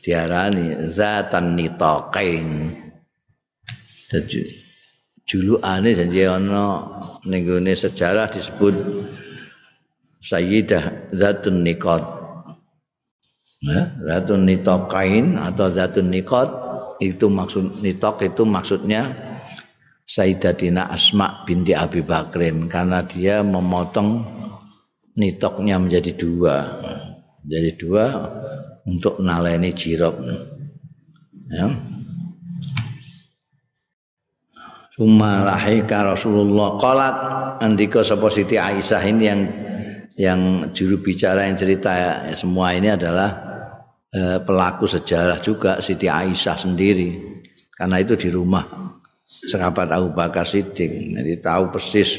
diarani 0.00 0.88
zatan 0.90 1.54
nitaqain 1.54 2.72
Dadi 4.08 4.40
julukane 5.28 5.92
janji 5.92 6.24
ana 6.24 6.88
ning 7.28 7.44
sejarah 7.76 8.32
disebut 8.32 8.72
Sayyidah 10.18 11.14
Zatun 11.14 11.62
Niqat. 11.62 12.02
Nah, 13.62 13.86
Zatun 14.02 14.50
Nitaqain 14.50 15.38
atau 15.38 15.70
Zatun 15.70 16.10
Niqat 16.10 16.50
itu 16.98 17.30
maksud 17.30 17.78
nitok 17.78 18.26
itu 18.26 18.42
maksudnya 18.42 19.14
Sayyidatina 20.08 20.90
Asma 20.90 21.46
binti 21.46 21.70
Abi 21.70 22.02
Bakrin 22.02 22.66
karena 22.66 23.06
dia 23.06 23.44
memotong 23.46 24.26
nitoknya 25.18 25.76
menjadi 25.82 26.14
dua. 26.14 26.56
Jadi 27.44 27.70
dua 27.74 28.04
untuk 28.86 29.18
naleni 29.18 29.74
jirob. 29.74 30.14
Ya. 31.50 31.66
Umalahika 34.98 36.02
Rasulullah 36.02 36.74
qalat 36.74 37.16
andika 37.62 38.02
sapa 38.02 38.26
Siti 38.34 38.58
Aisyah 38.58 39.02
ini 39.06 39.24
yang 39.30 39.40
yang 40.18 40.40
juru 40.74 40.98
bicara 40.98 41.46
yang 41.46 41.54
cerita 41.54 41.90
ya, 41.94 42.12
semua 42.34 42.74
ini 42.74 42.90
adalah 42.90 43.30
eh, 44.10 44.42
pelaku 44.42 44.90
sejarah 44.90 45.38
juga 45.38 45.78
Siti 45.78 46.10
Aisyah 46.10 46.56
sendiri 46.58 47.14
karena 47.70 48.02
itu 48.02 48.18
di 48.18 48.26
rumah 48.26 48.66
sahabat 49.22 49.86
Abu 49.94 50.10
Bakar 50.10 50.42
Siddiq 50.42 51.14
jadi 51.14 51.46
tahu 51.46 51.70
persis 51.70 52.18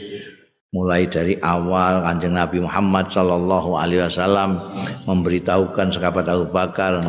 mulai 0.69 1.09
dari 1.09 1.33
awal 1.41 2.05
kanjeng 2.05 2.37
Nabi 2.37 2.61
Muhammad 2.61 3.09
Shallallahu 3.09 3.73
Alaihi 3.73 4.05
Wasallam 4.05 4.57
memberitahukan 5.09 5.89
sahabat 5.89 6.29
Abu 6.29 6.45
Bakar 6.53 7.01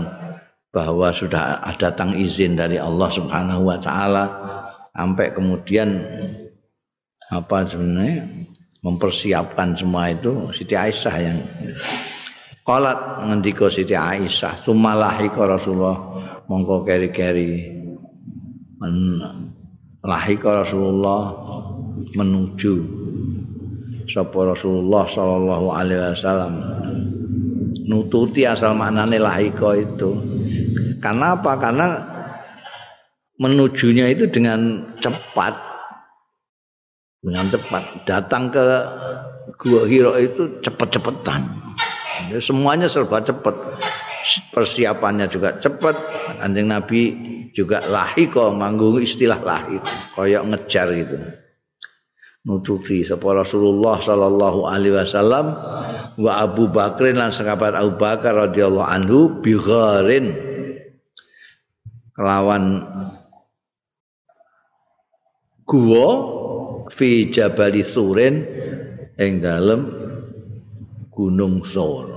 bahwa 0.73 1.13
sudah 1.13 1.61
datang 1.77 2.17
izin 2.17 2.57
dari 2.57 2.81
Allah 2.81 3.09
Subhanahu 3.13 3.69
Wa 3.69 3.79
Taala 3.83 4.25
sampai 4.97 5.37
kemudian 5.37 6.01
apa 7.31 7.69
sebenarnya 7.69 8.27
mempersiapkan 8.81 9.77
semua 9.77 10.09
itu 10.09 10.49
Siti 10.57 10.73
Aisyah 10.73 11.17
yang 11.21 11.39
Qalat 12.61 13.27
ngendika 13.27 13.67
Siti 13.73 13.97
Aisyah, 13.97 14.55
"Sumalahi 14.55 15.27
Rasulullah. 15.33 15.97
Mongko 16.47 16.87
keri-keri. 16.87 17.79
Lahika 20.01 20.65
Rasulullah 20.65 21.35
menuju 22.17 22.75
sapa 24.11 24.51
Rasulullah 24.51 25.07
sallallahu 25.07 25.67
alaihi 25.71 26.03
wasallam? 26.03 26.55
Nututi 27.87 28.43
asal 28.43 28.75
maknane 28.75 29.23
lahika 29.23 29.79
itu. 29.79 30.19
Karena 30.99 31.39
apa? 31.39 31.55
Karena 31.59 31.87
menujunya 33.39 34.11
itu 34.11 34.27
dengan 34.27 34.91
cepat. 34.99 35.55
Dengan 37.23 37.47
cepat. 37.49 38.05
Datang 38.05 38.51
ke 38.51 38.67
gua 39.57 39.87
Hiro 39.87 40.19
itu 40.19 40.61
cepat-cepatan 40.61 41.71
semuanya 42.39 42.87
serba 42.87 43.25
cepat. 43.25 43.57
Persiapannya 44.53 45.27
juga 45.27 45.57
cepat. 45.57 45.97
Anjing 46.39 46.69
Nabi 46.69 47.17
juga 47.57 47.83
lahiko 47.83 48.55
manggung 48.55 49.03
istilah 49.03 49.43
lahik 49.43 49.83
koyok 50.15 50.45
ngejar 50.55 50.87
gitu 50.95 51.17
nututi 52.41 53.05
sapa 53.05 53.37
Rasulullah 53.37 54.01
sallallahu 54.01 54.65
alaihi 54.65 54.97
wasallam 54.97 55.57
wa 56.17 56.33
Abu 56.41 56.73
Bakrin 56.73 57.21
lan 57.21 57.33
sahabat 57.33 57.77
Abu 57.77 58.01
Bakar 58.01 58.49
radhiyallahu 58.49 58.89
anhu 58.89 59.19
bi 59.45 59.57
kelawan 62.17 62.85
guwa 65.65 66.09
fi 66.91 67.31
Jabal 67.31 67.79
Surin 67.87 68.45
ing 69.17 69.33
dalem 69.41 69.81
Gunung 71.15 71.61
Sur. 71.63 72.17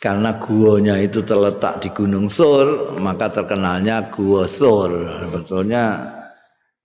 Karena 0.00 0.36
guanya 0.36 1.00
itu 1.00 1.24
terletak 1.24 1.80
di 1.80 1.88
Gunung 1.88 2.28
Sur, 2.28 2.92
maka 3.00 3.32
terkenalnya 3.32 4.12
Gua 4.12 4.44
Sur. 4.44 4.92
Sebetulnya 5.24 6.12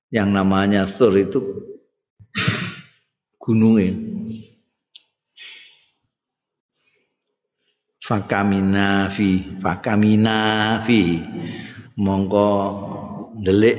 yang 0.07 0.31
namanya 0.31 0.87
Sur 0.87 1.11
itu 1.19 1.39
gunungnya. 3.49 3.97
Fakamina 8.05 9.09
fi, 9.09 9.57
fakamina 9.57 10.81
fi, 10.85 11.17
mongko 11.97 12.49
delik 13.41 13.77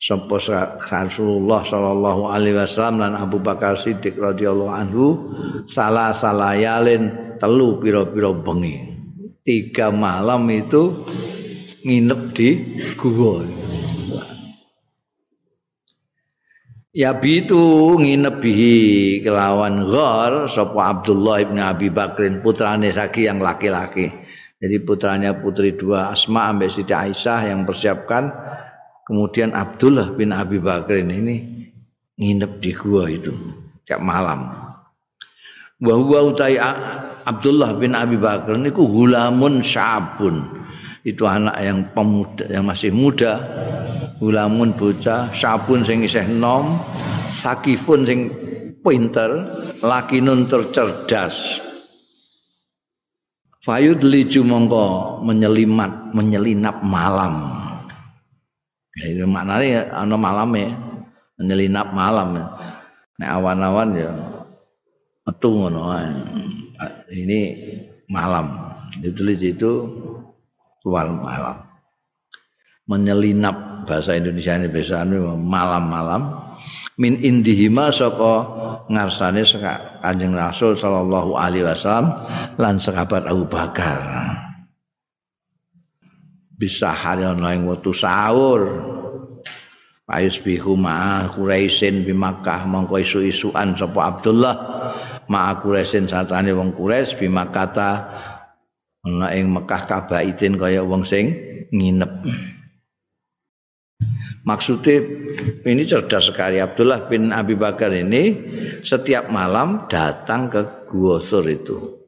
sapa 0.00 0.36
Rasulullah 0.80 1.64
sallallahu 1.64 2.28
alaihi 2.28 2.60
wasallam 2.60 3.00
dan 3.00 3.12
Abu 3.16 3.40
Bakar 3.40 3.80
Siddiq 3.80 4.20
radhiyallahu 4.20 4.72
anhu 4.72 5.06
salah 5.72 6.12
salayalin 6.16 7.36
telu 7.40 7.80
pira-pira 7.80 8.32
bengi. 8.36 8.92
Tiga 9.44 9.92
malam 9.92 10.48
itu 10.48 11.04
nginep 11.84 12.20
di 12.32 12.48
gua. 12.96 13.44
Ya 16.94 17.10
bitu 17.10 17.98
nginep 17.98 18.38
bihi 18.38 18.78
kelawan 19.18 19.82
ghar 19.82 20.46
sapa 20.46 20.94
Abdullah 20.94 21.42
bin 21.42 21.58
Abi 21.58 21.90
Bakrin 21.90 22.38
putrane 22.38 22.94
saki 22.94 23.26
yang 23.26 23.42
laki-laki. 23.42 24.14
Jadi 24.62 24.78
putranya 24.78 25.34
putri 25.34 25.74
dua 25.74 26.14
Asma 26.14 26.54
ambek 26.54 26.70
Siti 26.70 26.94
Aisyah 26.94 27.50
yang 27.50 27.66
persiapkan 27.66 28.30
kemudian 29.10 29.58
Abdullah 29.58 30.14
bin 30.14 30.30
Abi 30.30 30.62
Bakar 30.62 31.02
ini 31.02 31.66
nginep 32.14 32.62
di 32.62 32.70
gua 32.70 33.10
itu 33.10 33.34
tiap 33.82 33.98
malam. 33.98 34.54
Wa 35.82 35.94
huwa 35.98 36.30
utai 36.30 36.62
Abdullah 37.26 37.74
bin 37.74 37.98
Abi 37.98 38.22
Bakar 38.22 38.54
niku 38.54 38.86
gulamun 38.86 39.66
syabun. 39.66 40.46
Itu 41.02 41.26
anak 41.26 41.58
yang 41.58 41.90
pemuda 41.90 42.46
yang 42.54 42.70
masih 42.70 42.94
muda. 42.94 43.42
Gulamun 44.22 44.70
bocah, 44.78 45.34
syabun 45.34 45.82
sing 45.82 46.06
isih 46.06 46.24
nom, 46.30 46.78
sakifun 47.26 48.06
sing 48.06 48.30
pinter, 48.84 49.42
lakinun 49.82 50.46
tercerdas. 50.46 51.64
Fayud 53.64 54.04
liju 54.04 54.44
mongko 54.44 55.18
menyelimat 55.24 56.12
menyelinap 56.12 56.84
malam. 56.84 57.48
Ya, 59.00 59.10
itu 59.10 59.24
maknanya 59.26 59.90
ana 59.90 60.14
malame 60.20 60.70
nyelinap 61.40 61.90
malam. 61.90 62.38
Nek 63.18 63.30
awan-awan 63.40 63.88
ya 63.96 64.10
metu 65.24 65.48
ngono 65.50 65.90
Ini 67.08 67.40
malam. 68.12 68.76
Ditulis 69.00 69.40
itu 69.42 69.88
keluar 70.84 71.08
malam. 71.10 71.64
Menyelinap 72.84 73.73
bahasa 73.84 74.16
Indonesia 74.18 74.56
ini 74.56 74.68
biasa 74.72 75.04
malam-malam 75.36 76.22
min 76.98 77.20
indihima 77.20 77.92
saka 77.92 78.48
ngarsane 78.90 79.44
Kanjeng 80.02 80.34
Rasul 80.34 80.76
sallallahu 80.76 81.36
alaihi 81.36 81.64
wasallam 81.64 82.12
lan 82.60 82.80
sahabat 82.80 83.28
Abu 83.28 83.44
Bakar. 83.48 84.00
bisa 86.54 86.94
hari 86.94 87.26
ana 87.26 87.50
ing 87.52 87.66
wektu 87.66 87.90
sahur 87.90 88.94
Payus 90.04 90.36
bihu 90.36 90.76
ma'a 90.76 91.32
Quraisyin 91.32 92.04
bi 92.04 92.12
Makkah 92.12 92.68
mongko 92.68 93.00
isu-isuan 93.00 93.72
sapa 93.72 94.04
Abdullah 94.04 94.54
ma'a 95.32 95.64
Quraisyin 95.64 96.04
satane 96.04 96.52
wong 96.52 96.76
Quraisy 96.76 97.24
bi 97.24 97.28
Makkah 97.32 97.72
ana 99.04 99.32
ing 99.32 99.52
Mekah 99.52 99.82
kabaitin 99.88 100.56
kaya 100.60 100.84
wong 100.84 101.04
sing 101.04 101.32
nginep. 101.72 102.12
Maksudnya 104.44 105.00
ini 105.64 105.88
cerdas 105.88 106.28
sekali 106.28 106.60
Abdullah 106.60 107.08
bin 107.08 107.32
Abi 107.32 107.56
Bakar 107.56 107.88
ini 107.96 108.36
setiap 108.84 109.32
malam 109.32 109.88
datang 109.88 110.52
ke 110.52 110.60
Gua 110.88 111.16
Sur 111.18 111.48
itu. 111.48 112.04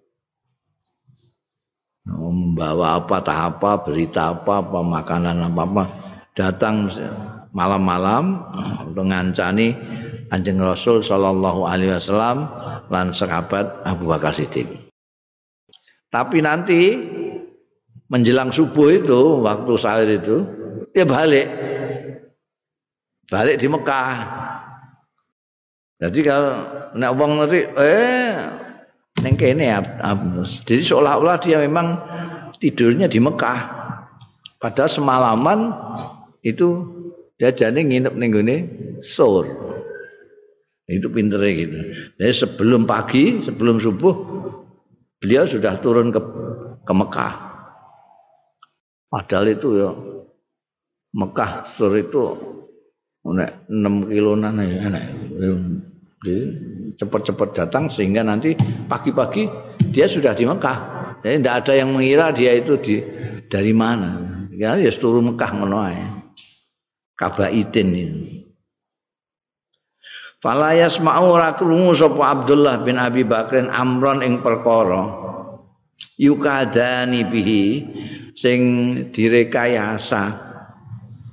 membawa 2.07 3.03
apa 3.03 3.19
tak 3.19 3.59
apa 3.59 3.83
berita 3.83 4.31
apa 4.31 4.63
apa 4.63 4.79
makanan 4.79 5.43
apa 5.43 5.63
apa 5.67 5.83
datang 6.39 6.87
malam-malam 7.51 8.47
untuk 8.87 9.11
ngancani 9.11 9.75
anjing 10.31 10.63
Rasul 10.63 11.03
Shallallahu 11.03 11.67
Alaihi 11.67 11.99
Wasallam 11.99 12.47
lan 12.93 13.11
sahabat 13.11 13.83
Abu 13.83 14.07
Bakar 14.07 14.39
Siddiq. 14.39 14.71
Tapi 16.15 16.39
nanti 16.39 16.95
menjelang 18.07 18.55
subuh 18.55 19.03
itu 19.03 19.43
waktu 19.43 19.73
sahur 19.75 20.07
itu 20.07 20.47
dia 20.95 21.03
balik 21.03 21.66
balik 23.31 23.59
di 23.59 23.67
Mekah. 23.67 24.15
Jadi 25.97 26.21
kalau 26.21 26.55
nak 26.93 27.11
uang 27.17 27.33
nanti 27.41 27.61
eh 27.65 28.37
neng 29.25 29.35
kene 29.41 29.65
ya 29.65 29.81
jadi 30.69 30.83
seolah-olah 30.85 31.41
dia 31.41 31.57
memang 31.65 31.97
tidurnya 32.61 33.09
di 33.09 33.17
Mekah. 33.17 33.61
Padahal 34.61 34.93
semalaman 34.93 35.73
itu 36.45 36.85
dia 37.41 37.53
jadi 37.53 37.81
nginep 37.81 38.15
neng 38.17 38.31
gini 38.33 38.57
sur. 39.01 39.45
Itu 40.87 41.11
pinternya 41.11 41.53
gitu. 41.67 41.79
Jadi 42.21 42.33
sebelum 42.33 42.87
pagi 42.87 43.43
sebelum 43.43 43.83
subuh 43.83 44.15
beliau 45.19 45.49
sudah 45.49 45.81
turun 45.83 46.15
ke 46.15 46.21
ke 46.87 46.93
Mekah. 46.93 47.35
Padahal 49.11 49.51
itu 49.51 49.69
ya 49.81 49.91
Mekah 51.17 51.65
sur 51.67 51.91
itu 51.97 52.23
enam 53.27 54.07
kilo 54.07 54.39
nana 54.39 54.63
ya 54.63 54.87
cepat-cepat 56.97 57.49
datang 57.55 57.93
sehingga 57.93 58.25
nanti 58.25 58.57
pagi-pagi 58.89 59.47
dia 59.93 60.09
sudah 60.09 60.33
di 60.33 60.49
Mekah. 60.49 60.79
Jadi 61.23 61.43
tidak 61.43 61.55
ada 61.65 61.73
yang 61.75 61.89
mengira 61.93 62.31
dia 62.33 62.53
itu 62.57 62.79
di 62.81 63.03
dari 63.47 63.75
mana. 63.77 64.23
Ya, 64.57 64.75
ya 64.81 64.89
seluruh 64.89 65.21
Mekah 65.33 65.51
ngono 65.61 65.79
ae. 65.85 66.01
Kabaitin 67.17 67.89
ini. 67.93 68.37
Fala 70.41 70.77
yasma'u 70.77 71.33
ora 71.33 71.57
sapa 71.97 72.23
Abdullah 72.29 72.85
bin 72.85 73.01
Abi 73.01 73.25
Bakrin 73.25 73.73
amron 73.73 74.21
ing 74.21 74.45
perkara 74.45 75.27
yukadani 76.21 77.25
bihi 77.25 77.65
sing 78.37 78.61
direkayasa 79.17 80.25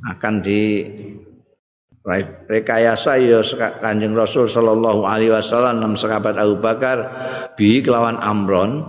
akan 0.08 0.36
di 0.40 0.62
rekayasa 2.04 3.16
ya 3.24 3.40
Kanjeng 3.80 4.12
Rasul 4.12 4.52
sallallahu 4.52 5.08
alaihi 5.08 5.32
wasallam 5.32 5.80
nam 5.80 5.94
sahabat 5.96 6.36
Abu 6.36 6.60
Bakar 6.60 6.98
bi 7.56 7.80
kelawan 7.80 8.20
Amron 8.20 8.84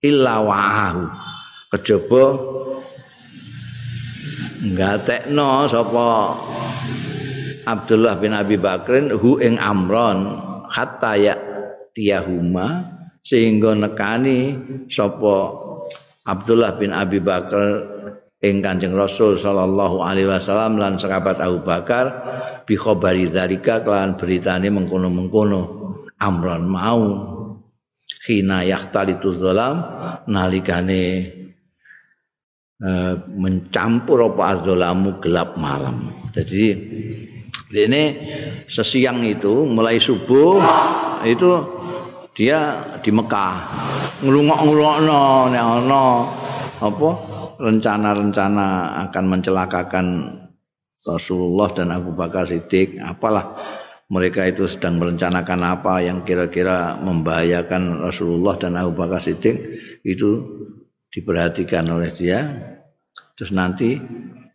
illa 0.00 0.38
wa'ahu. 0.38 1.02
Kejaba 1.70 2.24
ngatekno 4.60 5.70
sapa 5.70 6.08
Abdullah 7.66 8.18
bin 8.18 8.34
Abi 8.34 8.58
Bakrin 8.58 9.14
hu 9.14 9.38
ing 9.38 9.58
Amron 9.58 10.38
hatta 10.66 11.14
ya 11.14 11.38
tiyahuma 11.94 12.86
sehingga 13.22 13.74
nekani 13.78 14.58
sapa 14.90 15.54
Abdullah 16.26 16.74
bin 16.78 16.90
Abi 16.90 17.22
Bakar 17.22 17.99
ing 18.40 18.64
Kanjeng 18.64 18.96
Rasul 18.96 19.36
sallallahu 19.36 20.00
alaihi 20.00 20.28
wasallam 20.28 20.80
lan 20.80 20.96
sahabat 20.96 21.44
Abu 21.44 21.60
Bakar 21.60 22.06
bi 22.64 22.72
khabari 22.72 23.28
dzalika 23.28 23.84
kelan 23.84 24.16
beritane 24.16 24.72
mengkono-mengkono. 24.72 25.62
Amran 26.20 26.68
mau. 26.68 27.04
Khina 28.20 28.66
yahtalitu 28.66 29.32
zalam 29.32 29.80
nalikane 30.28 31.32
uh, 32.82 33.16
mencampur 33.32 34.28
apa 34.28 34.60
azolamu 34.60 35.16
gelap 35.24 35.56
malam. 35.56 36.12
Jadi 36.34 36.76
ini 37.70 38.02
sesiang 38.66 39.24
itu 39.24 39.64
mulai 39.64 39.96
subuh 39.96 40.60
itu 41.24 41.48
dia 42.36 42.82
di 43.00 43.08
Mekah. 43.08 43.56
Ngelungok-ngelungokno 44.20 45.22
nek 45.54 45.64
ana 45.64 46.04
apa 46.82 47.29
rencana-rencana 47.60 48.98
akan 49.08 49.24
mencelakakan 49.28 50.06
Rasulullah 51.04 51.68
dan 51.72 51.92
Abu 51.92 52.12
Bakar 52.12 52.48
Siddiq 52.48 53.00
apalah 53.00 53.56
mereka 54.10 54.42
itu 54.48 54.66
sedang 54.66 54.98
merencanakan 54.98 55.60
apa 55.62 56.02
yang 56.02 56.26
kira-kira 56.26 56.98
membahayakan 56.98 58.04
Rasulullah 58.04 58.58
dan 58.58 58.74
Abu 58.74 58.98
Bakar 58.98 59.22
Siddiq 59.22 59.56
itu 60.02 60.42
diperhatikan 61.14 61.86
oleh 61.86 62.10
dia. 62.10 62.42
Terus 63.38 63.54
nanti 63.54 63.96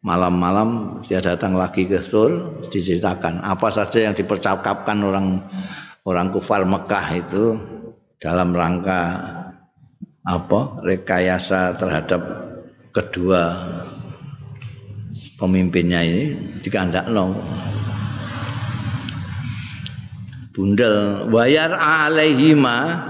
malam-malam 0.05 1.01
dia 1.01 1.17
datang 1.23 1.57
lagi 1.57 1.89
ke 1.89 2.03
Sur 2.03 2.61
diceritakan 2.69 3.41
apa 3.41 3.73
saja 3.73 4.05
yang 4.05 4.13
dipercakapkan 4.13 5.01
orang 5.01 5.41
orang 6.05 6.29
kufar 6.29 6.61
Mekah 6.61 7.05
itu 7.17 7.57
dalam 8.21 8.53
rangka 8.53 9.01
apa 10.21 10.59
rekayasa 10.85 11.73
terhadap 11.81 12.44
kedua 12.95 13.59
pemimpinnya 15.35 15.99
ini 15.99 16.23
dikandakno. 16.63 17.35
Bundel 20.55 21.27
wayar 21.35 21.75
alaihima 21.75 23.03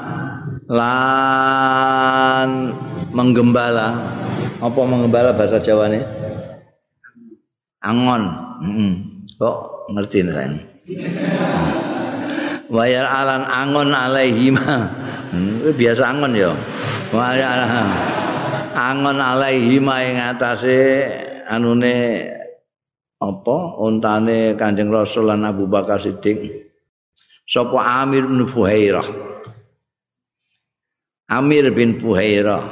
lan 0.66 2.74
menggembala. 3.14 4.18
Apa 4.58 4.80
menggembala 4.82 5.38
bahasa 5.38 5.62
Jawa 5.62 5.94
ini? 5.94 6.02
Angon. 7.86 8.24
Hmm. 8.66 8.94
kok 9.36 9.92
ngerti 9.92 10.24
nih 10.24 10.64
wayar 12.72 13.06
alan 13.06 13.44
angon 13.46 13.94
alaihima. 13.94 14.90
Hmm. 15.30 15.76
biasa 15.76 16.02
angon 16.10 16.34
ya. 16.34 16.52
Wayar 17.14 17.62
angon 18.76 19.24
alaihima 19.24 20.04
ing 20.04 20.20
atase 20.20 20.80
anune 21.48 21.96
apa? 23.16 23.58
Untane 23.80 24.60
Kanjeng 24.60 24.92
Rasul 24.92 25.32
lan 25.32 25.48
Abu 25.48 25.66
Bakar 25.72 26.04
Siddiq. 26.04 26.68
Sapa 27.48 28.04
Amir 28.04 28.28
bin 28.28 28.44
Fuhairah? 28.44 29.08
Amir 31.32 31.72
bin 31.72 31.98
Fuhairah. 31.98 32.64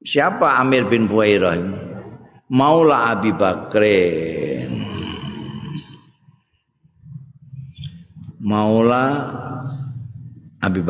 Siapa 0.00 0.58
Amir 0.58 0.88
bin 0.88 1.04
Fuhairah? 1.06 1.60
Maula 2.50 3.12
Abi 3.12 3.30
Bakrin. 3.36 4.72
Maula 8.40 9.04
Abi 10.60 10.84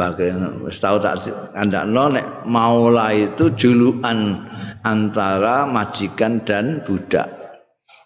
wis 0.67 0.83
tau 0.83 0.99
tak 0.99 1.31
kandakno 1.55 2.11
nek 2.11 2.27
Maula 2.43 3.15
itu 3.15 3.55
julukan 3.55 4.43
antara 4.83 5.63
majikan 5.63 6.43
dan 6.43 6.83
budak. 6.83 7.31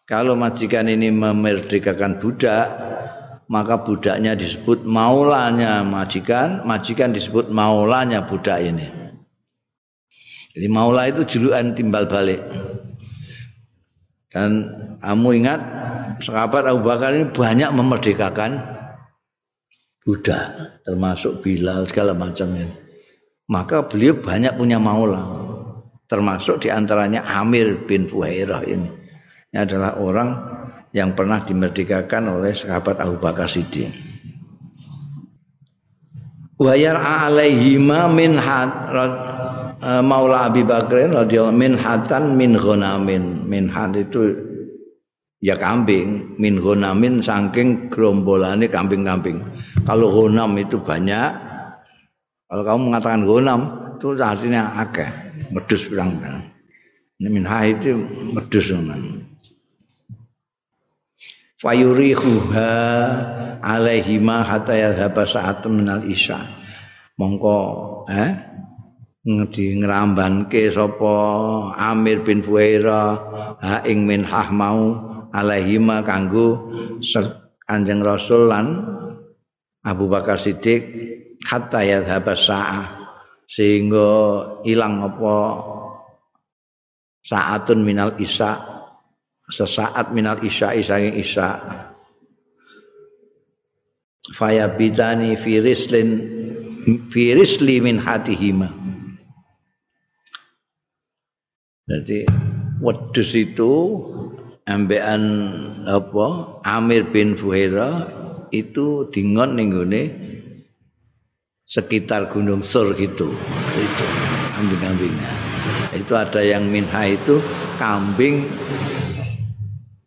Kalau 0.04 0.36
majikan 0.36 0.84
ini 0.92 1.08
memerdekakan 1.08 2.20
budak, 2.20 2.68
maka 3.48 3.80
budaknya 3.80 4.36
disebut 4.36 4.84
maulanya 4.84 5.80
majikan, 5.80 6.60
majikan 6.68 7.16
disebut 7.16 7.48
maulanya 7.48 8.28
budak 8.28 8.60
ini. 8.60 8.84
Jadi 10.52 10.68
maula 10.68 11.08
itu 11.08 11.24
julukan 11.24 11.72
timbal 11.72 12.04
balik. 12.04 12.44
Dan 14.28 14.68
kamu 15.00 15.28
ingat 15.40 15.60
sahabat 16.20 16.68
Abu 16.68 16.84
Bakar 16.84 17.16
ini 17.16 17.32
banyak 17.32 17.70
memerdekakan 17.72 18.73
budak, 20.04 20.78
termasuk 20.84 21.40
Bilal 21.40 21.88
segala 21.88 22.12
macamnya. 22.12 22.68
Maka 23.48 23.84
beliau 23.84 24.20
banyak 24.20 24.56
punya 24.56 24.76
maula. 24.76 25.24
Termasuk 26.04 26.64
di 26.64 26.68
antaranya 26.68 27.24
Amir 27.24 27.88
bin 27.88 28.04
Fuhairah 28.06 28.62
ini. 28.68 28.88
Ini 29.50 29.58
adalah 29.64 29.96
orang 29.96 30.30
yang 30.92 31.16
pernah 31.16 31.42
dimerdekakan 31.42 32.38
oleh 32.38 32.52
sahabat 32.52 33.00
Abu 33.00 33.16
Bakar 33.18 33.48
Siddiq. 33.48 33.90
Wayar 36.54 36.94
alaihima 36.94 38.06
min 38.06 38.38
had 38.38 38.70
uh, 38.94 40.02
Maula 40.06 40.46
Abi 40.46 40.62
Bakrin 40.62 41.10
radhiyallahu 41.10 41.56
min 41.56 41.74
hatan 41.74 42.38
min 42.38 42.54
ghonamin 42.54 43.42
min 43.42 43.66
had 43.66 43.98
itu 43.98 44.38
ya 45.42 45.58
kambing 45.58 46.38
min 46.38 46.62
ghonamin 46.62 47.18
saking 47.18 47.90
gerombolane 47.90 48.70
kambing-kambing. 48.70 49.42
Kalau 49.84 50.08
ghonam 50.08 50.56
itu 50.56 50.80
banyak 50.80 51.30
kalau 52.48 52.62
kamu 52.64 52.80
mengatakan 52.88 53.22
ghonam 53.24 53.60
itu 53.96 54.16
artinya 54.20 54.84
akeh, 54.84 55.08
medus 55.52 55.88
pirang-pirang. 55.88 56.44
Ini 57.20 57.28
min 57.30 57.46
itu 57.46 57.94
medus 58.32 58.68
fayurihuha 61.64 62.72
alaihima 63.64 64.44
hatta 64.44 64.76
yadhaba 64.76 65.24
sa'atun 65.24 65.80
minal 65.80 66.04
isya 66.04 66.44
mongko 67.16 67.58
eh 68.12 68.36
ngedi 69.24 69.80
ngrambanke 69.80 70.68
sapa 70.68 71.16
Amir 71.80 72.20
bin 72.20 72.44
Fuaira 72.44 73.16
ha 73.64 73.80
ing 73.88 74.04
minhah 74.04 74.52
mau 74.52 74.92
alaihima 75.32 76.04
kanggo 76.04 76.68
Kanjeng 77.64 78.04
Rasul 78.04 78.52
lan 78.52 78.84
Abu 79.84 80.08
Bakar 80.08 80.40
Siddiq 80.40 80.82
hatta 81.44 81.84
yadhaba 81.84 82.32
sa'ah 82.32 83.04
sehingga 83.44 84.08
ilang 84.64 85.04
apa? 85.04 85.36
Saatun 87.24 87.84
minal 87.84 88.16
isya 88.20 88.60
sesaat 89.48 90.12
minal 90.16 90.40
isya 90.40 90.72
saking 90.80 91.20
isya. 91.20 91.48
Faya 94.32 94.72
bidani 94.72 95.36
firislin 95.36 96.10
firisli 97.12 97.80
min 97.80 98.00
hatihima. 98.00 98.72
Jadi 101.84 102.24
wedus 102.80 103.36
itu 103.36 104.00
ambean 104.64 105.24
apa? 105.84 106.60
Amir 106.64 107.04
bin 107.12 107.36
Fuhaira 107.36 108.23
itu 108.62 109.10
dingon 109.10 109.58
ning 109.58 109.74
sekitar 111.64 112.30
Gunung 112.30 112.62
Sur 112.62 112.94
gitu 112.94 113.34
itu 113.74 114.06
kambing-kambingnya 114.54 115.32
itu 115.96 116.12
ada 116.14 116.38
yang 116.44 116.70
minha 116.70 117.02
itu 117.08 117.40
kambing 117.80 118.46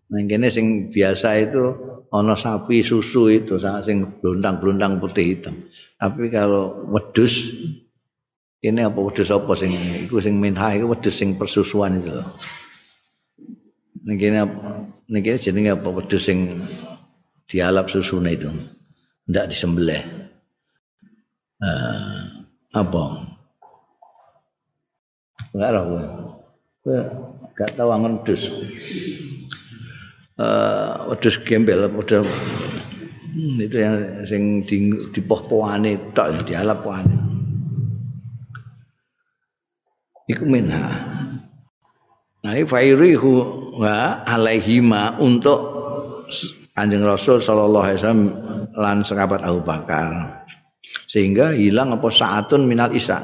Nah, 0.07 0.23
kene 0.23 0.47
sing 0.47 0.87
biasa 0.87 1.35
itu 1.43 1.63
ana 2.15 2.39
sapi 2.39 2.79
susu 2.79 3.27
itu 3.27 3.59
sing 3.59 4.23
blontang-blontang 4.23 5.03
putih 5.03 5.35
hitam. 5.35 5.67
Tapi 5.99 6.31
kalau 6.31 6.87
wedus 6.95 7.51
ini 8.63 8.79
apa 8.87 8.99
wedus 9.03 9.27
apa 9.27 9.51
sing 9.59 9.75
iku 10.07 10.23
sing 10.23 10.39
minha 10.39 10.71
iku 10.71 10.95
wedus 10.95 11.11
sing 11.11 11.35
persusuan 11.35 11.99
itu. 11.99 12.23
Niki 14.07 14.31
niki 15.11 15.31
jenenge 15.43 15.75
apa 15.75 15.91
wedus 15.91 16.23
sing 16.23 16.63
dialap 17.47 17.87
susune 17.89 18.35
itu. 18.35 18.51
Ndak 19.27 19.51
disembelih. 19.51 20.03
Uh, 21.57 22.45
apa? 22.75 23.03
Enggak 25.55 25.71
tahu. 25.73 25.93
Enggak 26.85 27.71
tahu 27.73 27.89
angon 27.89 28.21
wedus. 28.21 28.43
uh, 30.37 31.09
wedhus 31.11 31.37
gembel 31.43 31.89
padha 31.89 32.21
hmm, 32.21 33.57
itu 33.61 33.77
yang 33.77 33.95
sing 34.25 34.61
di 34.63 34.93
dipoh-pohane 35.13 36.13
tok 36.13 36.45
dialap 36.45 36.85
pohane 36.85 37.17
iku 40.29 40.45
minha 40.45 40.85
nah 42.45 42.53
fairihu 42.53 43.31
wa 43.81 44.23
alaihima 44.23 45.17
untuk 45.19 45.59
Anjing 46.77 47.01
Rasul 47.01 47.41
sallallahu 47.41 47.85
alaihi 47.89 47.97
wasallam 47.97 48.25
lan 48.77 49.01
sahabat 49.01 49.41
Abu 49.41 49.65
Bakar. 49.65 50.29
Sehingga 51.09 51.57
hilang 51.57 51.97
apa 51.97 52.05
saatun 52.13 52.69
minal 52.69 52.93
isya. 52.93 53.17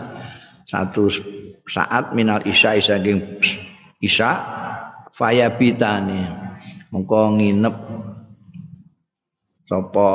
Satu 0.66 1.06
saat 1.70 2.18
minal 2.18 2.42
isya 2.50 2.82
saking 2.82 3.22
isya 4.02 4.42
faya 5.14 5.54
bitani 5.54 6.26
mengko 6.90 7.38
nginep 7.38 7.76
sapa 9.70 10.10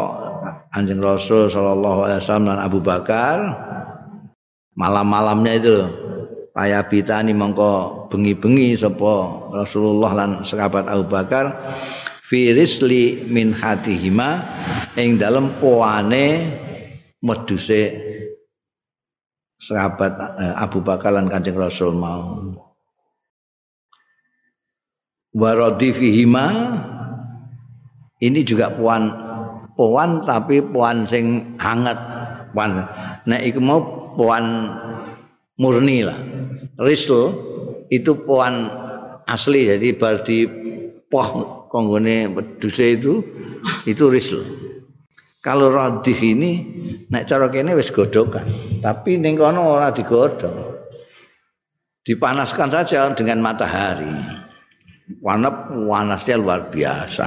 Anjing 0.75 0.99
Rasul 0.99 1.47
sallallahu 1.47 2.11
alaihi 2.11 2.19
wasallam 2.19 2.51
dan 2.51 2.59
Abu 2.59 2.83
Bakar. 2.83 3.39
Malam-malamnya 4.75 5.53
itu 5.63 5.77
faya 6.51 6.83
bitani 6.83 7.31
mengko 7.31 8.03
bengi-bengi 8.11 8.75
sapa 8.75 9.47
Rasulullah 9.55 10.11
lan 10.27 10.31
sahabat 10.43 10.91
Abu 10.91 11.07
Bakar 11.07 11.55
firisli 12.29 13.25
min 13.25 13.57
hatihima 13.57 14.45
ing 15.01 15.17
dalem 15.17 15.57
poane 15.57 16.27
meduse 17.25 17.97
sahabat 19.57 20.13
eh, 20.37 20.55
Abu 20.61 20.85
Bakar 20.85 21.17
lan 21.17 21.33
Kanjeng 21.33 21.57
Rasul 21.57 21.97
mau. 21.97 22.37
Waradi 25.33 25.91
fihima 25.97 26.47
ini 28.21 28.45
juga 28.45 28.77
puan 28.77 29.09
puan 29.73 30.21
tapi 30.21 30.61
puan 30.61 31.09
sing 31.09 31.57
hangat. 31.57 31.97
Puan 32.53 32.77
nek 33.25 33.43
iku 33.45 33.61
mau 33.65 33.81
puan 34.17 34.69
murni 35.57 36.05
lah. 36.05 36.21
Risl 36.77 37.33
itu 37.89 38.13
puan 38.21 38.69
asli 39.25 39.65
jadi 39.69 39.89
berarti 39.97 40.39
poh 41.09 41.58
konggone 41.69 42.33
wedhuse 42.33 42.99
itu 42.99 43.21
itu 43.85 44.05
risl. 44.09 44.41
Kalau 45.39 45.71
radif 45.71 46.19
ini 46.19 46.61
nek 47.09 47.31
cara 47.31 47.47
kene 47.49 47.79
wis 47.79 47.95
godokan, 47.95 48.45
tapi 48.83 49.17
ning 49.17 49.39
kono 49.39 49.79
ora 49.79 49.95
digodhog. 49.95 50.77
Dipanaskan 52.03 52.69
saja 52.73 53.13
dengan 53.15 53.45
matahari. 53.45 54.09
Warna 55.21 55.49
panasnya 55.89 56.37
luar 56.37 56.69
biasa. 56.69 57.27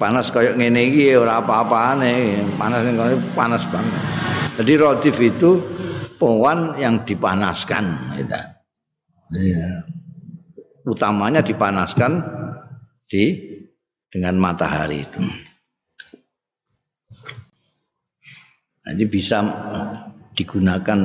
Panas 0.00 0.32
kayak 0.32 0.56
ngene 0.56 0.80
iki 0.88 1.12
ora 1.12 1.44
apa-apane, 1.44 2.40
panas 2.56 2.80
ning 2.86 2.96
kono 2.96 3.14
panas 3.36 3.62
banget. 3.68 4.02
Jadi 4.56 4.72
radif 4.80 5.16
itu 5.20 5.60
pohon 6.16 6.74
yang 6.80 7.04
dipanaskan 7.04 8.16
gitu. 8.18 8.40
Ya. 9.36 9.84
Utamanya 10.88 11.44
dipanaskan 11.44 12.24
di 13.10 13.34
dengan 14.06 14.38
matahari 14.38 15.02
itu. 15.02 15.22
Nah, 18.80 18.90
ini 18.94 19.04
bisa 19.06 19.42
digunakan 20.38 20.98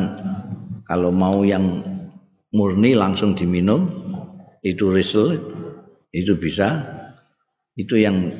kalau 0.86 1.10
mau 1.10 1.42
yang 1.42 1.82
murni 2.54 2.96
langsung 2.96 3.36
diminum 3.36 3.90
itu 4.64 4.94
risel 4.94 5.36
itu 6.16 6.34
bisa 6.40 6.80
itu 7.76 8.00
yang 8.00 8.32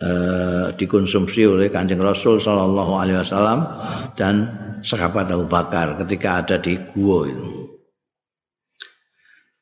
eh, 0.00 0.66
dikonsumsi 0.72 1.44
oleh 1.44 1.68
kanjeng 1.68 2.00
Rasul 2.00 2.40
Wasallam 2.40 3.60
dan 4.16 4.34
sahabat 4.80 5.28
Abu 5.28 5.44
Bakar 5.44 6.00
ketika 6.00 6.40
ada 6.40 6.56
di 6.56 6.80
gua 6.96 7.28
itu. 7.28 7.59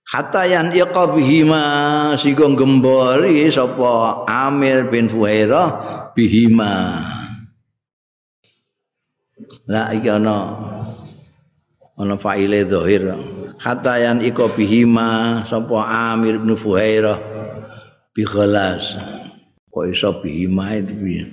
Hatta 0.08 0.48
yan 0.48 0.72
iqabihima 0.72 2.16
sigo 2.16 2.48
gembori 2.56 3.44
sapa 3.52 4.24
Amir 4.24 4.88
bin 4.88 5.12
Fuhairah 5.12 5.68
bihima. 6.16 6.96
La 9.68 9.92
iki 9.92 10.08
ana 10.08 10.56
ana 11.92 12.16
faile 12.16 12.64
zahir. 12.64 13.04
Hatta 13.60 14.00
yan 14.00 14.24
iqabihima 14.24 15.44
sapa 15.44 15.76
Amir 16.16 16.40
bin 16.40 16.56
Fuhairah 16.56 17.20
bi 18.16 18.24
khalas. 18.24 18.96
Kok 19.68 19.92
iso 19.92 20.24
bihima 20.24 20.72
itu 20.72 20.96
piye? 20.96 21.24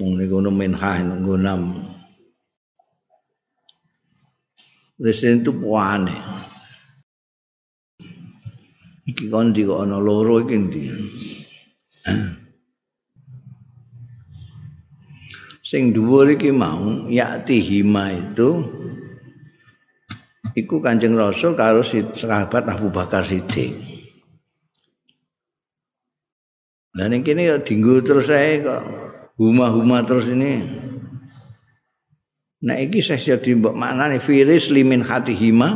Wong 0.00 0.16
niku 0.16 0.40
minhah 0.48 0.96
ngunam. 1.04 1.95
Presiden 4.96 5.44
itu 5.44 5.52
puane. 5.52 6.16
Iki 9.06 9.28
kon 9.28 9.52
di 9.52 9.62
kok 9.62 9.84
ana 9.84 10.00
loro 10.00 10.40
iki 10.40 10.56
ndi. 10.56 10.82
Sing 15.60 15.92
dhuwur 15.92 16.32
iki 16.32 16.48
mau 16.48 17.06
yakti 17.12 17.60
hima 17.60 18.08
itu 18.14 18.64
iku 20.56 20.80
Kanjeng 20.80 21.12
Rasul 21.12 21.52
karo 21.52 21.84
sahabat 21.84 22.64
Abu 22.64 22.88
Bakar 22.88 23.22
Siddiq. 23.22 23.76
Lah 26.96 27.12
ning 27.12 27.20
kene 27.20 27.52
ya 27.52 27.60
dinggo 27.60 28.00
terus 28.00 28.32
ae 28.32 28.64
kok 28.64 28.80
huma-huma 29.36 30.00
terus 30.08 30.32
ini. 30.32 30.64
Nah 32.66 32.82
iki 32.82 32.98
saya 32.98 33.38
jadi 33.38 33.54
mbok 33.54 33.78
maknane 33.78 34.18
firis 34.18 34.74
limin 34.74 35.06
hatihima 35.06 35.68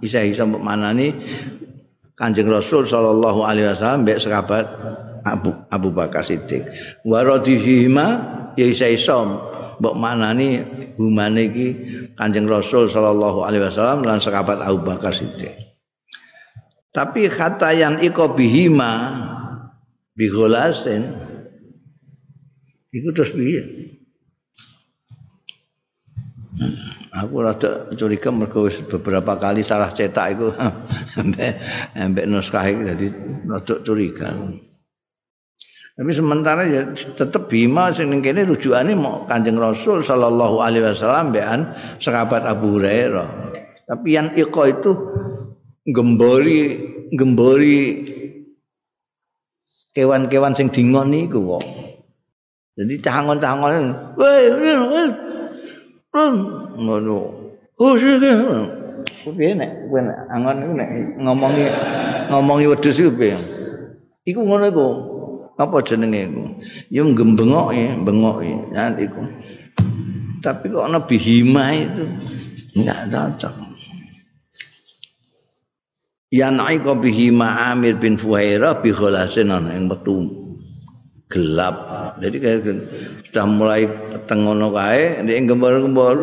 bisa 0.00 0.24
bisa 0.24 0.48
mbok 0.48 0.64
maknane 0.64 1.12
Kanjeng 2.16 2.48
Rasul 2.48 2.88
sallallahu 2.88 3.44
alaihi 3.44 3.68
wasallam 3.68 4.08
mbek 4.08 4.18
sahabat 4.18 4.64
Abu 5.28 5.52
Abu 5.68 5.92
Bakar 5.92 6.24
Siddiq. 6.24 6.64
Wa 7.04 7.20
radihima 7.20 8.06
ya 8.56 8.64
isa 8.64 8.88
isa 8.88 9.28
mbok 9.76 9.94
maknane 9.94 10.64
humane 10.96 11.52
iki 11.52 11.68
Kanjeng 12.16 12.48
Rasul 12.48 12.88
sallallahu 12.88 13.44
alaihi 13.44 13.68
wasallam 13.68 14.08
lan 14.08 14.18
sahabat 14.18 14.64
Abu 14.64 14.80
Bakar 14.80 15.12
Siddiq. 15.12 15.52
Tapi 16.96 17.28
kata 17.28 17.76
yang 17.76 18.00
iko 18.00 18.32
bihima 18.32 18.92
biholasin 20.16 21.12
itu 22.90 23.08
terus 23.12 23.36
piye? 23.36 23.87
Aku 27.12 27.34
rada 27.42 27.70
curiga 27.94 28.30
mergo 28.30 28.68
beberapa 28.68 29.38
kali 29.38 29.62
salah 29.66 29.90
cetak 29.90 30.26
iku 30.38 30.48
ambek 31.20 31.52
ambek 31.94 32.24
naskah 32.28 32.64
iki 32.66 32.82
dadi 32.84 33.06
rada 33.46 33.74
curiga. 33.82 34.28
Tapi 35.98 36.14
sementara 36.14 36.62
ya 36.62 36.94
tetap 36.94 37.50
bima 37.50 37.90
sing 37.90 38.06
ning 38.06 38.22
kene 38.22 38.46
rujukane 38.46 38.94
mau 38.94 39.26
Kanjeng 39.26 39.58
Rasul 39.58 39.98
sallallahu 39.98 40.62
alaihi 40.62 40.86
wasallam 40.86 41.34
bean 41.34 41.74
sahabat 41.98 42.46
Abu 42.46 42.78
Hurairah. 42.78 43.50
Tapi 43.82 44.08
yang 44.14 44.30
iko 44.38 44.62
itu 44.70 44.90
gembori 45.82 46.78
gembori 47.10 48.06
kewan-kewan 49.90 50.54
sing 50.54 50.70
dingon 50.70 51.10
niku 51.10 51.58
kok. 51.58 51.66
Jadi 52.78 52.94
cangon-cangon, 53.02 54.14
woi, 54.14 54.54
ngono. 56.14 57.18
Oh. 57.78 57.94
Piye 59.28 59.52
nek 59.54 59.92
kowe 59.92 60.00
angon 60.32 60.64
iku 60.64 60.72
nek 60.74 60.90
ngomongi 61.20 61.64
ngomongi 62.32 62.66
wedhus 62.66 62.96
iku 62.98 63.12
piye? 63.14 63.38
Iku 64.24 64.40
ngono 64.42 64.64
iku. 64.66 64.88
Apa 65.58 65.82
jenenge 65.82 66.30
iku? 66.30 66.42
Ya 66.88 67.02
gembengoke, 67.02 67.84
bengoke 68.06 68.46
ya 68.72 68.94
iku. 68.94 69.22
Tapi 70.38 70.70
kok 70.70 70.86
ana 70.86 71.02
bihima 71.02 71.74
itu 71.74 72.04
enggak 72.78 73.10
cocok. 73.10 73.54
Ya 76.30 76.52
naika 76.52 76.94
bihima 76.94 77.72
Amir 77.72 77.98
bin 77.98 78.20
Fuhairah 78.20 78.84
bi 78.84 78.94
khalasin 78.94 79.50
ana 79.50 79.74
yang 79.74 79.90
metu 79.90 80.37
gelap. 81.28 81.76
Jadi 82.18 82.36
kayak 82.40 82.60
sudah 83.28 83.46
mulai 83.46 83.84
tengono 84.24 84.72
kae 84.72 85.22
ndek 85.22 85.44
gembor-gembor. 85.44 86.16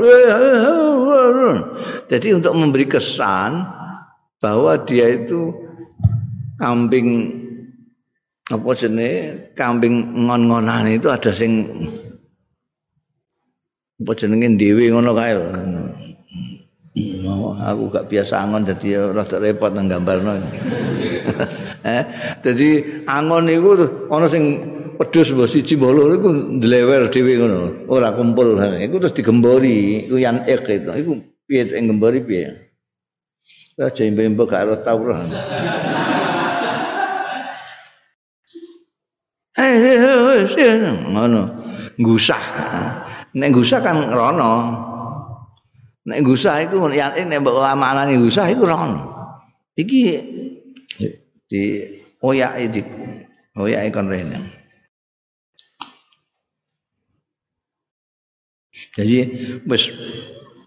Jadi 2.10 2.28
untuk 2.34 2.54
memberi 2.58 2.86
kesan 2.90 3.66
bahwa 4.42 4.78
dia 4.86 5.14
itu 5.14 5.54
kambing 6.58 7.42
apa 8.46 8.70
jenenge 8.78 9.14
kambing 9.58 10.26
ngon-ngonan 10.26 10.86
itu 10.86 11.10
ada 11.10 11.34
sing 11.34 11.66
apa 13.98 14.12
jenenge 14.14 14.54
dhewe 14.58 14.90
ngono 14.94 15.12
kae 15.18 15.34
lho. 15.34 15.48
aku 17.66 17.90
gak 17.90 18.08
biasa 18.08 18.46
angon 18.46 18.62
jadi 18.62 19.10
rada 19.10 19.42
repot 19.42 19.74
nang 19.74 19.90
gambarno. 19.90 20.38
eh, 21.90 22.04
jadi 22.46 22.70
angon 23.10 23.50
iku 23.50 23.70
ana 24.14 24.30
sing 24.30 24.75
pedus 24.98 25.32
mbok 25.36 25.52
siji 25.52 25.76
mbok 25.76 25.92
loro 25.96 26.14
iku 26.16 26.30
ndlewer 26.60 27.12
dhewe 27.12 27.34
ngono. 27.38 27.60
Ora 27.92 28.16
kumpul. 28.16 28.58
Iku 28.58 28.96
terus 29.00 29.16
digembori, 29.16 30.08
iku 30.08 30.16
yan 30.20 30.48
ek 30.48 30.66
itu. 30.72 30.92
Iku 30.92 31.12
piye 31.48 31.64
sing 31.70 31.92
piye? 32.26 32.66
Ya 33.76 33.92
jembe-jembe 33.92 34.48
gak 34.48 34.72
ora 34.72 34.76
tau 34.80 35.04
ora. 35.04 35.20
Eh, 39.56 39.64
eh, 39.64 40.44
eh, 40.48 40.76
ngono. 41.12 41.66
gusah. 42.00 42.44
Nek 43.36 43.50
gusah 43.56 43.80
kan 43.80 44.12
rono. 44.12 44.54
Nek 46.06 46.20
gusah 46.22 46.64
iku 46.64 46.92
yen 46.92 47.12
nek 47.28 47.40
mbok 47.42 47.64
amanane 47.64 48.20
gusah 48.20 48.52
iku 48.52 48.68
rono. 48.68 49.16
Iki 49.76 50.02
di 51.48 51.62
oyak 52.24 52.52
di 52.72 52.82
oyak 53.56 53.92
kon 53.92 54.08
rene. 54.12 54.65
Jadi 58.96 59.18
wis 59.68 59.92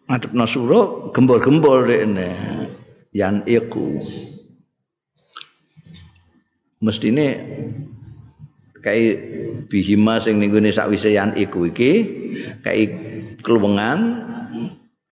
ngadepno 0.05 0.44
suro 0.44 0.80
gembor-gembor 1.16 1.88
rene. 1.88 2.30
Yan 3.16 3.44
iku. 3.48 3.96
Mestine 6.84 7.26
kayak 8.84 9.14
bihima 9.66 10.22
sing 10.22 10.38
ning 10.38 10.55
gone 10.55 10.70
sakwise 10.70 11.10
yan 11.10 11.34
iku 11.34 11.66
iki 11.66 11.92
kayak 12.62 12.90
kluwengan 13.42 14.22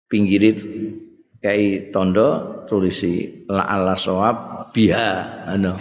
pinggirit 0.05 0.61
kayak 1.41 1.89
tondo 1.89 2.61
tulisi 2.69 3.45
la 3.49 3.65
ala 3.65 3.97
sawab 3.97 4.69
biha 4.69 5.45
ano 5.49 5.73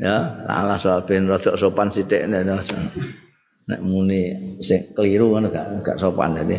ya 0.00 0.44
la 0.48 0.52
ala 0.64 0.76
sawab 0.80 1.08
ben 1.08 1.28
rada 1.28 1.52
sopan 1.56 1.92
sithik 1.92 2.24
nek 3.66 3.80
muni 3.82 4.54
sing 4.62 4.94
keliru 4.94 5.34
ngono 5.34 5.50
gak 5.50 5.82
gak 5.82 5.98
sopan 5.98 6.38
dadi. 6.38 6.58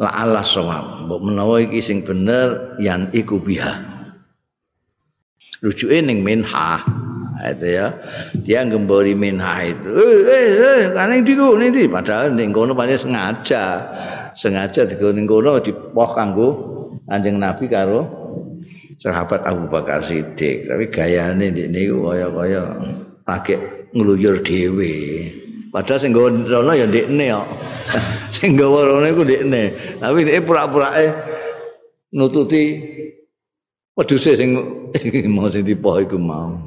La 0.00 0.24
ala 0.24 0.40
sawab. 0.40 1.04
Mbok 1.04 1.20
menawa 1.28 1.60
iki 1.60 1.84
sing 1.84 2.00
bener 2.00 2.76
yan 2.80 3.12
iku 3.12 3.36
biha. 3.36 3.84
Rujuke 5.60 6.00
ning 6.00 6.24
minha 6.24 6.80
itu 7.44 7.68
ya. 7.68 7.92
Dia 8.32 8.64
gembori 8.64 9.12
minha 9.12 9.60
itu. 9.60 9.92
Eh 9.92 10.18
eh 10.24 10.48
eh 10.56 10.82
kan 10.96 11.12
diku 11.20 11.52
ning 11.60 11.72
padahal 11.92 12.32
ning 12.32 12.48
kono 12.48 12.72
pancen 12.72 13.12
sengaja. 13.12 13.64
Sengaja 14.32 14.88
digo 14.88 15.12
ning 15.12 15.28
kono 15.28 15.60
dipoh 15.60 16.10
kanggo 16.16 16.48
Kanjeng 17.10 17.42
Nabi 17.42 17.66
karo 17.66 18.06
sahabat 18.96 19.44
Abu 19.44 19.68
Bakar 19.68 20.00
Siddiq. 20.00 20.64
Tapi 20.64 20.88
gayane 20.88 21.52
niku 21.52 22.08
kaya-kaya 22.08 22.62
lagi 23.28 23.54
ngluyur 23.92 24.40
dhewe 24.40 24.94
padahal 25.70 25.98
sing 26.02 26.10
nggawa 26.10 26.28
rono 26.46 26.72
ya 26.74 26.86
ndekne 26.86 27.26
kok. 27.30 27.48
Sing 28.34 28.54
nggawa 28.54 28.78
rono 28.86 29.06
iku 29.06 29.22
ndekne. 29.26 29.62
Tapi 29.98 30.18
dhek 30.26 30.46
pura-purake 30.46 31.06
nututi 32.14 32.62
wedhuse 33.94 34.38
sing 34.38 34.50
mau 35.34 35.46
sing 35.50 35.62
dipoh 35.62 35.98
iku 36.02 36.18
mau. 36.18 36.58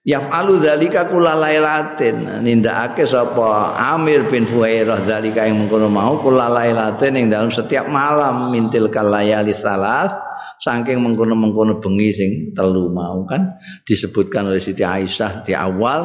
Yaf'alu 0.00 0.64
dzalika 0.64 1.12
kulalailatin 1.12 2.40
nindakake 2.40 3.04
sapa 3.04 3.76
Amir 3.76 4.24
bin 4.32 4.48
Fuhairah 4.48 5.04
dzalika 5.04 5.44
yang 5.44 5.60
mengkono 5.60 5.92
mau 5.92 6.16
kulalailatin 6.24 7.20
ing 7.20 7.26
dalam 7.28 7.52
setiap 7.52 7.84
malam 7.84 8.48
mintil 8.48 8.88
kalayali 8.88 9.52
salas 9.52 10.16
saking 10.60 11.00
mengkono-mengkono 11.00 11.80
bengi 11.80 12.12
sing 12.12 12.30
telu 12.52 12.92
mau 12.92 13.24
kan 13.24 13.56
disebutkan 13.88 14.52
oleh 14.52 14.60
Siti 14.60 14.84
Aisyah 14.84 15.42
di 15.44 15.56
awal 15.56 16.04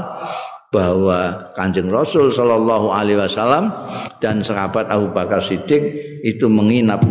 bahwa 0.72 1.52
Kanjeng 1.56 1.88
Rasul 1.88 2.32
Shallallahu 2.32 2.92
alaihi 2.92 3.20
wasallam 3.20 3.72
dan 4.20 4.44
sahabat 4.44 4.92
Abu 4.92 5.12
Bakar 5.12 5.40
Siddiq 5.40 5.84
itu 6.24 6.48
menginap 6.52 7.04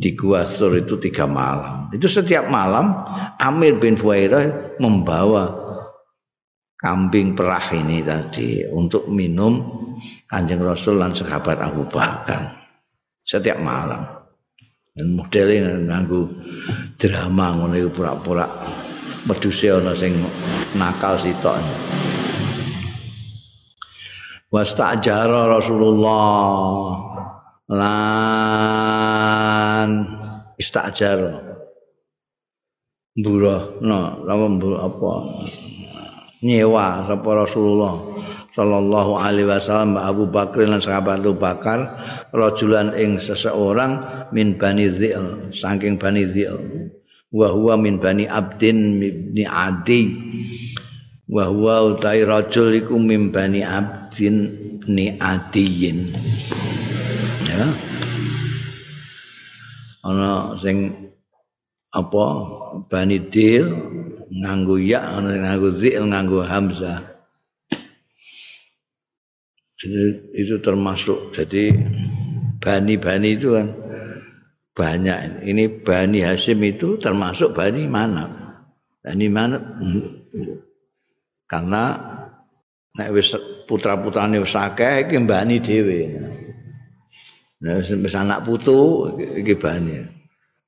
di 0.00 0.16
Gua 0.16 0.48
Sur 0.48 0.72
itu 0.72 0.96
tiga 0.96 1.28
malam. 1.28 1.92
Itu 1.92 2.08
setiap 2.08 2.48
malam 2.48 3.04
Amir 3.36 3.76
bin 3.76 4.00
Fuhairah 4.00 4.76
membawa 4.80 5.52
kambing 6.80 7.36
perah 7.36 7.68
ini 7.76 8.00
tadi 8.00 8.64
untuk 8.64 9.12
minum 9.12 9.60
Kanjeng 10.24 10.64
Rasul 10.64 10.96
dan 10.96 11.12
sahabat 11.12 11.60
Abu 11.60 11.84
Bakar 11.92 12.56
setiap 13.20 13.60
malam. 13.60 14.19
Dan 15.00 15.16
modelnya 15.16 15.80
nganggu 15.80 16.28
drama 17.00 17.56
ngono 17.56 17.72
iku 17.72 17.88
pura-pura 17.88 18.44
meduse 19.24 19.72
ana 19.72 19.96
sing 19.96 20.12
nakal 20.76 21.16
sitok. 21.16 21.56
Wastajara 24.52 25.48
Rasulullah. 25.48 27.00
Lan 27.72 27.88
istajar 30.60 31.40
buruh 33.16 33.80
no 33.80 34.20
apa? 34.84 35.12
Nyewa 36.44 37.08
sapa 37.08 37.30
Rasulullah 37.40 38.04
sallallahu 38.54 39.14
alaihi 39.18 39.46
wasallam 39.46 39.94
Abu 39.94 40.26
Bakar 40.26 40.66
lan 40.66 40.82
sahabat 40.82 41.22
Abu 41.22 41.38
Bakar 41.38 41.78
rajulan 42.34 42.94
ing 42.98 43.22
seseorang 43.22 44.02
min 44.34 44.58
Bani 44.58 44.90
Dzil 44.90 45.54
saking 45.54 45.98
Bani 45.98 46.26
Dzil 46.26 46.58
wa 47.30 47.46
huwa 47.54 47.78
min 47.78 48.02
Bani 48.02 48.26
Abdin 48.26 48.98
bin 48.98 49.46
Adi. 49.46 50.02
Wa 51.30 51.46
huwa 51.46 51.94
utai 51.94 52.26
rajul 52.26 52.74
iku 52.74 52.98
min 52.98 53.30
Bani 53.30 53.62
Abdin 53.62 54.50
ni 54.90 55.14
Adiyin. 55.14 56.10
Ya. 57.46 57.70
Ana 60.02 60.58
sing 60.58 60.90
apa? 61.94 62.26
Bani 62.90 63.18
Dil 63.30 63.66
nganggo 64.30 64.78
ya 64.78 65.18
nganggo 65.18 65.74
zil 65.74 66.06
nganggo 66.06 66.46
hamzah 66.46 67.09
itu, 69.80 70.54
termasuk 70.60 71.32
jadi 71.32 71.72
bani-bani 72.60 73.36
itu 73.36 73.56
kan 73.56 73.68
banyak 74.76 75.44
ini 75.48 75.80
bani 75.80 76.20
Hasim 76.20 76.60
itu 76.60 77.00
termasuk 77.00 77.56
bani 77.56 77.88
mana 77.88 78.28
bani 79.00 79.26
mana 79.32 79.56
karena 81.48 81.84
nek 82.96 83.08
wis 83.16 83.32
putra-putrane 83.64 84.36
wis 84.40 84.52
akeh 84.52 85.08
iki 85.08 85.16
bani 85.24 85.58
dhewe 85.64 86.00
nah 87.64 87.80
wis 87.80 88.14
anak 88.16 88.44
putu 88.44 89.08
iki 89.16 89.56
bani 89.56 90.20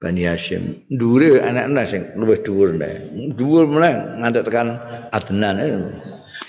Bani 0.03 0.27
Hashim. 0.27 0.83
Dhuwure 0.91 1.39
anak-anak 1.39 1.87
sing 1.87 2.03
luwih 2.19 2.43
dhuwur 2.43 2.75
nek. 2.75 3.07
Dhuwur 3.39 3.71
meneh 3.71 4.19
ngantek 4.19 4.51
tekan 4.51 4.83
Adnan. 5.15 5.63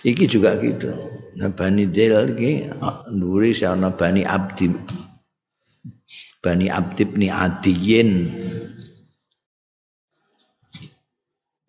Iki 0.01 0.25
juga 0.25 0.57
gitu. 0.57 1.12
Nah, 1.33 1.49
Bani 1.49 1.89
Del 1.89 2.37
iki 2.37 2.69
dhuwure 3.09 3.51
ana 3.65 3.89
Bani 3.89 4.21
Abdi. 4.21 4.69
Bani 6.43 6.67
Abdi 6.69 7.03
bin 7.09 7.23
Adiyin. 7.31 8.09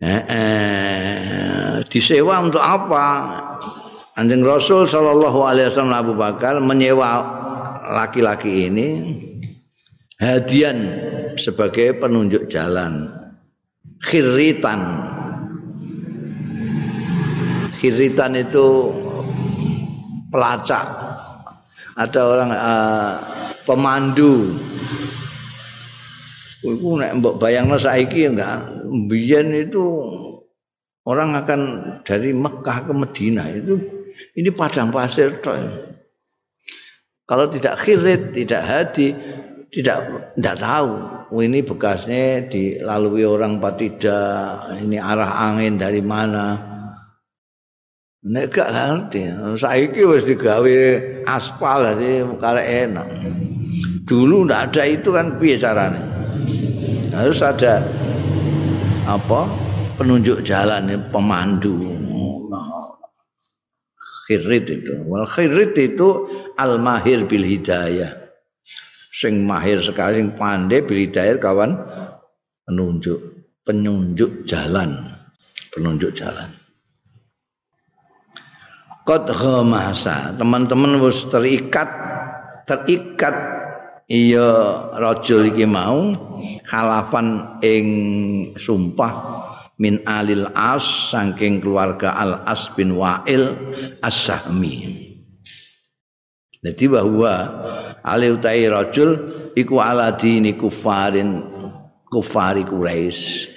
Eh, 0.05 0.21
eh, 0.27 1.73
disewa 1.89 2.43
untuk 2.43 2.61
apa? 2.61 3.05
Anjing 4.15 4.45
Rasul 4.45 4.85
Shallallahu 4.85 5.39
Alaihi 5.43 5.71
Wasallam 5.71 5.95
Abu 5.95 6.13
Bakar 6.13 6.61
menyewa 6.61 7.25
laki-laki 7.95 8.69
ini 8.71 8.87
hadian 10.19 10.77
sebagai 11.35 11.99
penunjuk 11.99 12.47
jalan 12.47 13.11
khiritan 13.99 14.81
khiritan 17.75 18.39
itu 18.39 18.95
pelacak. 20.35 20.85
Ada 21.95 22.19
orang 22.27 22.51
uh, 22.51 23.13
pemandu. 23.63 24.51
Iku 26.59 26.99
nek 26.99 27.23
mbok 27.23 27.39
bayangno 27.39 27.79
saiki 27.79 28.27
enggak 28.27 28.83
mbiyen 28.89 29.53
itu 29.53 29.85
orang 31.05 31.37
akan 31.37 31.61
dari 32.01 32.33
Mekah 32.33 32.89
ke 32.89 32.93
Medina 32.93 33.45
itu 33.53 33.77
ini 34.35 34.49
padang 34.51 34.89
pasir 34.89 35.39
toh. 35.39 35.55
Kalau 37.25 37.49
tidak 37.49 37.81
khirit, 37.81 38.37
tidak 38.37 38.61
hadi, 38.65 39.13
tidak 39.73 40.29
tidak 40.37 40.55
tahu. 40.61 40.93
Oh, 41.33 41.41
ini 41.41 41.65
bekasnya 41.65 42.49
dilalui 42.49 43.25
orang 43.25 43.57
apa 43.57 43.73
tidak 43.77 44.77
ini 44.77 45.01
arah 45.01 45.49
angin 45.49 45.81
dari 45.81 46.05
mana 46.05 46.74
nek 48.25 48.49
gak 48.49 48.73
ngerti 48.73 49.29
saiki 49.61 50.01
wis 50.01 50.25
digawe 50.25 50.77
aspal 51.29 51.85
jadi 51.93 52.25
kare 52.41 52.63
enak. 52.65 53.07
Dulu 54.05 54.49
ndak 54.49 54.73
ada 54.73 54.83
itu 54.89 55.09
kan 55.13 55.37
piye 55.37 55.61
caranya 55.61 56.01
harus 57.13 57.39
ada 57.45 57.85
apa 59.05 59.45
penunjuk 60.01 60.41
jalan 60.41 60.89
pemandu. 61.13 61.93
Khirit 64.25 64.65
itu. 64.65 65.05
Wal 65.05 65.29
khirit 65.29 65.77
itu 65.77 66.25
al 66.57 66.81
mahir 66.81 67.29
bil 67.29 67.45
hidayah. 67.45 68.25
Sing 69.13 69.45
mahir 69.45 69.77
sekali 69.85 70.17
sing 70.17 70.33
pandai 70.33 70.81
bilidayat 70.81 71.37
kawan? 71.37 71.77
Penunjuk 72.65 73.21
penunjuk 73.61 74.49
jalan. 74.49 75.13
Penunjuk 75.69 76.17
jalan 76.17 76.64
qad 79.05 79.29
ghamasa 79.29 80.33
teman-teman 80.35 80.97
wis 80.99 81.23
terikat 81.29 81.87
terikat. 82.65 83.37
Iya 84.05 84.93
rajul 85.01 85.49
iki 85.49 85.65
mau 85.65 86.13
khalafan 86.69 87.57
ing 87.65 87.87
sumpah 88.53 89.13
min 89.81 89.97
alil 90.05 90.45
as 90.53 91.09
saking 91.09 91.57
keluarga 91.57 92.13
al 92.13 92.45
as 92.45 92.69
bin 92.77 92.93
wa'il 92.93 93.49
as-sahmi. 94.05 95.09
Jadi 96.61 96.85
bahwa 96.85 97.33
ali 98.05 98.29
utai 98.29 98.69
rajul 98.69 99.09
iku 99.57 99.81
ala 99.81 100.13
dini 100.13 100.53
kufarin 100.53 101.41
kufari 102.05 102.61
Quraisy. 102.61 103.53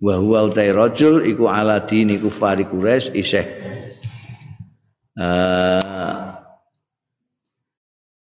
Wa 0.00 0.16
huwa 0.16 0.48
utai 0.48 0.72
rajul 0.72 1.28
iku 1.28 1.44
ala 1.44 1.84
dini 1.84 2.16
kufari 2.16 2.64
Quraisy 2.64 3.12
isih 3.20 3.44
uh, 5.20 6.40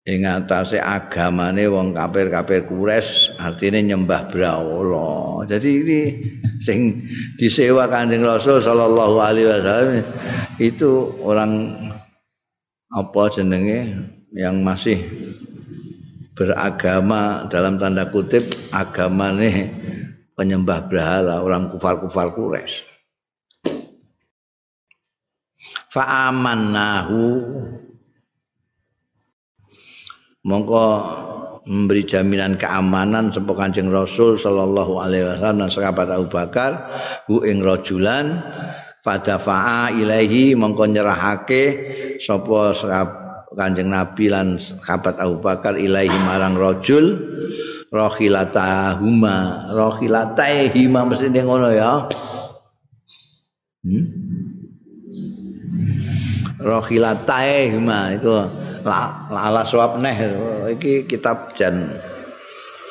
ing 0.09 0.25
atase 0.25 0.81
agamane 0.81 1.69
wong 1.69 1.93
kafir-kafir 1.93 2.65
Quraisy 2.65 3.37
artine 3.37 3.85
nyembah 3.85 4.25
brahala. 4.25 5.45
Jadi 5.45 5.69
ini 5.69 6.01
sing 6.65 7.05
disewa 7.37 7.85
Kanjeng 7.85 8.25
Rasul 8.25 8.57
sallallahu 8.57 9.15
alaihi 9.21 9.47
wasallam 9.47 10.01
itu 10.57 11.13
orang 11.21 11.77
apa 12.89 13.21
jenenge 13.29 14.09
yang 14.33 14.65
masih 14.65 14.97
beragama 16.33 17.45
dalam 17.51 17.77
tanda 17.77 18.09
kutip 18.09 18.49
agamane 18.73 19.69
penyembah 20.33 20.87
berhala 20.89 21.43
orang 21.43 21.69
kufar-kufar 21.69 22.33
Fa'amannahu 25.89 27.21
mongko 30.45 30.85
memberi 31.65 32.05
jaminan 32.05 32.55
keamanan 32.55 33.33
sapa 33.33 33.53
Kanjeng 33.57 33.89
Rasul 33.89 34.37
sallallahu 34.37 35.01
alaihi 35.01 35.25
wasallam 35.25 35.65
dan 35.65 35.69
sahabat 35.69 36.07
Abu 36.13 36.27
Bakar 36.29 36.71
hu 37.25 37.41
ing 37.45 37.65
rajulan 37.65 38.41
pada 39.01 39.41
fa'a 39.41 39.93
ilaihi 39.93 40.53
mongko 40.53 40.89
nyerahake 40.89 41.63
sapa 42.21 42.77
Kanjeng 43.57 43.89
Nabi 43.89 44.29
lan 44.29 44.61
sahabat 44.61 45.17
Abu 45.17 45.41
Bakar 45.41 45.73
ilaihi 45.73 46.13
marang 46.21 46.53
rajul 46.53 47.17
rohilatahuma 47.89 49.69
rohilatahima 49.73 51.01
mesti 51.09 51.33
ngono 51.33 51.69
ya 51.73 52.05
hmm? 53.81 54.28
Rohilatahima 56.59 58.19
itu 58.19 58.31
ala 59.31 59.63
suap 59.63 59.99
neh 59.99 60.17
iki 60.75 61.07
kitab 61.07 61.55
jan 61.55 61.99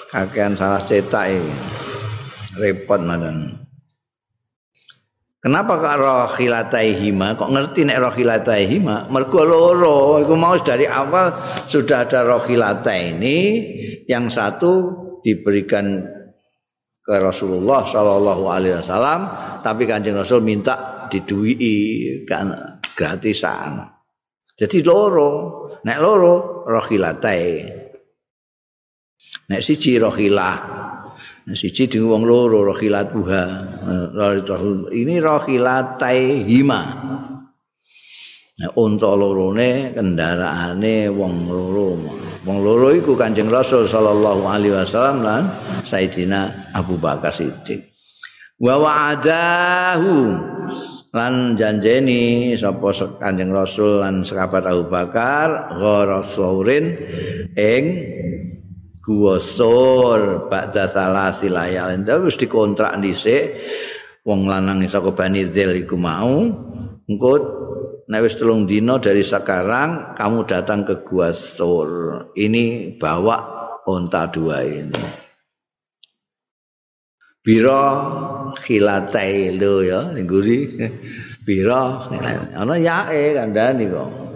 kakean 0.08 0.56
salah 0.56 0.80
cetak 0.82 1.36
repot 2.56 3.00
mandan 3.00 3.68
Kenapa 5.38 5.78
kok 5.78 6.02
rohilataihima? 6.02 7.38
Kok 7.38 7.54
ngerti 7.54 7.86
nek 7.86 8.02
rohilataihima? 8.02 9.06
Mergo 9.06 9.46
loro. 9.46 10.18
Iku 10.18 10.34
mau 10.34 10.58
dari 10.58 10.82
awal 10.82 11.30
sudah 11.70 12.10
ada 12.10 12.26
rohilata 12.26 12.90
ini. 12.90 13.62
Yang 14.10 14.34
satu 14.34 14.72
diberikan 15.22 16.02
ke 17.06 17.14
Rasulullah 17.22 17.86
Shallallahu 17.86 18.44
Alaihi 18.50 18.82
Wasallam, 18.82 19.20
tapi 19.62 19.86
kanjeng 19.86 20.18
Rasul 20.18 20.42
minta 20.42 21.06
didui 21.06 21.56
kan 22.28 22.77
gratisan. 22.98 23.86
Jadi 24.58 24.82
loro. 24.82 25.30
Nek 25.86 25.98
loro 26.02 26.66
rohilatai. 26.66 27.46
Nek 29.46 29.60
siji 29.62 29.94
rohilah 30.02 30.78
siji 31.56 31.88
ding 31.88 32.04
wong 32.04 32.28
loro 32.28 32.60
rohilat 32.60 33.08
buha 33.08 33.44
ini 34.92 35.16
rohilatai 35.16 36.44
hima 36.44 36.82
nah, 38.60 38.70
unta 38.76 39.16
lorone 39.16 39.96
kendaraane 39.96 41.08
wong 41.08 41.48
loro 41.48 41.96
wong 42.44 42.58
loro 42.60 42.92
iku 42.92 43.16
kanjeng 43.16 43.48
rasul 43.48 43.88
sallallahu 43.88 44.44
alaihi 44.44 44.76
wasallam 44.76 45.24
lan 45.24 45.42
sayyidina 45.88 46.72
Abu 46.76 47.00
Bakar 47.00 47.32
Siddiq 47.32 47.80
wa 48.60 48.76
wa'adahu 48.76 50.12
lan 51.12 51.56
janjeni 51.56 52.52
sapa 52.52 52.92
kanjeng 53.16 53.48
rasul 53.48 54.04
lan 54.04 54.24
sahabat 54.24 54.68
Abu 54.68 54.92
Bakar 54.92 55.72
gharasulin 55.72 56.96
ing 57.56 57.84
guwasur 59.00 60.50
ba'da 60.52 60.92
salasi 60.92 61.48
layal. 61.48 61.96
Wis 62.24 62.36
dikontrak 62.36 63.00
dhisik 63.00 63.56
wong 64.28 64.44
lanang 64.44 64.84
saka 64.84 65.16
Bani 65.16 65.48
Dzil 65.48 65.80
iku 65.84 65.96
mau. 65.96 66.44
Engko 67.08 67.32
nek 68.04 68.20
wis 68.20 68.36
telung 68.36 68.68
dina 68.68 69.00
dari 69.00 69.24
sekarang 69.24 70.12
kamu 70.20 70.44
datang 70.44 70.84
ke 70.84 71.00
Gua 71.08 71.32
Sur. 71.32 71.88
Ini 72.36 72.96
bawa 73.00 73.36
onta 73.88 74.28
dua 74.28 74.60
ini 74.60 75.27
biro 77.44 77.84
khilatai 78.62 79.58
lo 79.60 79.80
ya 79.82 80.00
ning 80.14 80.28
biro 81.46 81.82
ana 82.60 82.74
yae 82.76 83.34
kandhani 83.36 83.86
kok 83.90 84.28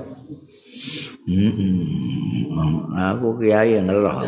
Hmm, 1.23 2.51
aku 2.99 3.39
kiai 3.39 3.79
ngeroh. 3.79 4.27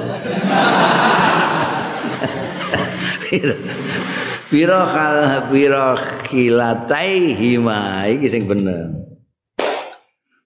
Piro 4.47 4.81
kal 4.87 5.43
piro 5.51 5.99
kilatai 6.23 7.35
hima 7.35 8.07
iki 8.07 8.31
sing 8.31 8.47
bener. 8.47 8.95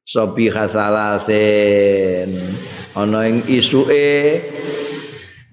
Sopi 0.08 0.48
khasalasen 0.48 2.32
ana 2.96 3.28
ing 3.28 3.44
isuke 3.44 4.40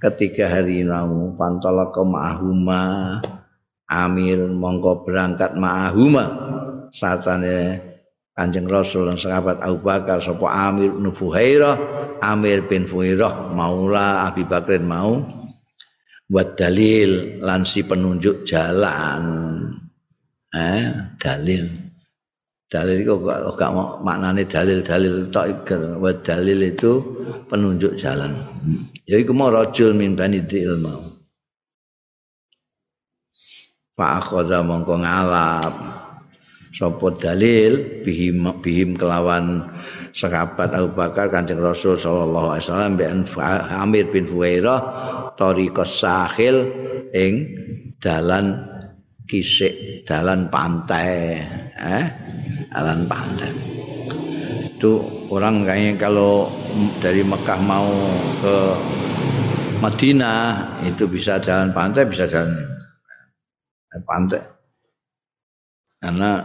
ketiga 0.01 0.51
hari 0.51 0.83
namu 0.83 1.33
pantala 1.39 1.89
ke 1.89 2.01
ma'ahuma 2.03 2.81
amir 3.89 4.39
mongko 4.45 5.05
berangkat 5.05 5.55
ma'ahuma 5.55 6.25
satane 6.91 7.79
Kanjeng 8.35 8.67
Rasul 8.67 9.07
dan 9.07 9.15
sahabat 9.15 9.63
Abu 9.63 9.79
Bakar 9.79 10.19
sapa 10.19 10.51
Amir 10.51 10.91
bin 10.91 11.07
Fuhairah, 11.07 11.79
Amir 12.19 12.67
bin 12.67 12.83
Fuhairah 12.83 13.55
maula 13.55 14.27
Abi 14.27 14.43
Bakrin 14.43 14.83
mau 14.83 15.23
buat 16.27 16.59
dalil 16.59 17.39
lan 17.39 17.63
si 17.63 17.87
penunjuk 17.87 18.43
jalan. 18.43 19.23
Eh, 20.51 20.83
dalil. 21.15 21.63
Dalil 22.67 23.07
itu 23.07 23.15
gak 23.55 23.71
mau 23.71 24.03
maknane 24.03 24.43
dalil-dalil 24.43 25.31
buat 25.95 26.17
dalil 26.27 26.59
itu 26.59 26.91
penunjuk 27.47 27.95
jalan. 27.95 28.35
Ya 29.05 29.21
iku 29.21 29.37
mau 29.37 29.53
rajul 29.53 29.93
min 29.93 30.17
bani 30.17 30.41
dil 30.41 30.81
mau. 30.81 31.05
Pak 33.93 34.11
akhadha 34.25 34.65
mongko 34.65 34.97
ngalap. 35.05 35.73
Sapa 36.75 37.07
dalil? 37.15 38.03
Bihim 38.03 38.43
bihim 38.59 38.99
kelawan 38.99 39.63
sahabat 40.11 40.75
Abu 40.75 40.91
Bakar 40.91 41.31
Kanjeng 41.31 41.63
Rasul 41.63 41.95
sallallahu 41.95 42.57
alaihi 42.57 42.65
wasallam 42.67 42.93
bin 42.99 43.23
Amir 43.71 44.11
bin 44.11 44.27
Fuairah 44.27 44.81
tariqas 45.39 46.03
sahil 46.03 46.67
ing 47.15 47.55
dalan 48.03 48.59
kisik 49.29 50.03
dalan 50.03 50.51
pantai. 50.51 51.39
Eh? 51.79 52.05
Dalan 52.75 53.07
pantai 53.07 53.75
itu 54.75 54.91
orang 55.31 55.63
kayaknya 55.63 55.95
kalau 55.95 56.51
dari 56.99 57.23
Mekah 57.23 57.59
mau 57.63 57.87
ke 58.43 58.55
Madinah 59.79 60.75
itu 60.83 61.07
bisa 61.07 61.39
jalan 61.39 61.71
pantai 61.71 62.03
bisa 62.03 62.27
jalan 62.27 62.75
pantai 64.03 64.43
karena 66.03 66.43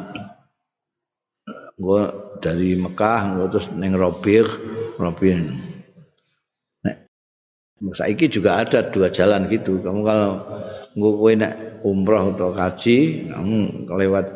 gue 1.74 2.02
dari 2.38 2.78
Mekah 2.78 3.20
gue 3.34 3.46
terus 3.50 3.66
neng 3.74 3.98
Robir 3.98 4.46
Robin 5.02 5.70
Saiki 7.80 8.28
juga 8.28 8.60
ada 8.60 8.92
dua 8.92 9.08
jalan 9.08 9.48
gitu. 9.48 9.80
Kamu 9.80 10.04
kalau 10.04 10.32
gue 10.92 11.12
kowe 11.16 11.32
nek 11.32 11.80
umroh 11.80 12.36
atau 12.36 12.52
kaji, 12.52 13.24
kamu 13.32 13.88
kelewat 13.88 14.26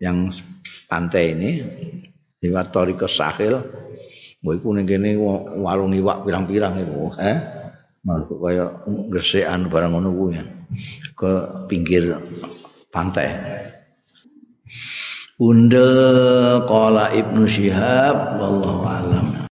yang 0.00 0.32
pantai 0.88 1.36
ini, 1.36 1.50
lewat 2.38 2.66
Toriko 2.70 3.06
Sahil, 3.10 3.54
gue 4.38 4.54
iku 4.54 4.70
ning 4.74 4.86
kene 4.86 5.18
warung 5.58 5.94
iwak 5.94 6.22
pirang-pirang 6.26 6.78
itu, 6.78 7.10
eh? 7.18 7.36
Masuk 8.06 8.38
kaya 8.40 8.70
gesekan 9.10 9.66
barang 9.66 9.90
ngono 9.92 10.10
kuwi 10.14 10.38
ke 11.18 11.32
pinggir 11.66 12.16
pantai. 12.94 13.28
Bunda 15.38 15.86
qala 16.66 17.14
Ibnu 17.14 17.46
Syihab 17.46 18.42
wallahu 18.42 18.82
alam 18.86 19.38